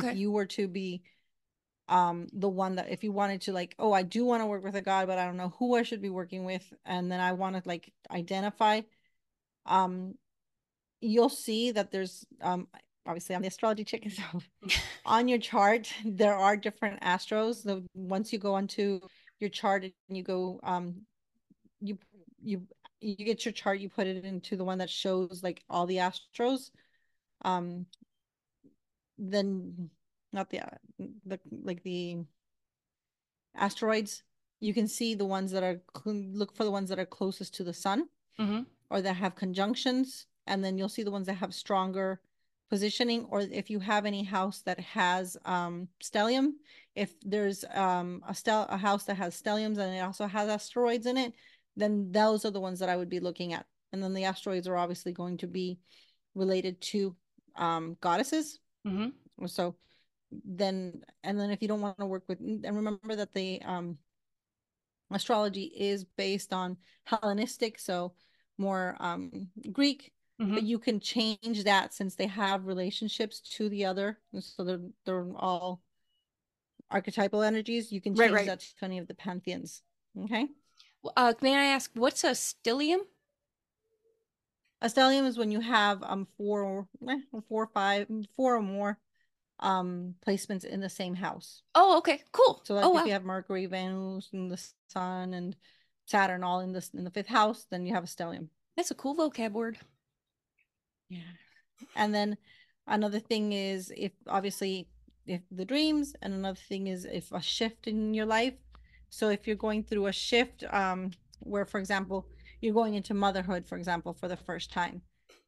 with? 0.02 0.12
If 0.12 0.16
you 0.16 0.30
were 0.30 0.46
to 0.46 0.68
be 0.68 1.02
um 1.88 2.28
the 2.32 2.48
one 2.48 2.76
that 2.76 2.88
if 2.90 3.04
you 3.04 3.12
wanted 3.12 3.42
to 3.42 3.52
like, 3.52 3.74
oh, 3.78 3.92
I 3.92 4.02
do 4.02 4.24
want 4.24 4.42
to 4.42 4.46
work 4.46 4.64
with 4.64 4.74
a 4.76 4.82
god, 4.82 5.06
but 5.06 5.18
I 5.18 5.26
don't 5.26 5.36
know 5.36 5.54
who 5.58 5.76
I 5.76 5.82
should 5.82 6.02
be 6.02 6.10
working 6.10 6.44
with, 6.44 6.64
and 6.84 7.10
then 7.10 7.20
I 7.20 7.32
want 7.32 7.56
to 7.56 7.62
like 7.66 7.92
identify, 8.10 8.80
um, 9.66 10.14
you'll 11.00 11.28
see 11.28 11.72
that 11.72 11.90
there's 11.90 12.24
um 12.40 12.68
obviously 13.06 13.34
I'm 13.34 13.42
the 13.42 13.48
astrology 13.48 13.84
chick, 13.84 14.10
so 14.10 14.40
on 15.04 15.28
your 15.28 15.38
chart 15.38 15.92
there 16.04 16.34
are 16.34 16.56
different 16.56 17.02
astros. 17.02 17.62
The 17.62 17.84
once 17.94 18.32
you 18.32 18.38
go 18.38 18.54
onto 18.54 19.00
your 19.40 19.50
chart 19.50 19.84
and 19.84 20.16
you 20.16 20.22
go 20.22 20.60
um 20.62 21.02
you 21.80 21.98
you 22.42 22.62
you 23.00 23.16
get 23.16 23.44
your 23.44 23.52
chart, 23.52 23.80
you 23.80 23.90
put 23.90 24.06
it 24.06 24.24
into 24.24 24.56
the 24.56 24.64
one 24.64 24.78
that 24.78 24.88
shows 24.88 25.42
like 25.42 25.62
all 25.68 25.86
the 25.86 25.98
astros. 25.98 26.70
Um 27.44 27.86
then 29.18 29.90
not 30.32 30.50
the 30.50 30.60
the 31.26 31.38
like 31.62 31.82
the 31.82 32.18
asteroids, 33.54 34.22
you 34.60 34.74
can 34.74 34.88
see 34.88 35.14
the 35.14 35.24
ones 35.24 35.52
that 35.52 35.62
are 35.62 35.80
look 36.04 36.54
for 36.56 36.64
the 36.64 36.70
ones 36.70 36.88
that 36.88 36.98
are 36.98 37.06
closest 37.06 37.54
to 37.54 37.64
the 37.64 37.74
sun 37.74 38.08
Mm-hmm. 38.38 38.62
or 38.90 39.00
that 39.00 39.14
have 39.14 39.36
conjunctions, 39.36 40.26
and 40.48 40.64
then 40.64 40.76
you'll 40.76 40.88
see 40.88 41.04
the 41.04 41.10
ones 41.12 41.28
that 41.28 41.34
have 41.34 41.54
stronger 41.54 42.20
positioning, 42.68 43.26
or 43.30 43.40
if 43.40 43.70
you 43.70 43.78
have 43.78 44.06
any 44.06 44.24
house 44.24 44.62
that 44.62 44.80
has 44.80 45.36
um 45.44 45.86
stellium, 46.02 46.54
if 46.96 47.14
there's 47.20 47.64
um 47.74 48.24
a 48.26 48.34
stel 48.34 48.66
a 48.70 48.76
house 48.76 49.04
that 49.04 49.16
has 49.16 49.40
stelliums 49.40 49.78
and 49.78 49.94
it 49.94 50.00
also 50.00 50.26
has 50.26 50.48
asteroids 50.48 51.06
in 51.06 51.16
it, 51.16 51.32
then 51.76 52.10
those 52.10 52.44
are 52.44 52.50
the 52.50 52.60
ones 52.60 52.80
that 52.80 52.88
I 52.88 52.96
would 52.96 53.08
be 53.08 53.20
looking 53.20 53.52
at. 53.52 53.66
And 53.92 54.02
then 54.02 54.14
the 54.14 54.24
asteroids 54.24 54.66
are 54.66 54.76
obviously 54.76 55.12
going 55.12 55.36
to 55.38 55.46
be 55.46 55.78
related 56.34 56.80
to 56.80 57.14
um 57.54 57.96
goddesses. 58.00 58.58
Mm-hmm. 58.86 59.46
So 59.46 59.76
then 60.44 61.02
and 61.22 61.38
then 61.38 61.50
if 61.50 61.62
you 61.62 61.68
don't 61.68 61.80
want 61.80 61.98
to 61.98 62.06
work 62.06 62.24
with 62.28 62.40
and 62.40 62.64
remember 62.76 63.16
that 63.16 63.32
the 63.34 63.60
um 63.62 63.98
astrology 65.10 65.64
is 65.64 66.04
based 66.16 66.52
on 66.52 66.76
Hellenistic, 67.04 67.78
so 67.78 68.12
more 68.58 68.96
um 69.00 69.48
Greek, 69.72 70.12
Mm-hmm. 70.40 70.54
but 70.54 70.64
you 70.64 70.80
can 70.80 70.98
change 70.98 71.62
that 71.62 71.94
since 71.94 72.16
they 72.16 72.26
have 72.26 72.66
relationships 72.66 73.38
to 73.56 73.68
the 73.68 73.84
other, 73.84 74.18
so 74.40 74.64
they're 74.64 74.80
they're 75.06 75.28
all 75.36 75.80
archetypal 76.90 77.42
energies. 77.42 77.92
You 77.92 78.00
can 78.00 78.14
Right, 78.14 78.26
change 78.26 78.38
right. 78.38 78.46
that 78.46 78.60
to 78.60 78.84
any 78.84 78.98
of 78.98 79.06
the 79.06 79.14
pantheons. 79.14 79.82
Okay. 80.24 80.48
Uh, 81.16 81.34
may 81.40 81.54
I 81.54 81.66
ask 81.66 81.90
what's 81.94 82.24
a 82.24 82.30
stellium? 82.30 82.98
A 84.84 84.86
stellium 84.86 85.26
is 85.26 85.38
when 85.38 85.50
you 85.50 85.60
have 85.60 86.02
um 86.02 86.28
four, 86.36 86.86
eh, 87.08 87.18
four, 87.48 87.66
five, 87.72 88.06
four 88.36 88.56
or 88.56 88.62
more 88.62 88.98
um 89.60 90.14
placements 90.26 90.62
in 90.62 90.80
the 90.80 90.90
same 90.90 91.14
house. 91.14 91.62
Oh, 91.74 91.96
okay, 91.98 92.20
cool. 92.32 92.60
So 92.64 92.74
like 92.74 92.84
oh, 92.84 92.90
if 92.90 92.94
wow. 92.96 93.04
you 93.06 93.12
have 93.12 93.24
Mercury, 93.24 93.64
Venus, 93.64 94.28
and 94.34 94.50
the 94.50 94.62
Sun 94.88 95.32
and 95.32 95.56
Saturn 96.04 96.44
all 96.44 96.60
in 96.60 96.74
this 96.74 96.90
in 96.90 97.02
the 97.02 97.10
fifth 97.10 97.28
house, 97.28 97.66
then 97.70 97.86
you 97.86 97.94
have 97.94 98.04
a 98.04 98.06
stellium. 98.06 98.48
That's 98.76 98.90
a 98.90 98.94
cool 98.94 99.16
vocab 99.16 99.52
word. 99.52 99.78
Yeah. 101.08 101.32
And 101.96 102.14
then 102.14 102.36
another 102.86 103.20
thing 103.20 103.54
is 103.54 103.90
if 103.96 104.12
obviously 104.28 104.86
if 105.26 105.40
the 105.50 105.64
dreams 105.64 106.14
and 106.20 106.34
another 106.34 106.60
thing 106.68 106.88
is 106.88 107.06
if 107.06 107.32
a 107.32 107.40
shift 107.40 107.86
in 107.86 108.12
your 108.12 108.26
life. 108.26 108.54
So 109.08 109.30
if 109.30 109.46
you're 109.46 109.56
going 109.56 109.84
through 109.84 110.08
a 110.08 110.12
shift 110.12 110.62
um 110.70 111.12
where 111.40 111.64
for 111.64 111.78
example 111.78 112.26
you're 112.64 112.74
going 112.74 112.94
into 112.94 113.14
motherhood 113.14 113.66
for 113.66 113.76
example 113.76 114.14
for 114.14 114.28
the 114.28 114.36
first 114.36 114.72
time, 114.72 115.02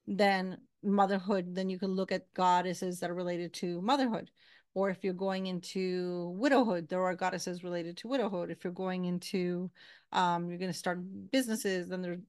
then 0.07 0.59
motherhood 0.83 1.55
then 1.55 1.69
you 1.69 1.79
can 1.79 1.93
look 1.93 2.13
at 2.13 2.33
goddesses 2.35 3.01
that 3.01 3.11
are 3.11 3.15
related 3.15 3.53
to 3.55 3.81
motherhood. 3.83 4.31
Or 4.75 4.91
if 4.91 5.03
you're 5.03 5.15
going 5.15 5.47
into 5.47 6.35
widowhood, 6.37 6.89
there 6.89 7.03
are 7.03 7.15
goddesses 7.15 7.65
related 7.65 7.97
to 7.99 8.09
widowhood. 8.09 8.51
If 8.51 8.63
you're 8.63 8.73
going 8.73 9.07
into 9.07 9.71
um 10.13 10.49
you're 10.49 10.59
going 10.59 10.73
to 10.73 10.79
start 10.79 10.99
businesses, 11.33 11.89
then 11.89 12.03
there's 12.03 12.21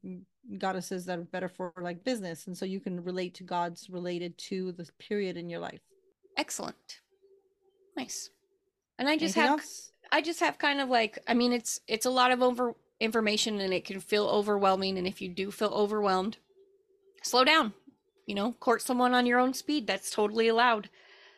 goddesses 0.57 1.05
that 1.05 1.19
are 1.19 1.23
better 1.23 1.49
for 1.49 1.73
like 1.81 2.03
business 2.05 2.47
and 2.47 2.57
so 2.57 2.63
you 2.63 2.79
can 2.79 3.03
relate 3.03 3.33
to 3.35 3.43
gods 3.43 3.89
related 3.89 4.37
to 4.37 4.71
this 4.71 4.89
period 4.97 5.35
in 5.35 5.49
your 5.49 5.59
life 5.59 5.81
Excellent. 6.37 7.01
Nice. 7.97 8.29
And 8.99 9.09
I 9.09 9.17
just 9.17 9.35
Anything 9.35 9.51
have 9.51 9.59
else? 9.59 9.91
I 10.11 10.21
just 10.21 10.39
have 10.39 10.57
kind 10.57 10.79
of 10.79 10.87
like 10.87 11.19
I 11.27 11.33
mean 11.33 11.51
it's 11.51 11.81
it's 11.87 12.05
a 12.05 12.09
lot 12.11 12.31
of 12.31 12.41
over 12.41 12.75
information 12.99 13.59
and 13.59 13.73
it 13.73 13.85
can 13.85 13.99
feel 13.99 14.27
overwhelming 14.27 14.97
and 14.97 15.07
if 15.07 15.21
you 15.21 15.29
do 15.29 15.51
feel 15.51 15.69
overwhelmed 15.69 16.37
slow 17.23 17.43
down. 17.43 17.73
You 18.25 18.35
know, 18.35 18.53
court 18.53 18.81
someone 18.81 19.13
on 19.13 19.25
your 19.25 19.39
own 19.39 19.53
speed. 19.53 19.87
That's 19.87 20.09
totally 20.09 20.47
allowed. 20.47 20.89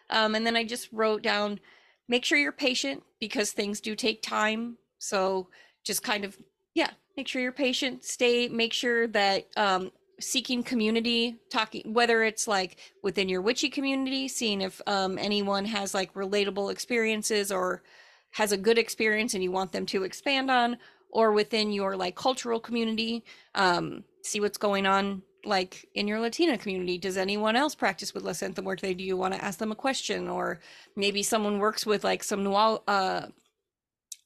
Um 0.10 0.36
and 0.36 0.45
then 0.45 0.55
I 0.55 0.64
just 0.64 0.89
wrote 0.91 1.22
down 1.22 1.60
make 2.07 2.26
sure 2.26 2.38
you're 2.38 2.51
patient 2.51 3.03
because 3.20 3.51
things 3.51 3.80
do 3.80 3.95
take 3.95 4.22
time. 4.22 4.78
So 4.97 5.49
just 5.84 6.03
kind 6.03 6.26
of 6.26 6.38
yeah, 6.74 6.91
make 7.18 7.28
sure 7.28 7.41
you're 7.41 7.51
patient, 7.51 8.03
stay 8.03 8.47
make 8.47 8.74
sure 8.74 9.07
that 9.07 9.47
um 9.57 9.91
seeking 10.20 10.64
community, 10.64 11.38
talking 11.49 11.93
whether 11.93 12.24
it's 12.24 12.47
like 12.47 12.78
within 13.03 13.30
your 13.30 13.41
witchy 13.41 13.70
community, 13.70 14.28
seeing 14.28 14.62
if 14.62 14.82
um, 14.86 15.18
anyone 15.18 15.66
has 15.66 15.93
like 15.93 16.14
relatable 16.14 16.72
experiences 16.72 17.51
or 17.51 17.84
has 18.32 18.51
a 18.51 18.57
good 18.57 18.78
experience 18.78 19.34
and 19.34 19.43
you 19.43 19.51
want 19.51 19.72
them 19.72 19.86
to 19.86 20.03
expand 20.03 20.51
on, 20.51 20.78
or 21.10 21.32
within 21.32 21.72
your 21.72 21.95
like 21.95 22.16
cultural 22.16 22.60
community, 22.60 23.24
um, 23.55 24.03
see 24.24 24.39
what's 24.39 24.57
going 24.57 24.86
on 24.86 25.22
like 25.45 25.88
in 25.95 26.07
your 26.07 26.20
Latina 26.20 26.57
community. 26.57 26.97
Does 26.97 27.18
anyone 27.18 27.55
else 27.55 27.76
practice 27.76 28.14
with 28.14 28.43
anthem 28.43 28.66
work? 28.66 28.82
They 28.82 28.93
do 28.93 29.03
you 29.03 29.18
want 29.18 29.34
to 29.34 29.43
ask 29.43 29.60
them 29.60 29.72
a 29.72 29.76
question, 29.76 30.28
or 30.28 30.60
maybe 30.95 31.24
someone 31.24 31.60
works 31.60 31.86
with 31.86 32.03
like 32.03 32.24
some 32.24 32.43
Nual, 32.43 32.84
uh, 32.88 33.28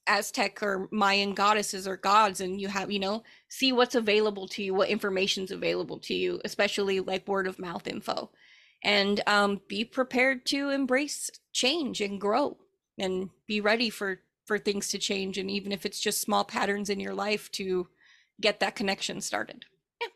Aztec 0.07 0.61
or 0.61 0.87
Mayan 0.91 1.33
goddesses 1.33 1.87
or 1.87 1.97
gods, 1.97 2.41
and 2.41 2.59
you 2.59 2.67
have, 2.67 2.91
you 2.91 2.99
know, 2.99 3.23
see 3.47 3.71
what's 3.71 3.95
available 3.95 4.47
to 4.49 4.63
you, 4.63 4.73
what 4.73 4.89
information's 4.89 5.51
available 5.51 5.99
to 5.99 6.13
you, 6.13 6.41
especially 6.43 6.99
like 6.99 7.27
word 7.27 7.47
of 7.47 7.59
mouth 7.59 7.87
info. 7.87 8.29
And 8.83 9.21
um, 9.27 9.61
be 9.69 9.85
prepared 9.85 10.45
to 10.47 10.69
embrace 10.69 11.31
change 11.53 12.01
and 12.01 12.19
grow 12.19 12.57
and 12.97 13.29
be 13.47 13.61
ready 13.61 13.89
for 13.89 14.19
for 14.45 14.59
things 14.59 14.89
to 14.89 14.97
change 14.97 15.37
and 15.37 15.49
even 15.49 15.71
if 15.71 15.85
it's 15.85 15.99
just 15.99 16.21
small 16.21 16.43
patterns 16.43 16.89
in 16.89 16.99
your 16.99 17.13
life 17.13 17.49
to 17.51 17.87
get 18.41 18.59
that 18.59 18.75
connection 18.75 19.21
started. 19.21 19.65
Yeah. 20.01 20.07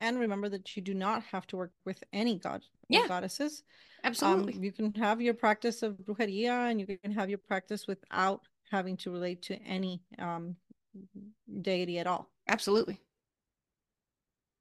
And 0.00 0.18
remember 0.18 0.48
that 0.50 0.76
you 0.76 0.82
do 0.82 0.94
not 0.94 1.22
have 1.24 1.46
to 1.48 1.56
work 1.56 1.72
with 1.84 2.02
any 2.12 2.38
god 2.38 2.62
Yeah. 2.88 3.08
goddesses. 3.08 3.62
Absolutely. 4.04 4.54
Um, 4.54 4.62
you 4.64 4.72
can 4.72 4.94
have 4.94 5.20
your 5.20 5.34
practice 5.34 5.82
of 5.82 5.96
brujeria 5.98 6.70
and 6.70 6.80
you 6.80 6.98
can 6.98 7.12
have 7.12 7.28
your 7.28 7.38
practice 7.38 7.86
without 7.86 8.42
having 8.70 8.96
to 8.98 9.10
relate 9.10 9.42
to 9.42 9.56
any 9.56 10.02
um 10.18 10.56
deity 11.62 11.98
at 11.98 12.06
all. 12.06 12.30
Absolutely. 12.48 12.98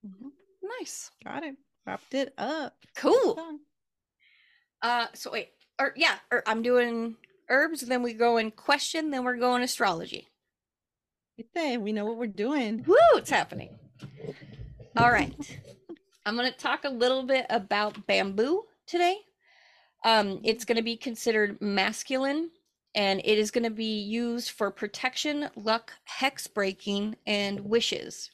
Mhm. 0.06 0.32
Nice. 0.80 1.12
Got 1.24 1.44
it. 1.44 1.56
Wrapped 1.86 2.14
it 2.14 2.34
up. 2.38 2.76
Cool. 2.96 3.60
Uh 4.82 5.08
so 5.14 5.32
wait, 5.32 5.50
or 5.80 5.94
yeah, 5.96 6.20
or 6.32 6.44
I'm 6.48 6.62
doing 6.62 7.18
herbs, 7.50 7.82
then 7.82 8.04
we 8.04 8.14
go 8.14 8.38
in 8.38 8.52
question, 8.52 9.12
then 9.12 9.24
we're 9.24 9.38
going 9.38 9.64
astrology. 9.64 10.28
Hey, 11.54 11.78
we 11.78 11.94
know 11.94 12.06
what 12.06 12.18
we're 12.18 12.28
doing. 12.28 12.84
Woo, 12.86 12.96
it's 13.14 13.30
happening. 13.30 13.80
All 14.98 15.12
right. 15.12 15.60
I'm 16.26 16.36
going 16.36 16.52
to 16.52 16.58
talk 16.58 16.84
a 16.84 16.90
little 16.90 17.24
bit 17.24 17.46
about 17.50 18.06
bamboo 18.06 18.64
today. 18.86 19.18
Um, 20.04 20.42
it's 20.44 20.66
going 20.66 20.76
to 20.76 20.84
be 20.84 20.98
considered 20.98 21.62
masculine 21.62 22.52
and 22.96 23.22
it 23.24 23.38
is 23.38 23.52
going 23.52 23.64
to 23.64 23.70
be 23.70 24.00
used 24.00 24.52
for 24.52 24.72
protection, 24.72 25.50
luck, 25.56 25.94
hex 26.06 26.48
breaking, 26.48 27.16
and 27.26 27.60
wishes. 27.62 28.32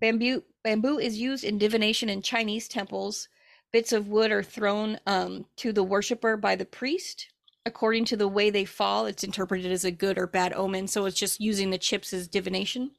Bamboo 0.00 0.42
bamboo 0.64 0.98
is 0.98 1.18
used 1.18 1.44
in 1.44 1.58
divination 1.58 2.08
in 2.08 2.22
Chinese 2.22 2.68
temples. 2.68 3.28
Bits 3.72 3.92
of 3.92 4.08
wood 4.08 4.32
are 4.32 4.42
thrown 4.42 4.98
um, 5.06 5.44
to 5.56 5.72
the 5.72 5.84
worshiper 5.84 6.36
by 6.36 6.56
the 6.56 6.64
priest. 6.64 7.28
According 7.66 8.06
to 8.06 8.16
the 8.16 8.28
way 8.28 8.50
they 8.50 8.64
fall, 8.64 9.06
it's 9.06 9.24
interpreted 9.24 9.70
as 9.70 9.84
a 9.84 9.90
good 9.90 10.18
or 10.18 10.26
bad 10.26 10.52
omen. 10.54 10.88
So 10.88 11.04
it's 11.04 11.18
just 11.18 11.40
using 11.40 11.70
the 11.70 11.78
chips 11.78 12.12
as 12.12 12.26
divination. 12.26 12.92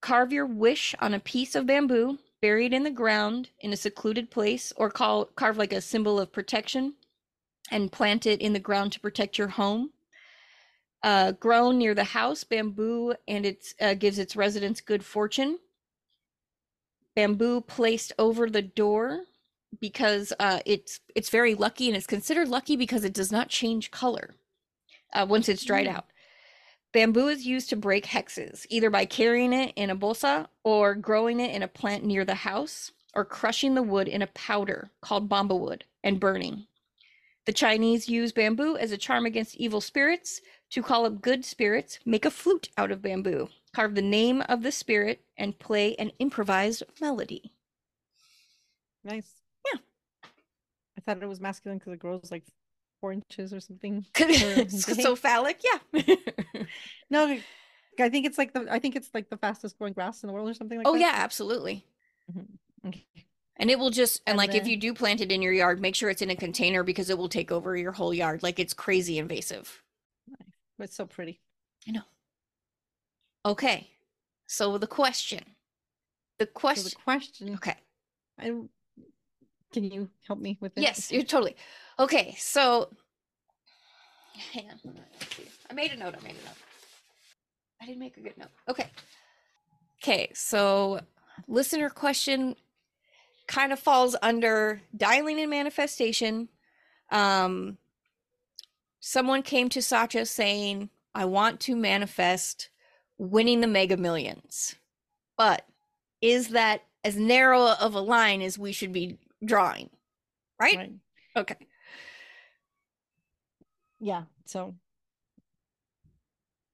Carve 0.00 0.32
your 0.32 0.46
wish 0.46 0.94
on 0.98 1.14
a 1.14 1.20
piece 1.20 1.54
of 1.54 1.66
bamboo, 1.66 2.18
bury 2.40 2.66
it 2.66 2.72
in 2.72 2.84
the 2.84 2.90
ground 2.90 3.50
in 3.60 3.72
a 3.72 3.76
secluded 3.76 4.30
place, 4.30 4.72
or 4.76 4.90
call, 4.90 5.26
carve 5.26 5.58
like 5.58 5.72
a 5.72 5.80
symbol 5.80 6.18
of 6.18 6.32
protection 6.32 6.94
and 7.70 7.92
plant 7.92 8.26
it 8.26 8.40
in 8.40 8.52
the 8.52 8.58
ground 8.58 8.92
to 8.92 9.00
protect 9.00 9.38
your 9.38 9.48
home. 9.48 9.90
Uh, 11.02 11.32
grown 11.32 11.78
near 11.78 11.94
the 11.94 12.04
house, 12.04 12.44
bamboo 12.44 13.14
and 13.28 13.46
it 13.46 13.72
uh, 13.80 13.94
gives 13.94 14.18
its 14.18 14.36
residents 14.36 14.80
good 14.80 15.04
fortune. 15.04 15.58
Bamboo 17.14 17.60
placed 17.60 18.12
over 18.18 18.50
the 18.50 18.62
door 18.62 19.24
because 19.78 20.32
uh, 20.40 20.60
it's 20.66 21.00
it's 21.14 21.30
very 21.30 21.54
lucky 21.54 21.88
and 21.88 21.96
it's 21.96 22.06
considered 22.06 22.48
lucky 22.48 22.76
because 22.76 23.04
it 23.04 23.12
does 23.14 23.30
not 23.30 23.48
change 23.48 23.90
color 23.90 24.34
uh, 25.12 25.26
once 25.28 25.48
it's 25.48 25.64
dried 25.64 25.86
Mm. 25.86 25.96
out. 25.96 26.06
Bamboo 26.92 27.28
is 27.28 27.46
used 27.46 27.68
to 27.70 27.76
break 27.76 28.06
hexes, 28.06 28.66
either 28.68 28.90
by 28.90 29.04
carrying 29.04 29.52
it 29.52 29.72
in 29.76 29.90
a 29.90 29.96
bolsa 29.96 30.48
or 30.64 30.94
growing 30.96 31.38
it 31.38 31.54
in 31.54 31.62
a 31.62 31.68
plant 31.68 32.04
near 32.04 32.24
the 32.24 32.34
house 32.34 32.90
or 33.14 33.24
crushing 33.24 33.74
the 33.74 33.82
wood 33.82 34.08
in 34.08 34.22
a 34.22 34.26
powder 34.28 34.90
called 35.00 35.28
bamba 35.28 35.58
wood 35.58 35.84
and 36.02 36.18
burning. 36.18 36.66
The 37.46 37.52
Chinese 37.52 38.08
use 38.08 38.32
bamboo 38.32 38.76
as 38.76 38.92
a 38.92 38.98
charm 38.98 39.24
against 39.24 39.56
evil 39.56 39.80
spirits. 39.80 40.40
To 40.70 40.82
call 40.82 41.04
up 41.04 41.20
good 41.20 41.44
spirits, 41.44 41.98
make 42.04 42.24
a 42.24 42.30
flute 42.30 42.68
out 42.78 42.92
of 42.92 43.02
bamboo, 43.02 43.48
carve 43.74 43.96
the 43.96 44.02
name 44.02 44.42
of 44.42 44.62
the 44.62 44.70
spirit, 44.70 45.20
and 45.36 45.58
play 45.58 45.96
an 45.96 46.12
improvised 46.20 46.84
melody. 47.00 47.52
Nice. 49.02 49.32
I 51.00 51.14
thought 51.14 51.22
it 51.22 51.28
was 51.28 51.40
masculine 51.40 51.78
because 51.78 51.92
it 51.92 51.98
grows 51.98 52.30
like 52.30 52.44
four 53.00 53.12
inches 53.12 53.52
or 53.52 53.60
something. 53.60 54.04
day. 54.14 54.68
so 54.68 55.16
phallic, 55.16 55.60
yeah. 55.64 56.02
no, 57.10 57.38
I 57.98 58.08
think 58.08 58.26
it's 58.26 58.38
like 58.38 58.52
the 58.52 58.66
I 58.70 58.78
think 58.78 58.96
it's 58.96 59.10
like 59.14 59.30
the 59.30 59.36
fastest 59.36 59.78
growing 59.78 59.94
grass 59.94 60.22
in 60.22 60.28
the 60.28 60.32
world 60.32 60.48
or 60.48 60.54
something 60.54 60.78
like 60.78 60.86
oh 60.86 60.92
that. 60.92 61.00
yeah, 61.00 61.12
absolutely. 61.14 61.84
Mm-hmm. 62.30 62.88
Okay. 62.88 63.06
And 63.56 63.70
it 63.70 63.78
will 63.78 63.90
just 63.90 64.22
and 64.26 64.32
And 64.32 64.38
like 64.38 64.54
if 64.54 64.66
you 64.66 64.76
do 64.76 64.94
plant 64.94 65.20
it 65.20 65.32
in 65.32 65.42
your 65.42 65.52
yard, 65.52 65.80
make 65.80 65.94
sure 65.94 66.10
it's 66.10 66.22
in 66.22 66.30
a 66.30 66.36
container 66.36 66.82
because 66.82 67.10
it 67.10 67.18
will 67.18 67.28
take 67.28 67.52
over 67.52 67.76
your 67.76 67.92
whole 67.92 68.14
yard. 68.14 68.42
Like 68.42 68.58
it's 68.58 68.74
crazy 68.74 69.18
invasive. 69.18 69.82
But 70.78 70.84
it's 70.84 70.96
so 70.96 71.06
pretty. 71.06 71.40
I 71.86 71.92
know. 71.92 72.02
Okay. 73.44 73.88
So 74.46 74.78
the 74.78 74.86
question. 74.86 75.44
The 76.38 76.46
So 76.46 76.50
question 76.52 76.84
the 76.84 76.96
question 77.04 77.54
Okay. 77.54 77.76
I 78.38 78.52
can 79.72 79.84
you 79.84 80.10
help 80.26 80.40
me 80.40 80.58
with 80.60 80.74
this? 80.74 80.82
Yes, 80.82 81.12
you're 81.12 81.22
totally. 81.22 81.56
Okay, 81.98 82.34
so 82.38 82.90
hang 84.52 84.68
on. 84.70 84.94
I 85.70 85.74
made 85.74 85.92
a 85.92 85.96
note. 85.96 86.14
I 86.18 86.22
made 86.22 86.32
a 86.32 86.44
note. 86.44 86.56
I 87.80 87.86
didn't 87.86 88.00
make 88.00 88.16
a 88.16 88.20
good 88.20 88.36
note. 88.36 88.50
Okay. 88.68 88.86
Okay, 90.02 90.30
so 90.34 91.00
listener 91.46 91.90
question 91.90 92.56
kind 93.46 93.72
of 93.72 93.78
falls 93.78 94.16
under 94.22 94.80
dialing 94.96 95.40
and 95.40 95.50
manifestation. 95.50 96.48
Um 97.10 97.78
someone 99.00 99.42
came 99.42 99.68
to 99.70 99.82
Sacha 99.82 100.26
saying, 100.26 100.90
I 101.14 101.24
want 101.24 101.58
to 101.60 101.74
manifest 101.74 102.68
winning 103.18 103.60
the 103.60 103.66
mega 103.66 103.96
millions. 103.96 104.76
But 105.36 105.66
is 106.20 106.48
that 106.48 106.82
as 107.02 107.16
narrow 107.16 107.72
of 107.72 107.94
a 107.94 108.00
line 108.00 108.42
as 108.42 108.58
we 108.58 108.72
should 108.72 108.92
be 108.92 109.18
drawing? 109.44 109.90
Right? 110.60 110.76
Right. 110.76 110.92
Okay. 111.36 111.56
Yeah. 114.00 114.24
So 114.46 114.74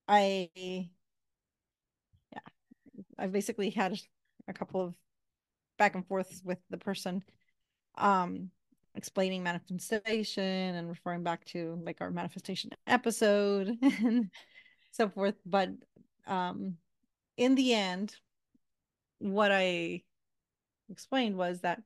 I 0.09 0.51
yeah. 0.55 2.41
I've 3.19 3.33
basically 3.33 3.71
had 3.71 3.99
a 4.49 4.53
couple 4.53 4.81
of 4.81 4.95
back 5.79 5.95
and 5.95 6.07
forths 6.07 6.43
with 6.45 6.59
the 6.71 6.79
person 6.79 7.23
um 7.99 8.51
explaining 8.95 9.43
manifestation 9.43 10.43
and 10.43 10.89
referring 10.89 11.23
back 11.23 11.45
to 11.45 11.79
like 11.85 12.01
our 12.01 12.11
manifestation 12.11 12.71
episode 12.87 13.77
and 13.83 14.31
so 14.91 15.09
forth 15.09 15.35
but 15.45 15.69
um 16.27 16.77
in 17.37 17.55
the 17.55 17.75
end 17.75 18.17
what 19.19 19.51
i 19.53 20.01
explained 20.89 21.37
was 21.37 21.61
that 21.61 21.83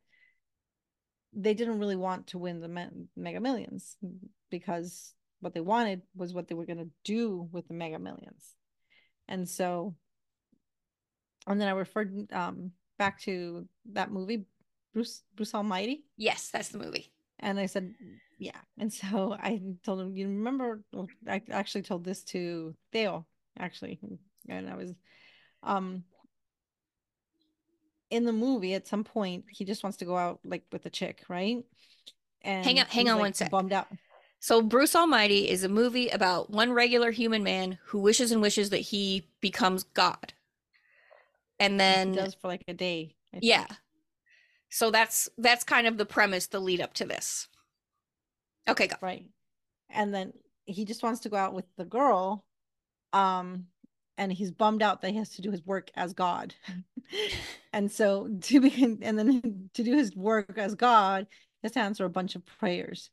they 1.33 1.55
didn't 1.55 1.78
really 1.78 1.97
want 1.97 2.26
to 2.28 2.39
win 2.39 2.61
the 2.61 2.68
me- 2.68 3.07
mega 3.16 3.41
millions 3.41 3.97
because 4.51 5.14
what 5.41 5.55
they 5.55 5.61
wanted 5.61 6.03
was 6.14 6.35
what 6.35 6.49
they 6.49 6.55
were 6.55 6.66
going 6.66 6.78
to 6.78 6.91
do 7.05 7.49
with 7.53 7.66
the 7.68 7.74
mega 7.74 7.99
millions 7.99 8.55
and 9.28 9.49
so 9.49 9.95
and 11.47 11.61
then 11.61 11.68
i 11.68 11.72
referred 11.72 12.31
um 12.33 12.72
back 12.99 13.20
to 13.20 13.66
that 13.93 14.11
movie 14.11 14.45
bruce 14.93 15.22
bruce 15.37 15.55
almighty 15.55 16.05
Yes, 16.16 16.51
that's 16.53 16.68
the 16.68 16.78
movie. 16.78 17.12
and 17.39 17.59
I 17.59 17.66
said, 17.66 17.95
yeah. 18.39 18.61
And 18.78 18.93
so 18.93 19.33
I 19.39 19.61
told 19.85 20.01
him, 20.01 20.14
you 20.16 20.26
remember, 20.28 20.83
I 21.26 21.41
actually 21.51 21.83
told 21.83 22.05
this 22.05 22.22
to 22.24 22.74
Theo, 22.93 23.24
actually. 23.59 23.99
And 24.49 24.68
I 24.68 24.74
was, 24.76 24.93
um, 25.62 26.05
in 28.11 28.25
the 28.25 28.33
movie, 28.33 28.75
at 28.75 28.87
some 28.89 29.05
point, 29.05 29.45
he 29.51 29.65
just 29.65 29.83
wants 29.83 29.99
to 29.99 30.05
go 30.05 30.17
out 30.17 30.41
like 30.45 30.65
with 30.73 30.85
a 30.87 30.91
chick, 30.91 31.23
right? 31.29 31.65
And 32.43 32.65
Hang 32.65 32.81
on- 32.81 32.87
hang 32.87 33.09
on 33.09 33.17
like, 33.17 33.21
one 33.23 33.35
sec. 33.35 33.51
Bummed 33.51 33.73
out. 33.73 33.87
So 34.41 34.63
Bruce 34.63 34.97
Almighty 34.97 35.49
is 35.49 35.65
a 35.65 35.69
movie 35.69 36.09
about 36.09 36.49
one 36.51 36.73
regular 36.73 37.11
human 37.11 37.43
man 37.43 37.79
who 37.87 37.99
wishes 38.01 38.33
and 38.33 38.41
wishes 38.41 38.71
that 38.71 38.79
he 38.79 39.29
becomes 39.41 39.83
God. 39.85 40.33
And 41.59 41.75
He 41.75 41.79
then 41.79 42.13
does 42.13 42.35
for 42.35 42.49
like 42.49 42.65
a 42.67 42.73
day. 42.75 43.15
I 43.33 43.37
think. 43.37 43.45
yeah. 43.45 43.67
So 44.71 44.91
that's 44.91 45.29
that's 45.37 45.63
kind 45.65 45.87
of 45.87 45.99
the 45.99 46.07
premise, 46.07 46.47
the 46.47 46.61
lead 46.61 46.81
up 46.81 46.95
to 46.95 47.05
this. 47.05 47.49
Okay, 48.69 48.87
go. 48.87 48.97
Right. 49.03 49.27
And 49.91 50.15
then 50.15 50.33
he 50.65 50.85
just 50.85 51.03
wants 51.03 51.21
to 51.21 51.29
go 51.29 51.37
out 51.37 51.53
with 51.55 51.65
the 51.77 51.85
girl. 51.85 52.45
Um, 53.13 53.67
and 54.21 54.31
he's 54.31 54.51
bummed 54.51 54.83
out 54.83 55.01
that 55.01 55.12
he 55.12 55.16
has 55.16 55.31
to 55.31 55.43
do 55.43 55.51
his 55.51 55.64
work 55.64 55.91
as 55.97 56.12
God. 56.12 56.55
Mm. 56.71 56.85
and 57.73 57.91
so 57.91 58.29
to 58.43 58.61
be 58.61 58.99
and 59.03 59.18
then 59.18 59.71
to 59.75 59.83
do 59.83 59.97
his 59.97 60.14
work 60.14 60.59
as 60.59 60.75
God, 60.75 61.27
he 61.31 61.66
has 61.66 61.73
to 61.73 61.81
answer 61.81 62.05
a 62.05 62.11
bunch 62.11 62.37
of 62.37 62.45
prayers. 62.45 63.11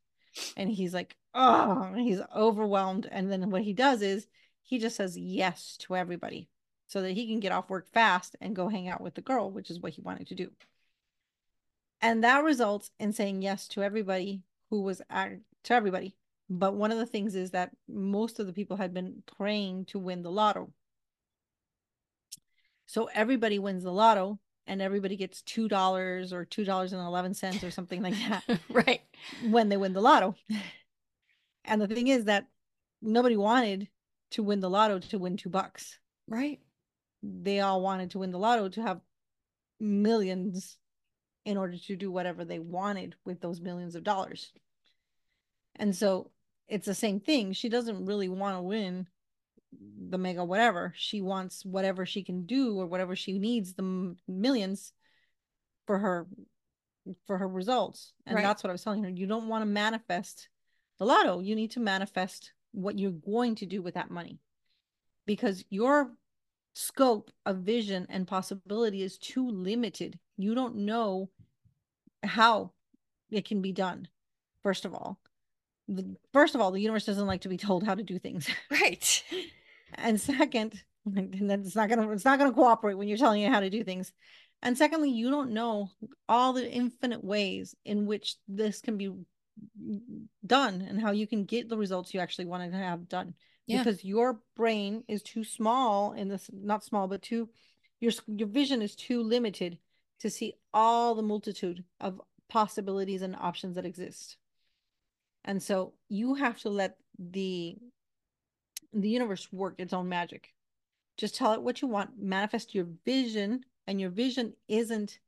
And 0.55 0.69
he's 0.69 0.93
like, 0.93 1.15
oh, 1.33 1.93
he's 1.95 2.19
overwhelmed. 2.35 3.07
And 3.09 3.31
then 3.31 3.49
what 3.49 3.63
he 3.63 3.73
does 3.73 4.03
is 4.03 4.27
he 4.61 4.77
just 4.77 4.97
says 4.97 5.17
yes 5.17 5.77
to 5.79 5.95
everybody 5.95 6.49
so 6.85 7.01
that 7.01 7.13
he 7.13 7.25
can 7.25 7.39
get 7.39 7.51
off 7.51 7.69
work 7.69 7.87
fast 7.91 8.35
and 8.39 8.55
go 8.55 8.67
hang 8.67 8.87
out 8.87 9.01
with 9.01 9.15
the 9.15 9.21
girl, 9.21 9.49
which 9.49 9.71
is 9.71 9.79
what 9.79 9.93
he 9.93 10.01
wanted 10.01 10.27
to 10.27 10.35
do. 10.35 10.51
And 12.01 12.23
that 12.23 12.43
results 12.43 12.91
in 12.99 13.13
saying 13.13 13.41
yes 13.41 13.67
to 13.69 13.81
everybody 13.81 14.43
who 14.69 14.81
was 14.81 15.01
at, 15.09 15.31
to 15.63 15.73
everybody. 15.73 16.15
But 16.49 16.75
one 16.75 16.91
of 16.91 16.97
the 16.99 17.05
things 17.05 17.33
is 17.33 17.51
that 17.51 17.71
most 17.87 18.39
of 18.39 18.45
the 18.45 18.53
people 18.53 18.77
had 18.77 18.93
been 18.93 19.23
praying 19.37 19.85
to 19.85 19.99
win 19.99 20.21
the 20.21 20.31
lotto. 20.31 20.71
So 22.87 23.09
everybody 23.13 23.59
wins 23.59 23.83
the 23.83 23.91
lotto 23.91 24.39
and 24.65 24.81
everybody 24.81 25.15
gets 25.15 25.41
$2 25.43 26.31
or 26.31 26.45
$2.11 26.45 27.63
or 27.63 27.71
something 27.71 28.01
like 28.01 28.15
that. 28.27 28.59
right. 28.69 29.01
When 29.49 29.69
they 29.69 29.77
win 29.77 29.93
the 29.93 30.01
lotto. 30.01 30.35
And 31.65 31.81
the 31.81 31.87
thing 31.87 32.07
is 32.07 32.25
that 32.25 32.47
nobody 33.01 33.35
wanted 33.35 33.89
to 34.31 34.43
win 34.43 34.61
the 34.61 34.69
lotto 34.69 34.99
to 34.99 35.19
win 35.19 35.37
two 35.37 35.49
bucks. 35.49 35.99
Right. 36.27 36.59
They 37.23 37.59
all 37.59 37.81
wanted 37.81 38.11
to 38.11 38.19
win 38.19 38.31
the 38.31 38.39
lotto 38.39 38.69
to 38.69 38.81
have 38.81 39.01
millions 39.79 40.77
in 41.45 41.57
order 41.57 41.77
to 41.77 41.95
do 41.95 42.11
whatever 42.11 42.43
they 42.43 42.59
wanted 42.59 43.15
with 43.25 43.41
those 43.41 43.61
millions 43.61 43.95
of 43.95 44.03
dollars. 44.03 44.51
And 45.75 45.95
so 45.95 46.31
it's 46.67 46.85
the 46.85 46.95
same 46.95 47.19
thing. 47.19 47.53
She 47.53 47.69
doesn't 47.69 48.05
really 48.05 48.27
want 48.27 48.57
to 48.57 48.61
win 48.61 49.07
the 50.09 50.17
mega 50.17 50.43
whatever. 50.43 50.93
She 50.95 51.21
wants 51.21 51.65
whatever 51.65 52.05
she 52.05 52.23
can 52.23 52.45
do 52.45 52.79
or 52.79 52.85
whatever 52.85 53.15
she 53.15 53.39
needs 53.39 53.73
the 53.73 54.15
millions 54.27 54.93
for 55.85 55.99
her 55.99 56.27
for 57.25 57.37
her 57.37 57.47
results. 57.47 58.13
And 58.25 58.35
right. 58.35 58.43
that's 58.43 58.63
what 58.63 58.69
I 58.69 58.73
was 58.73 58.83
telling 58.83 59.03
her. 59.03 59.09
You 59.09 59.27
don't 59.27 59.47
want 59.47 59.61
to 59.61 59.65
manifest 59.65 60.49
the 60.99 61.05
lotto. 61.05 61.39
You 61.39 61.55
need 61.55 61.71
to 61.71 61.79
manifest 61.79 62.51
what 62.71 62.99
you're 62.99 63.11
going 63.11 63.55
to 63.55 63.65
do 63.65 63.81
with 63.81 63.93
that 63.95 64.11
money. 64.11 64.39
Because 65.25 65.63
your 65.69 66.11
scope 66.73 67.31
of 67.45 67.57
vision 67.57 68.05
and 68.09 68.27
possibility 68.27 69.01
is 69.01 69.17
too 69.17 69.49
limited. 69.49 70.19
You 70.37 70.53
don't 70.53 70.77
know 70.77 71.29
how 72.23 72.71
it 73.31 73.45
can 73.45 73.61
be 73.61 73.71
done. 73.71 74.07
First 74.63 74.85
of 74.85 74.93
all, 74.93 75.19
the, 75.87 76.15
first 76.33 76.55
of 76.55 76.61
all, 76.61 76.71
the 76.71 76.81
universe 76.81 77.05
doesn't 77.05 77.27
like 77.27 77.41
to 77.41 77.49
be 77.49 77.57
told 77.57 77.83
how 77.83 77.95
to 77.95 78.03
do 78.03 78.19
things. 78.19 78.49
Right. 78.69 79.23
and 79.93 80.19
second, 80.19 80.81
and 81.05 81.49
then 81.49 81.61
it's 81.61 81.75
not 81.75 81.89
gonna 81.89 82.09
it's 82.11 82.25
not 82.25 82.39
gonna 82.39 82.53
cooperate 82.53 82.95
when 82.95 83.07
you're 83.07 83.17
telling 83.17 83.41
it 83.41 83.51
how 83.51 83.59
to 83.59 83.69
do 83.69 83.83
things. 83.83 84.11
And 84.61 84.77
secondly, 84.77 85.11
you 85.11 85.29
don't 85.29 85.51
know 85.51 85.91
all 86.27 86.53
the 86.53 86.69
infinite 86.69 87.23
ways 87.23 87.75
in 87.85 88.07
which 88.07 88.35
this 88.47 88.81
can 88.81 88.97
be 88.97 89.11
done 90.45 90.81
and 90.81 90.99
how 90.99 91.11
you 91.11 91.27
can 91.27 91.45
get 91.45 91.69
the 91.69 91.77
results 91.77 92.13
you 92.13 92.19
actually 92.19 92.45
want 92.45 92.71
to 92.71 92.77
have 92.77 93.07
done. 93.07 93.35
Yeah. 93.67 93.83
Because 93.83 94.03
your 94.03 94.39
brain 94.55 95.03
is 95.07 95.21
too 95.21 95.43
small 95.43 96.13
in 96.13 96.29
this 96.29 96.49
not 96.51 96.83
small, 96.83 97.07
but 97.07 97.21
too 97.21 97.49
your 97.99 98.11
your 98.27 98.47
vision 98.47 98.81
is 98.81 98.95
too 98.95 99.21
limited 99.21 99.77
to 100.19 100.29
see 100.29 100.53
all 100.73 101.15
the 101.15 101.21
multitude 101.21 101.83
of 101.99 102.21
possibilities 102.49 103.21
and 103.21 103.35
options 103.35 103.75
that 103.75 103.85
exist. 103.85 104.37
And 105.43 105.61
so 105.61 105.93
you 106.09 106.35
have 106.35 106.59
to 106.61 106.69
let 106.69 106.97
the 107.17 107.77
the 108.93 109.09
universe 109.09 109.51
work 109.51 109.75
its 109.77 109.93
own 109.93 110.09
magic. 110.09 110.53
Just 111.17 111.35
tell 111.35 111.53
it 111.53 111.61
what 111.61 111.81
you 111.81 111.87
want, 111.87 112.11
manifest 112.19 112.75
your 112.75 112.87
vision, 113.05 113.63
and 113.87 113.99
your 113.99 114.09
vision 114.09 114.53
isn't 114.67 115.19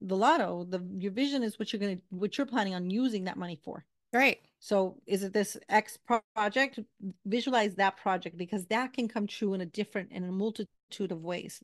the 0.00 0.16
lotto. 0.16 0.64
The 0.68 0.82
your 0.98 1.12
vision 1.12 1.42
is 1.42 1.58
what 1.58 1.72
you're 1.72 1.80
gonna 1.80 1.98
what 2.10 2.36
you're 2.36 2.46
planning 2.46 2.74
on 2.74 2.90
using 2.90 3.24
that 3.24 3.36
money 3.36 3.58
for. 3.62 3.84
Right. 4.12 4.40
So 4.60 4.98
is 5.06 5.22
it 5.22 5.32
this 5.32 5.56
X 5.68 5.98
project? 6.36 6.78
Visualize 7.24 7.74
that 7.76 7.96
project 7.96 8.36
because 8.36 8.66
that 8.66 8.92
can 8.92 9.08
come 9.08 9.26
true 9.26 9.54
in 9.54 9.62
a 9.62 9.66
different 9.66 10.12
in 10.12 10.24
a 10.24 10.32
multitude 10.32 11.12
of 11.12 11.22
ways, 11.22 11.62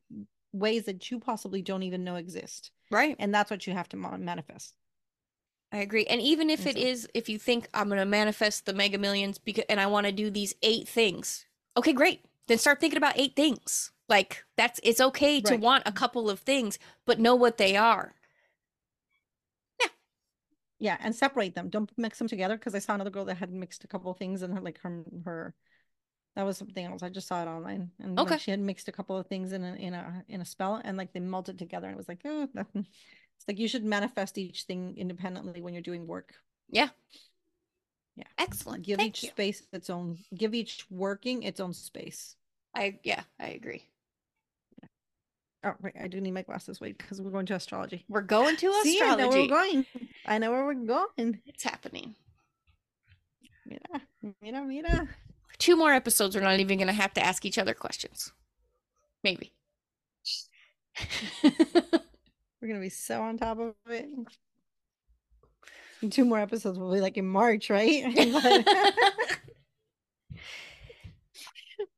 ways 0.52 0.84
that 0.84 1.10
you 1.10 1.20
possibly 1.20 1.60
don't 1.60 1.82
even 1.82 2.04
know 2.04 2.16
exist. 2.16 2.70
Right. 2.90 3.16
And 3.18 3.34
that's 3.34 3.50
what 3.50 3.66
you 3.66 3.74
have 3.74 3.88
to 3.90 3.96
manifest. 3.96 4.74
I 5.70 5.78
agree. 5.78 6.06
And 6.06 6.20
even 6.20 6.48
if 6.48 6.66
it 6.66 6.76
is, 6.76 7.06
if 7.14 7.28
you 7.28 7.38
think 7.38 7.68
I'm 7.74 7.88
going 7.88 7.98
to 7.98 8.06
manifest 8.06 8.64
the 8.64 8.72
mega 8.72 8.96
millions 8.98 9.38
because, 9.38 9.64
and 9.68 9.78
I 9.78 9.86
want 9.86 10.06
to 10.06 10.12
do 10.12 10.30
these 10.30 10.54
eight 10.62 10.88
things, 10.88 11.44
okay, 11.76 11.92
great. 11.92 12.24
Then 12.46 12.58
start 12.58 12.80
thinking 12.80 12.96
about 12.96 13.18
eight 13.18 13.36
things. 13.36 13.92
Like 14.08 14.44
that's, 14.56 14.80
it's 14.82 15.00
okay 15.00 15.40
to 15.42 15.52
right. 15.52 15.60
want 15.60 15.82
a 15.86 15.92
couple 15.92 16.30
of 16.30 16.40
things, 16.40 16.78
but 17.04 17.20
know 17.20 17.34
what 17.34 17.58
they 17.58 17.76
are. 17.76 18.14
Yeah. 19.78 19.88
Yeah. 20.78 20.96
And 21.00 21.14
separate 21.14 21.54
them. 21.54 21.68
Don't 21.68 21.90
mix 21.98 22.18
them 22.18 22.28
together. 22.28 22.56
Cause 22.56 22.74
I 22.74 22.78
saw 22.78 22.94
another 22.94 23.10
girl 23.10 23.26
that 23.26 23.36
had 23.36 23.52
mixed 23.52 23.84
a 23.84 23.88
couple 23.88 24.10
of 24.10 24.16
things 24.16 24.40
and 24.40 24.54
her, 24.54 24.60
like 24.62 24.80
her, 24.80 25.04
her, 25.26 25.54
that 26.38 26.46
was 26.46 26.56
something 26.56 26.86
else. 26.86 27.02
I 27.02 27.08
just 27.08 27.26
saw 27.26 27.42
it 27.42 27.48
online, 27.48 27.90
and 28.00 28.16
okay. 28.20 28.38
she 28.38 28.52
had 28.52 28.60
mixed 28.60 28.86
a 28.86 28.92
couple 28.92 29.16
of 29.16 29.26
things 29.26 29.52
in 29.52 29.64
a 29.64 29.74
in 29.74 29.92
a 29.92 30.22
in 30.28 30.40
a 30.40 30.44
spell, 30.44 30.80
and 30.84 30.96
like 30.96 31.12
they 31.12 31.18
melted 31.18 31.58
together, 31.58 31.88
and 31.88 31.94
it 31.94 31.98
was 31.98 32.06
like, 32.06 32.20
oh, 32.24 32.46
nothing. 32.54 32.86
It's 33.38 33.48
like 33.48 33.58
you 33.58 33.68
should 33.68 33.84
manifest 33.84 34.36
each 34.36 34.64
thing 34.64 34.94
independently 34.96 35.62
when 35.62 35.72
you're 35.72 35.82
doing 35.82 36.06
work. 36.06 36.34
Yeah. 36.68 36.88
Yeah. 38.16 38.24
Excellent. 38.36 38.84
Give 38.84 38.98
Thank 38.98 39.10
each 39.10 39.22
you. 39.22 39.28
space 39.30 39.62
its 39.72 39.88
own 39.88 40.18
give 40.36 40.54
each 40.54 40.84
working 40.90 41.44
its 41.44 41.60
own 41.60 41.72
space. 41.72 42.34
I 42.74 42.98
yeah, 43.04 43.22
I 43.38 43.48
agree. 43.48 43.84
Oh 45.64 45.74
wait, 45.80 45.94
I 46.00 46.08
do 46.08 46.20
need 46.20 46.32
my 46.32 46.42
glasses. 46.42 46.80
Wait, 46.80 46.98
because 46.98 47.20
we're 47.20 47.30
going 47.30 47.46
to 47.46 47.54
astrology. 47.54 48.04
We're 48.08 48.22
going 48.22 48.56
to 48.56 48.66
astrology. 48.66 48.90
See, 48.90 49.02
I 49.02 49.14
know 49.16 49.28
where 49.28 49.40
we're 49.42 49.48
going. 49.48 49.86
I 50.26 50.38
know 50.38 50.50
where 50.50 50.64
we're 50.64 50.74
going. 50.74 51.40
It's 51.46 51.64
happening. 51.64 52.14
Mira, 53.66 54.02
mira, 54.40 54.64
mira. 54.64 55.08
Two 55.58 55.76
more 55.76 55.92
episodes. 55.92 56.36
We're 56.36 56.42
not 56.42 56.60
even 56.60 56.78
going 56.78 56.86
to 56.88 56.92
have 56.92 57.12
to 57.14 57.24
ask 57.24 57.44
each 57.44 57.58
other 57.58 57.74
questions. 57.74 58.32
Maybe. 59.24 59.52
We're 62.60 62.68
gonna 62.68 62.80
be 62.80 62.88
so 62.88 63.22
on 63.22 63.38
top 63.38 63.58
of 63.58 63.74
it. 63.88 64.08
In 66.02 66.10
two 66.10 66.24
more 66.24 66.38
episodes 66.38 66.78
will 66.78 66.92
be 66.92 67.00
like 67.00 67.16
in 67.16 67.26
March, 67.26 67.70
right? 67.70 68.04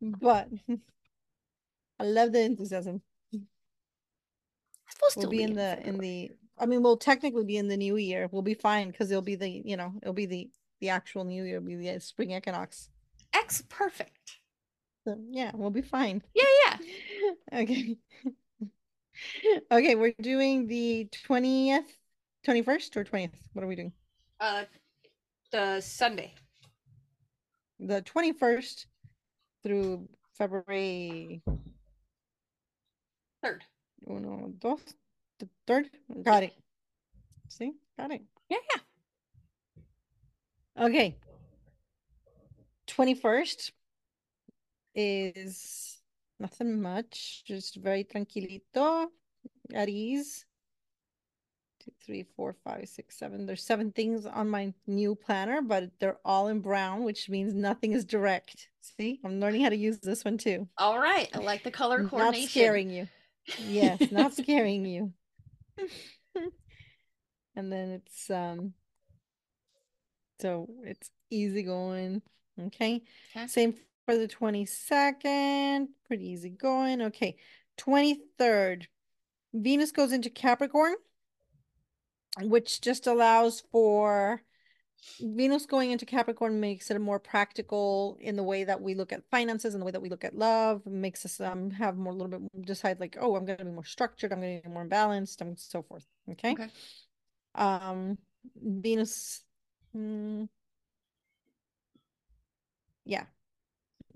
but, 0.00 0.48
I 1.98 2.04
love 2.04 2.32
the 2.32 2.40
enthusiasm. 2.40 3.02
supposed 4.88 5.16
we'll 5.16 5.24
to 5.24 5.28
be 5.28 5.42
in 5.42 5.54
the 5.54 5.86
in 5.86 5.98
the. 5.98 6.30
I 6.58 6.66
mean, 6.66 6.82
we'll 6.82 6.98
technically 6.98 7.44
be 7.44 7.56
in 7.56 7.68
the 7.68 7.76
new 7.76 7.96
year. 7.96 8.28
We'll 8.30 8.42
be 8.42 8.54
fine 8.54 8.90
because 8.90 9.10
it'll 9.10 9.22
be 9.22 9.36
the 9.36 9.48
you 9.48 9.76
know 9.76 9.94
it'll 10.02 10.14
be 10.14 10.26
the 10.26 10.50
the 10.80 10.90
actual 10.90 11.24
new 11.24 11.44
year. 11.44 11.56
It'll 11.56 11.66
be 11.66 11.76
the 11.76 11.90
uh, 11.90 11.98
spring 12.00 12.32
equinox. 12.32 12.90
X 13.32 13.62
perfect. 13.68 14.38
So, 15.06 15.16
yeah, 15.30 15.52
we'll 15.54 15.70
be 15.70 15.80
fine. 15.82 16.22
Yeah, 16.34 16.44
yeah. 16.66 16.76
okay 17.60 17.96
okay, 19.72 19.94
we're 19.94 20.14
doing 20.20 20.66
the 20.66 21.08
20th, 21.28 21.86
21st 22.46 22.96
or 22.96 23.04
20th? 23.04 23.32
What 23.52 23.64
are 23.64 23.68
we 23.68 23.76
doing? 23.76 23.92
Uh 24.38 24.64
the 25.52 25.80
Sunday. 25.80 26.34
The 27.78 28.02
21st 28.02 28.86
through 29.62 30.08
February 30.36 31.42
3rd. 33.44 33.60
Uno, 34.08 34.52
dos, 34.58 34.80
the 35.38 35.48
third. 35.66 35.90
Got 36.22 36.44
it. 36.44 36.54
See? 37.48 37.72
Got 37.98 38.12
it. 38.12 38.22
Yeah, 38.48 38.58
yeah. 40.76 40.84
Okay. 40.86 41.16
21st 42.86 43.72
is 44.94 45.99
Nothing 46.40 46.80
much, 46.80 47.42
just 47.46 47.76
very 47.76 48.02
tranquilito, 48.02 49.08
at 49.74 49.90
ease. 49.90 50.46
Two, 51.84 51.92
three, 52.04 52.24
four, 52.34 52.56
five, 52.64 52.88
six, 52.88 53.18
seven. 53.18 53.44
There's 53.44 53.62
seven 53.62 53.92
things 53.92 54.24
on 54.24 54.48
my 54.48 54.72
new 54.86 55.14
planner, 55.14 55.60
but 55.60 55.90
they're 56.00 56.18
all 56.24 56.48
in 56.48 56.60
brown, 56.60 57.04
which 57.04 57.28
means 57.28 57.52
nothing 57.52 57.92
is 57.92 58.06
direct. 58.06 58.68
See, 58.80 59.20
I'm 59.22 59.38
learning 59.38 59.62
how 59.62 59.68
to 59.68 59.76
use 59.76 59.98
this 59.98 60.24
one 60.24 60.38
too. 60.38 60.66
All 60.78 60.98
right. 60.98 61.28
I 61.34 61.38
like 61.38 61.62
the 61.62 61.70
color 61.70 62.04
coordination. 62.04 62.42
Not 62.42 62.50
scaring 62.50 62.90
you. 62.90 63.06
Yes, 63.66 64.10
not 64.10 64.34
scaring 64.36 64.86
you. 64.86 65.12
and 67.54 67.70
then 67.70 67.90
it's 67.90 68.30
um 68.30 68.72
so 70.40 70.68
it's 70.84 71.10
easy 71.30 71.62
going. 71.62 72.22
Okay. 72.58 73.02
okay. 73.36 73.46
Same 73.46 73.74
for 74.06 74.16
the 74.16 74.28
22nd. 74.28 75.88
Pretty 76.06 76.28
easy 76.28 76.50
going. 76.50 77.02
Okay. 77.02 77.36
23rd. 77.78 78.86
Venus 79.52 79.90
goes 79.90 80.12
into 80.12 80.30
Capricorn, 80.30 80.94
which 82.40 82.80
just 82.80 83.06
allows 83.06 83.62
for 83.72 84.42
Venus 85.20 85.66
going 85.66 85.90
into 85.90 86.06
Capricorn 86.06 86.60
makes 86.60 86.90
it 86.90 87.00
more 87.00 87.18
practical 87.18 88.18
in 88.20 88.36
the 88.36 88.42
way 88.42 88.64
that 88.64 88.80
we 88.80 88.94
look 88.94 89.12
at 89.12 89.28
finances 89.30 89.74
and 89.74 89.80
the 89.80 89.84
way 89.84 89.92
that 89.92 90.02
we 90.02 90.08
look 90.08 90.24
at 90.24 90.36
love. 90.36 90.84
Makes 90.86 91.24
us 91.24 91.40
um 91.40 91.70
have 91.70 91.96
more 91.96 92.12
a 92.12 92.16
little 92.16 92.38
bit 92.38 92.66
decide 92.66 93.00
like, 93.00 93.16
oh, 93.20 93.36
I'm 93.36 93.44
going 93.44 93.58
to 93.58 93.64
be 93.64 93.70
more 93.70 93.84
structured. 93.84 94.32
I'm 94.32 94.40
going 94.40 94.60
to 94.60 94.68
be 94.68 94.72
more 94.72 94.84
balanced, 94.84 95.40
and 95.40 95.58
so 95.58 95.82
forth. 95.82 96.06
Okay. 96.30 96.52
Okay. 96.52 96.68
Um, 97.54 98.18
Venus. 98.56 99.42
mm, 99.96 100.48
yeah. 103.04 103.24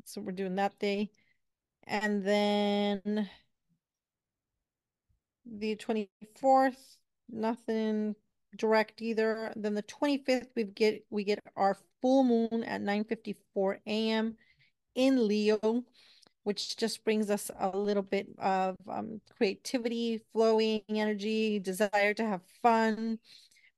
So 0.04 0.20
we're 0.20 0.32
doing 0.32 0.56
that 0.56 0.78
day, 0.78 1.10
and 1.86 2.24
then 2.24 3.28
the 5.46 5.76
twenty 5.76 6.10
fourth. 6.36 6.96
Nothing 7.30 8.14
direct 8.56 9.00
either. 9.00 9.52
Then 9.56 9.74
the 9.74 9.82
25th 9.82 10.48
we 10.54 10.64
get 10.64 11.04
we 11.10 11.24
get 11.24 11.40
our 11.56 11.76
full 12.00 12.22
moon 12.24 12.62
at 12.64 12.80
9:54 12.82 13.78
a.m. 13.86 14.36
in 14.94 15.26
Leo, 15.26 15.84
which 16.44 16.76
just 16.76 17.04
brings 17.04 17.30
us 17.30 17.50
a 17.58 17.76
little 17.76 18.02
bit 18.02 18.28
of 18.38 18.76
um, 18.88 19.20
creativity, 19.36 20.22
flowing 20.32 20.82
energy, 20.88 21.58
desire 21.60 22.14
to 22.14 22.26
have 22.26 22.42
fun. 22.62 23.18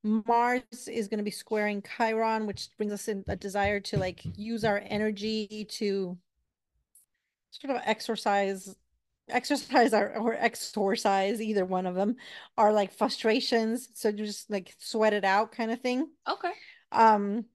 Mars 0.03 0.63
is 0.87 1.07
going 1.07 1.17
to 1.17 1.23
be 1.23 1.31
squaring 1.31 1.83
Chiron, 1.97 2.45
which 2.47 2.69
brings 2.77 2.93
us 2.93 3.07
in 3.07 3.23
a 3.27 3.35
desire 3.35 3.79
to 3.81 3.97
like 3.97 4.21
use 4.37 4.63
our 4.63 4.81
energy 4.85 5.67
to 5.71 6.17
sort 7.51 7.75
of 7.75 7.81
exercise 7.85 8.75
exercise 9.29 9.93
our 9.93 10.17
or 10.17 10.35
exorcise 10.35 11.41
either 11.41 11.65
one 11.65 11.85
of 11.85 11.95
them 11.95 12.15
are 12.57 12.71
like 12.71 12.93
frustrations. 12.93 13.89
So 13.93 14.11
just 14.11 14.49
like 14.49 14.73
sweat 14.79 15.13
it 15.13 15.25
out 15.25 15.51
kind 15.51 15.71
of 15.71 15.81
thing. 15.81 16.07
Okay. 16.29 16.51
um 16.91 17.45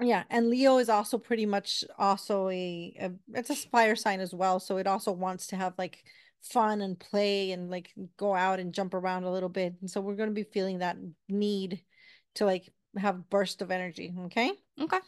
yeah 0.00 0.24
and 0.28 0.50
leo 0.50 0.76
is 0.76 0.90
also 0.90 1.16
pretty 1.16 1.46
much 1.46 1.82
also 1.98 2.48
a, 2.50 2.94
a 3.00 3.10
it's 3.32 3.48
a 3.50 3.56
fire 3.56 3.96
sign 3.96 4.20
as 4.20 4.34
well. 4.34 4.60
So 4.60 4.76
it 4.76 4.86
also 4.86 5.12
wants 5.12 5.46
to 5.48 5.56
have 5.56 5.72
like 5.78 6.04
fun 6.52 6.80
and 6.80 6.98
play 6.98 7.52
and 7.52 7.70
like 7.70 7.92
go 8.16 8.34
out 8.34 8.58
and 8.60 8.72
jump 8.72 8.94
around 8.94 9.24
a 9.24 9.30
little 9.32 9.48
bit 9.48 9.74
and 9.80 9.90
so 9.90 10.00
we're 10.00 10.14
going 10.16 10.28
to 10.28 10.34
be 10.34 10.42
feeling 10.44 10.78
that 10.78 10.96
need 11.28 11.80
to 12.34 12.44
like 12.44 12.72
have 12.98 13.28
burst 13.30 13.62
of 13.62 13.70
energy 13.70 14.14
okay 14.26 14.52
Okay. 14.80 14.98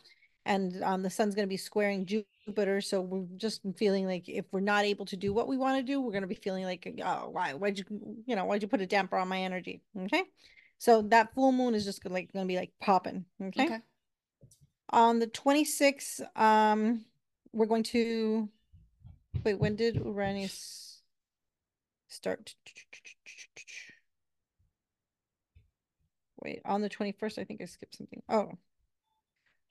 and 0.46 0.82
um, 0.82 1.02
the 1.02 1.10
sun's 1.10 1.34
going 1.34 1.46
to 1.46 1.50
be 1.50 1.56
squaring 1.58 2.06
Jupiter. 2.06 2.80
So 2.80 3.02
we're 3.02 3.26
just 3.36 3.60
feeling 3.76 4.06
like 4.06 4.28
if 4.28 4.46
we're 4.50 4.60
not 4.60 4.84
able 4.86 5.04
to 5.06 5.16
do 5.16 5.34
what 5.34 5.46
we 5.46 5.58
want 5.58 5.76
to 5.76 5.82
do, 5.82 6.00
we're 6.00 6.12
going 6.12 6.22
to 6.22 6.26
be 6.26 6.34
feeling 6.34 6.64
like, 6.64 6.88
oh, 7.04 7.28
why, 7.30 7.52
why'd 7.52 7.78
you, 7.78 7.84
you 8.24 8.34
know, 8.34 8.46
why'd 8.46 8.62
you 8.62 8.68
put 8.68 8.80
a 8.80 8.86
damper 8.86 9.18
on 9.18 9.28
my 9.28 9.40
energy? 9.40 9.82
Okay. 10.04 10.22
So 10.78 11.02
that 11.02 11.34
full 11.34 11.52
moon 11.52 11.74
is 11.74 11.84
just 11.84 12.02
gonna, 12.02 12.14
like 12.14 12.32
going 12.32 12.46
to 12.46 12.48
be 12.48 12.56
like 12.56 12.72
popping. 12.80 13.26
Okay? 13.42 13.66
Okay. 13.66 13.78
On 14.90 15.18
the 15.18 15.26
26th, 15.26 16.22
um, 16.34 17.04
we're 17.52 17.66
going 17.66 17.82
to 17.82 18.48
wait. 19.44 19.58
When 19.58 19.76
did 19.76 19.96
Uranus 19.96 20.87
start? 22.08 22.54
Wait, 26.42 26.60
on 26.64 26.82
the 26.82 26.90
21st, 26.90 27.38
I 27.38 27.44
think 27.44 27.60
I 27.60 27.64
skipped 27.64 27.96
something. 27.96 28.22
Oh, 28.28 28.52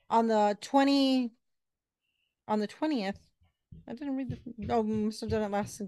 on 0.09 0.27
the 0.27 0.57
20 0.61 1.31
on 2.47 2.59
the 2.59 2.67
20th 2.67 3.17
i 3.87 3.93
didn't 3.93 4.15
read 4.15 4.29
the 4.29 4.73
oh 4.73 4.83
must 4.83 5.21
have 5.21 5.29
done 5.29 5.43
it 5.43 5.51
last 5.51 5.81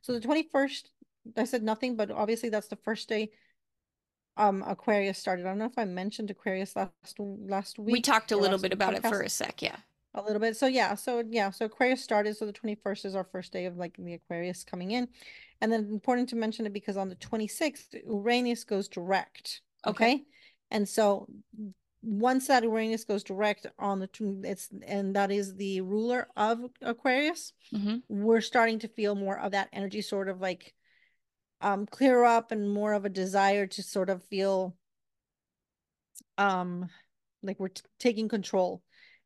so 0.00 0.12
the 0.12 0.20
21st 0.20 0.84
i 1.36 1.44
said 1.44 1.62
nothing 1.62 1.96
but 1.96 2.10
obviously 2.10 2.48
that's 2.48 2.68
the 2.68 2.76
first 2.76 3.08
day 3.08 3.30
um 4.36 4.62
aquarius 4.66 5.18
started 5.18 5.44
i 5.44 5.48
don't 5.48 5.58
know 5.58 5.64
if 5.64 5.76
i 5.78 5.84
mentioned 5.84 6.30
aquarius 6.30 6.76
last 6.76 7.18
last 7.18 7.78
week 7.78 7.92
We 7.94 8.00
talked 8.00 8.32
a 8.32 8.36
little 8.36 8.58
bit 8.58 8.72
about 8.72 8.94
it 8.94 9.02
for 9.02 9.22
a 9.22 9.28
sec. 9.28 9.60
Yeah. 9.60 9.76
a 10.14 10.22
little 10.22 10.40
bit 10.40 10.56
so 10.56 10.66
yeah 10.66 10.94
so 10.94 11.24
yeah 11.28 11.50
so 11.50 11.64
aquarius 11.64 12.02
started 12.02 12.36
so 12.36 12.46
the 12.46 12.52
21st 12.52 13.06
is 13.06 13.14
our 13.16 13.24
first 13.24 13.52
day 13.52 13.66
of 13.66 13.76
like 13.76 13.96
the 13.98 14.14
aquarius 14.14 14.62
coming 14.62 14.92
in 14.92 15.08
and 15.60 15.72
then 15.72 15.80
important 15.90 16.28
to 16.28 16.36
mention 16.36 16.66
it 16.66 16.72
because 16.72 16.96
on 16.96 17.08
the 17.08 17.16
26th 17.16 17.94
uranus 18.06 18.64
goes 18.64 18.88
direct 18.88 19.60
Okay. 19.86 20.04
okay 20.14 20.22
and 20.70 20.88
so 20.88 21.26
once 22.02 22.46
that 22.46 22.62
Uranus 22.62 23.04
goes 23.04 23.24
direct 23.24 23.66
on 23.78 23.98
the 23.98 24.08
it's 24.44 24.68
and 24.86 25.16
that 25.16 25.30
is 25.30 25.54
the 25.56 25.80
ruler 25.80 26.28
of 26.36 26.60
Aquarius, 26.82 27.52
Mm-hmm. 27.74 27.96
we're 28.08 28.40
starting 28.40 28.78
to 28.78 28.88
feel 28.88 29.14
more 29.14 29.38
of 29.38 29.52
that 29.52 29.68
energy 29.72 30.00
sort 30.00 30.28
of 30.28 30.40
like 30.40 30.74
um 31.60 31.86
clear 31.86 32.24
up 32.24 32.52
and 32.52 32.70
more 32.70 32.92
of 32.92 33.04
a 33.04 33.08
desire 33.10 33.66
to 33.66 33.82
sort 33.82 34.10
of 34.10 34.22
feel 34.24 34.76
um 36.38 36.88
like 37.42 37.58
we're 37.58 37.68
t- 37.68 37.82
taking 37.98 38.28
control 38.28 38.82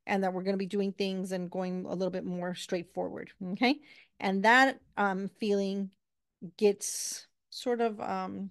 and 0.07 0.25
that 0.25 0.33
we're 0.33 0.43
going 0.43 0.55
to 0.55 0.59
be 0.59 0.67
doing 0.67 0.93
things 0.93 1.31
and 1.33 1.51
going 1.51 1.85
a 1.87 1.95
little 1.95 2.11
bit 2.11 2.25
more 2.25 2.55
straightforward 2.55 3.31
okay 3.53 3.79
and 4.19 4.45
that 4.45 4.81
um 4.97 5.29
feeling 5.39 5.91
gets 6.57 7.27
sort 7.51 7.81
of 7.81 8.01
um 8.01 8.51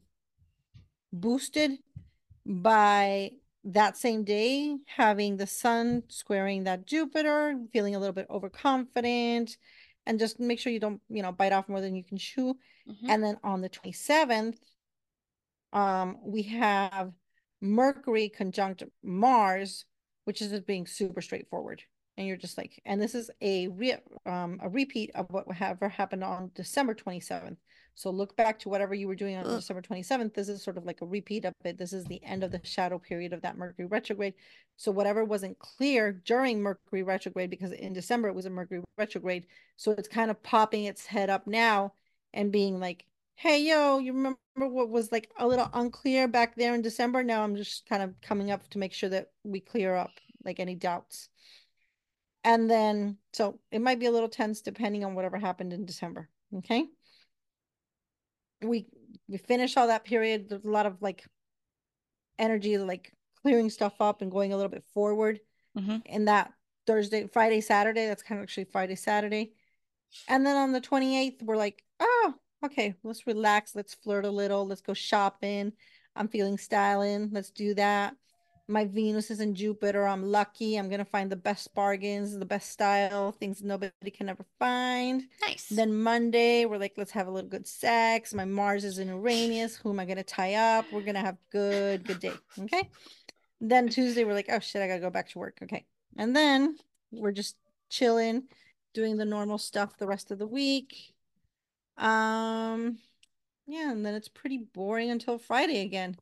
boosted 1.12 1.78
by 2.46 3.32
that 3.64 3.96
same 3.98 4.24
day 4.24 4.76
having 4.88 5.38
the 5.38 5.46
sun 5.46 6.04
squaring 6.08 6.64
that 6.64 6.88
Jupiter, 6.88 7.56
feeling 7.72 7.96
a 7.96 8.00
little 8.00 8.14
bit 8.14 8.28
overconfident, 8.30 9.58
and 10.06 10.20
just 10.20 10.40
make 10.40 10.60
sure 10.60 10.74
you 10.74 10.80
don't, 10.80 11.02
you 11.10 11.22
know, 11.22 11.32
bite 11.32 11.52
off 11.52 11.70
more 11.70 11.82
than 11.82 11.96
you 11.96 12.04
can 12.04 12.18
chew. 12.18 12.58
Mhm. 12.88 13.10
And 13.10 13.24
then 13.24 13.38
on 13.44 13.62
the 13.62 13.70
27th, 13.70 14.60
um, 15.74 16.18
we 16.24 16.44
have 16.44 17.14
Mercury 17.62 18.30
conjunct 18.30 18.84
Mars, 19.04 19.86
which 20.26 20.42
is 20.42 20.50
just 20.50 20.66
being 20.66 20.88
super 20.88 21.22
straightforward. 21.22 21.84
And 22.18 22.28
you're 22.28 22.38
just 22.38 22.58
like, 22.58 22.82
and 22.86 23.02
this 23.02 23.16
is 23.16 23.32
a 23.42 23.68
re 23.70 23.96
um 24.26 24.60
a 24.62 24.70
repeat 24.70 25.12
of 25.16 25.28
what 25.30 25.46
ever 25.60 25.90
happened 25.90 26.24
on 26.24 26.52
December 26.54 26.94
27th. 26.94 27.58
So 27.96 28.10
look 28.10 28.36
back 28.36 28.60
to 28.60 28.70
whatever 28.70 28.94
you 28.94 29.08
were 29.08 29.16
doing 29.16 29.36
on 29.36 29.46
Ugh. 29.46 29.60
December 29.60 29.82
27th. 29.82 30.34
This 30.34 30.50
is 30.50 30.64
sort 30.64 30.78
of 30.78 30.86
like 30.86 31.02
a 31.02 31.06
repeat 31.06 31.46
of 31.46 31.54
it. 31.64 31.78
This 31.78 31.94
is 31.94 32.06
the 32.06 32.24
end 32.24 32.44
of 32.44 32.52
the 32.52 32.62
shadow 32.64 32.98
period 33.00 33.34
of 33.34 33.42
that 33.42 33.58
Mercury 33.58 33.86
retrograde. 33.86 34.34
So 34.78 34.92
whatever 34.92 35.24
wasn't 35.24 35.60
clear 35.60 36.12
during 36.12 36.62
Mercury 36.62 37.04
retrograde, 37.04 37.50
because 37.50 37.72
in 37.72 37.94
December 37.94 38.30
it 38.30 38.36
was 38.36 38.46
a 38.46 38.50
Mercury 38.50 38.82
retrograde. 38.98 39.46
So 39.78 39.92
it's 39.92 40.08
kind 40.08 40.32
of 40.32 40.42
popping 40.42 40.86
its 40.86 41.06
head 41.06 41.30
up 41.30 41.48
now 41.48 41.94
and 42.34 42.52
being 42.52 42.80
like, 42.80 43.06
hey, 43.36 43.62
yo, 43.62 44.00
you 44.00 44.14
remember 44.14 44.38
what 44.56 44.90
was 44.90 45.12
like 45.12 45.30
a 45.38 45.48
little 45.48 45.70
unclear 45.74 46.28
back 46.28 46.56
there 46.56 46.74
in 46.76 46.82
December? 46.82 47.24
Now 47.24 47.44
I'm 47.44 47.56
just 47.56 47.88
kind 47.88 48.04
of 48.04 48.14
coming 48.22 48.52
up 48.52 48.68
to 48.70 48.78
make 48.78 48.94
sure 48.94 49.10
that 49.10 49.32
we 49.44 49.60
clear 49.60 49.96
up 49.96 50.12
like 50.46 50.60
any 50.60 50.76
doubts. 50.76 51.30
And 52.44 52.70
then, 52.70 53.18
so 53.34 53.60
it 53.72 53.82
might 53.82 54.00
be 54.00 54.08
a 54.08 54.12
little 54.12 54.30
tense 54.30 54.62
depending 54.62 55.04
on 55.06 55.14
whatever 55.14 55.38
happened 55.38 55.74
in 55.74 55.86
December. 55.86 56.28
Okay. 56.58 56.86
We 58.62 58.88
we 59.28 59.38
finish 59.38 59.78
all 59.78 59.88
that 59.88 60.04
period. 60.04 60.50
There's 60.50 60.66
a 60.66 60.70
lot 60.70 60.86
of 60.86 61.02
like 61.02 61.26
energy, 62.38 62.78
like 62.78 63.14
clearing 63.42 63.70
stuff 63.70 63.94
up 64.00 64.22
and 64.22 64.32
going 64.32 64.54
a 64.54 64.56
little 64.56 64.70
bit 64.70 64.84
forward 64.94 65.40
Mhm. 65.78 66.06
in 66.06 66.26
that 66.26 66.54
Thursday, 66.86 67.28
Friday, 67.28 67.62
Saturday. 67.62 68.08
That's 68.08 68.24
kind 68.24 68.40
of 68.40 68.44
actually 68.44 68.66
Friday, 68.66 68.96
Saturday. 68.96 69.54
And 70.28 70.46
then 70.46 70.56
on 70.56 70.72
the 70.72 70.82
28th, 70.82 71.42
we're 71.42 71.56
like, 71.58 71.84
oh, 72.00 72.34
okay, 72.66 72.96
let's 73.04 73.26
relax. 73.28 73.76
Let's 73.76 73.94
flirt 73.94 74.26
a 74.26 74.30
little. 74.32 74.66
Let's 74.68 74.82
go 74.82 74.94
shopping. 74.94 75.74
I'm 76.16 76.28
feeling 76.28 76.58
styling. 76.58 77.30
Let's 77.32 77.52
do 77.52 77.74
that. 77.76 78.16
My 78.72 78.86
Venus 78.86 79.30
is 79.30 79.42
in 79.42 79.54
Jupiter. 79.54 80.08
I'm 80.08 80.24
lucky. 80.24 80.78
I'm 80.78 80.88
going 80.88 81.00
to 81.00 81.06
find 81.06 81.30
the 81.30 81.36
best 81.36 81.76
bargains, 81.76 82.38
the 82.38 82.46
best 82.46 82.72
style, 82.72 83.34
things 83.34 83.62
nobody 83.62 84.10
can 84.10 84.30
ever 84.30 84.46
find. 84.58 85.24
Nice. 85.42 85.68
Then 85.68 85.94
Monday, 85.94 86.66
we're 86.66 86.78
like, 86.78 86.94
let's 86.96 87.12
have 87.12 87.28
a 87.28 87.32
little 87.32 87.50
good 87.50 87.68
sex. 87.68 88.34
My 88.34 88.46
Mars 88.46 88.86
is 88.86 88.98
in 88.98 89.10
Uranus. 89.10 89.76
Who 89.76 89.90
am 89.92 90.00
I 90.00 90.06
going 90.06 90.18
to 90.18 90.24
tie 90.24 90.54
up? 90.54 90.86
We're 90.92 91.02
going 91.02 91.16
to 91.16 91.22
have 91.22 91.38
good, 91.52 92.06
good 92.06 92.22
day. 92.22 92.32
Okay. 92.60 92.90
Then 93.60 93.90
Tuesday, 93.90 94.24
we're 94.24 94.34
like, 94.34 94.50
oh 94.50 94.60
shit, 94.60 94.82
I 94.82 94.88
got 94.88 94.96
to 94.96 95.02
go 95.02 95.10
back 95.10 95.30
to 95.32 95.40
work. 95.40 95.60
Okay. 95.62 95.86
And 96.18 96.34
then 96.34 96.78
we're 97.12 97.34
just 97.34 97.58
chilling, 97.90 98.44
doing 98.94 99.18
the 99.18 99.26
normal 99.26 99.58
stuff 99.58 99.98
the 99.98 100.08
rest 100.08 100.32
of 100.32 100.40
the 100.40 100.48
week. 100.48 100.96
Um, 101.98 103.00
yeah. 103.68 103.92
And 103.92 104.06
then 104.06 104.16
it's 104.16 104.30
pretty 104.30 104.60
boring 104.60 105.10
until 105.10 105.38
Friday 105.38 105.82
again. 105.82 106.16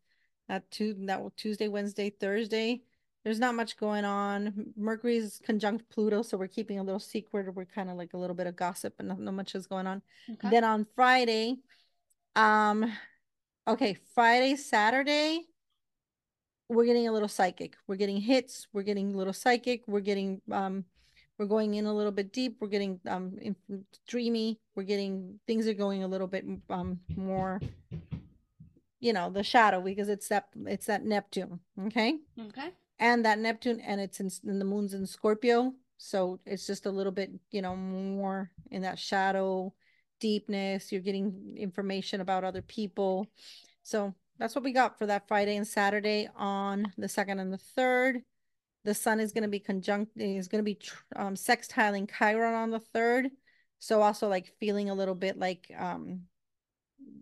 That 0.50 0.70
two, 0.72 0.96
that 1.06 1.22
Tuesday, 1.38 1.70
Wednesday, 1.70 2.10
Thursday. 2.10 2.82
There's 3.24 3.40
not 3.40 3.56
much 3.56 3.78
going 3.78 4.06
on. 4.06 4.74
Mercury's 4.76 5.40
conjunct 5.46 5.90
Pluto, 5.90 6.22
so 6.22 6.38
we're 6.38 6.48
keeping 6.48 6.80
a 6.80 6.84
little 6.84 7.00
secret. 7.00 7.54
We're 7.54 7.66
kind 7.66 7.90
of 7.90 7.96
like 7.96 8.14
a 8.14 8.18
little 8.18 8.36
bit 8.36 8.48
of 8.48 8.56
gossip, 8.56 8.96
and 9.00 9.10
not, 9.10 9.20
not 9.20 9.34
much 9.34 9.56
is 9.56 9.68
going 9.68 9.88
on. 9.88 10.02
Okay. 10.30 10.50
Then 10.50 10.64
on 10.64 10.88
Friday, 10.96 11.58
um, 12.36 12.92
okay, 13.68 13.98
Friday, 14.16 14.56
Saturday, 14.56 15.46
we're 16.70 16.86
getting 16.86 17.08
a 17.08 17.12
little 17.12 17.28
psychic. 17.28 17.76
We're 17.88 17.96
getting 17.96 18.22
hits. 18.22 18.68
We're 18.74 18.84
getting 18.84 19.14
a 19.14 19.18
little 19.18 19.34
psychic. 19.34 19.84
We're 19.88 20.00
getting 20.00 20.42
um, 20.52 20.86
we're 21.38 21.46
going 21.46 21.76
in 21.76 21.86
a 21.86 21.94
little 21.94 22.12
bit 22.12 22.32
deep. 22.34 22.58
We're 22.60 22.68
getting 22.68 23.00
um 23.08 23.38
dreamy. 24.08 24.60
We're 24.76 24.84
getting 24.84 25.40
things 25.48 25.68
are 25.68 25.74
going 25.74 26.04
a 26.04 26.08
little 26.08 26.28
bit 26.28 26.46
um 26.70 27.00
more, 27.16 27.60
you 29.00 29.14
know, 29.14 29.30
the 29.30 29.44
shadow 29.44 29.82
because 29.82 30.10
it's 30.10 30.28
that 30.30 30.50
it's 30.66 30.88
that 30.88 31.06
Neptune. 31.06 31.60
Okay. 31.88 32.18
okay. 32.48 32.72
and 33.00 33.26
that 33.26 33.40
Neptune, 33.40 33.80
and 33.80 34.02
it's 34.02 34.20
in, 34.20 34.30
in 34.46 34.60
the 34.60 34.66
moon's 34.66 34.94
in 34.94 35.06
Scorpio. 35.06 35.74
So 35.98 36.40
it's 36.46 36.66
just 36.66 36.86
a 36.86 36.92
little 36.92 37.12
bit, 37.12 37.32
you 37.52 37.62
know, 37.62 37.76
more 37.76 38.52
in 38.72 38.82
that 38.84 39.00
shadow 39.00 39.74
deepness. 40.20 40.92
You're 40.92 41.02
getting 41.02 41.56
information 41.58 42.22
about 42.22 42.44
other 42.44 42.62
people. 42.62 43.28
So 43.84 44.14
that's 44.38 44.56
what 44.56 44.64
we 44.64 44.72
got 44.72 44.98
for 44.98 45.06
that 45.08 45.28
Friday 45.28 45.58
and 45.58 45.68
Saturday 45.68 46.30
on 46.36 46.92
the 46.98 47.10
second 47.10 47.40
and 47.40 47.52
the 47.52 47.58
third. 47.58 48.22
The 48.86 48.94
sun 48.94 49.20
is 49.20 49.34
going 49.34 49.44
to 49.44 49.50
be 49.50 49.60
conjunct, 49.60 50.14
is 50.16 50.48
going 50.48 50.64
to 50.64 50.74
be 50.74 50.80
um, 51.18 51.36
sextiling 51.36 52.10
Chiron 52.18 52.54
on 52.54 52.70
the 52.72 52.80
third. 52.80 53.30
So 53.80 54.02
also 54.02 54.28
like 54.30 54.54
feeling 54.60 54.90
a 54.90 54.94
little 54.94 55.16
bit 55.16 55.38
like 55.38 55.72
um 55.78 56.22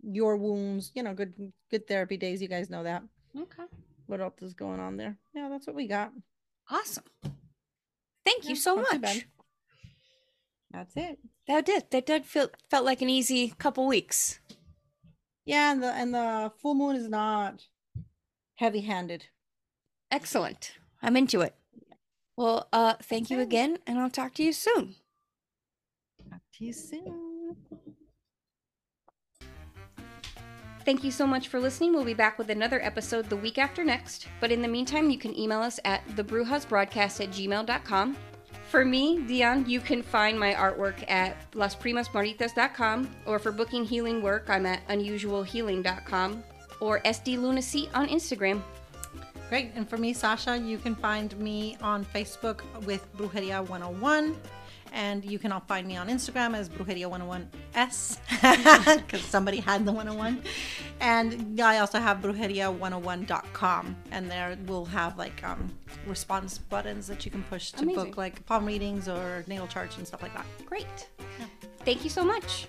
your 0.02 0.36
wounds, 0.36 0.92
you 0.94 1.02
know, 1.02 1.14
good 1.14 1.34
good 1.70 1.86
therapy 1.86 2.16
days. 2.16 2.40
You 2.42 2.48
guys 2.48 2.70
know 2.70 2.82
that. 2.84 3.02
Okay. 3.36 3.64
What 4.06 4.20
else 4.20 4.40
is 4.42 4.54
going 4.54 4.80
on 4.80 4.96
there? 4.96 5.16
Yeah, 5.34 5.48
that's 5.48 5.66
what 5.66 5.76
we 5.76 5.86
got. 5.86 6.12
Awesome. 6.70 7.04
Thank 8.24 8.48
you 8.48 8.56
so 8.56 8.76
not 8.76 8.90
too 8.90 8.98
bad. 8.98 9.16
much. 9.16 9.26
That's 10.70 10.96
it. 10.96 11.18
That 11.46 11.64
did. 11.64 11.90
That 11.90 12.06
did 12.06 12.24
feel 12.26 12.48
felt 12.68 12.84
like 12.84 13.02
an 13.02 13.08
easy 13.08 13.54
couple 13.58 13.86
weeks. 13.86 14.40
Yeah, 15.44 15.72
and 15.72 15.82
the 15.82 15.92
and 15.92 16.12
the 16.12 16.52
full 16.60 16.74
moon 16.74 16.96
is 16.96 17.08
not 17.08 17.64
heavy 18.56 18.82
handed. 18.82 19.26
Excellent. 20.10 20.72
I'm 21.02 21.16
into 21.16 21.40
it. 21.40 21.54
Well, 22.36 22.68
uh, 22.72 22.94
thank 23.02 23.30
you 23.30 23.40
again, 23.40 23.78
and 23.86 23.98
I'll 23.98 24.10
talk 24.10 24.34
to 24.34 24.42
you 24.42 24.52
soon. 24.52 24.94
Talk 26.30 26.40
to 26.54 26.64
you 26.64 26.72
soon. 26.72 27.56
Thank 30.88 31.04
you 31.04 31.10
so 31.10 31.26
much 31.26 31.48
for 31.48 31.60
listening. 31.60 31.92
We'll 31.92 32.06
be 32.06 32.14
back 32.14 32.38
with 32.38 32.48
another 32.48 32.82
episode 32.82 33.28
the 33.28 33.36
week 33.36 33.58
after 33.58 33.84
next. 33.84 34.26
But 34.40 34.50
in 34.50 34.62
the 34.62 34.68
meantime, 34.68 35.10
you 35.10 35.18
can 35.18 35.38
email 35.38 35.60
us 35.60 35.78
at 35.84 36.02
thebrujasbroadcast 36.16 37.22
at 37.22 37.28
gmail.com. 37.28 38.16
For 38.70 38.86
me, 38.86 39.20
Dion, 39.26 39.68
you 39.68 39.80
can 39.80 40.02
find 40.02 40.40
my 40.40 40.54
artwork 40.54 41.04
at 41.10 41.52
lasprimasmaritas.com, 41.52 43.14
or 43.26 43.38
for 43.38 43.52
booking 43.52 43.84
healing 43.84 44.22
work, 44.22 44.46
I'm 44.48 44.64
at 44.64 44.80
unusualhealing.com, 44.88 46.42
or 46.80 47.00
SD 47.00 47.38
Lunacy 47.38 47.90
on 47.92 48.08
Instagram. 48.08 48.62
Great. 49.50 49.72
And 49.74 49.86
for 49.86 49.98
me, 49.98 50.14
Sacha, 50.14 50.56
you 50.56 50.78
can 50.78 50.94
find 50.94 51.38
me 51.38 51.76
on 51.82 52.02
Facebook 52.02 52.62
with 52.86 53.14
Brujeria 53.14 53.60
101. 53.68 54.34
And 54.92 55.24
you 55.24 55.38
can 55.38 55.52
all 55.52 55.60
find 55.60 55.86
me 55.86 55.96
on 55.96 56.08
Instagram 56.08 56.56
as 56.56 56.68
Brujeria 56.68 57.10
101S 57.10 58.18
because 58.96 59.22
somebody 59.36 59.58
had 59.58 59.84
the 59.84 59.92
101. 59.92 60.42
And 61.00 61.60
I 61.60 61.78
also 61.78 61.98
have 61.98 62.18
brujeria101.com. 62.18 63.96
And 64.10 64.30
there 64.30 64.56
we'll 64.66 64.84
have 64.86 65.18
like 65.18 65.42
um, 65.44 65.70
response 66.06 66.58
buttons 66.58 67.06
that 67.06 67.24
you 67.24 67.30
can 67.30 67.42
push 67.44 67.72
to 67.72 67.82
Amazing. 67.82 68.04
book 68.04 68.16
like 68.16 68.44
palm 68.46 68.64
readings 68.64 69.08
or 69.08 69.44
natal 69.46 69.66
charts 69.66 69.98
and 69.98 70.06
stuff 70.06 70.22
like 70.22 70.34
that. 70.34 70.46
Great. 70.66 71.08
Thank 71.84 72.04
you 72.04 72.10
so 72.10 72.24
much. 72.24 72.68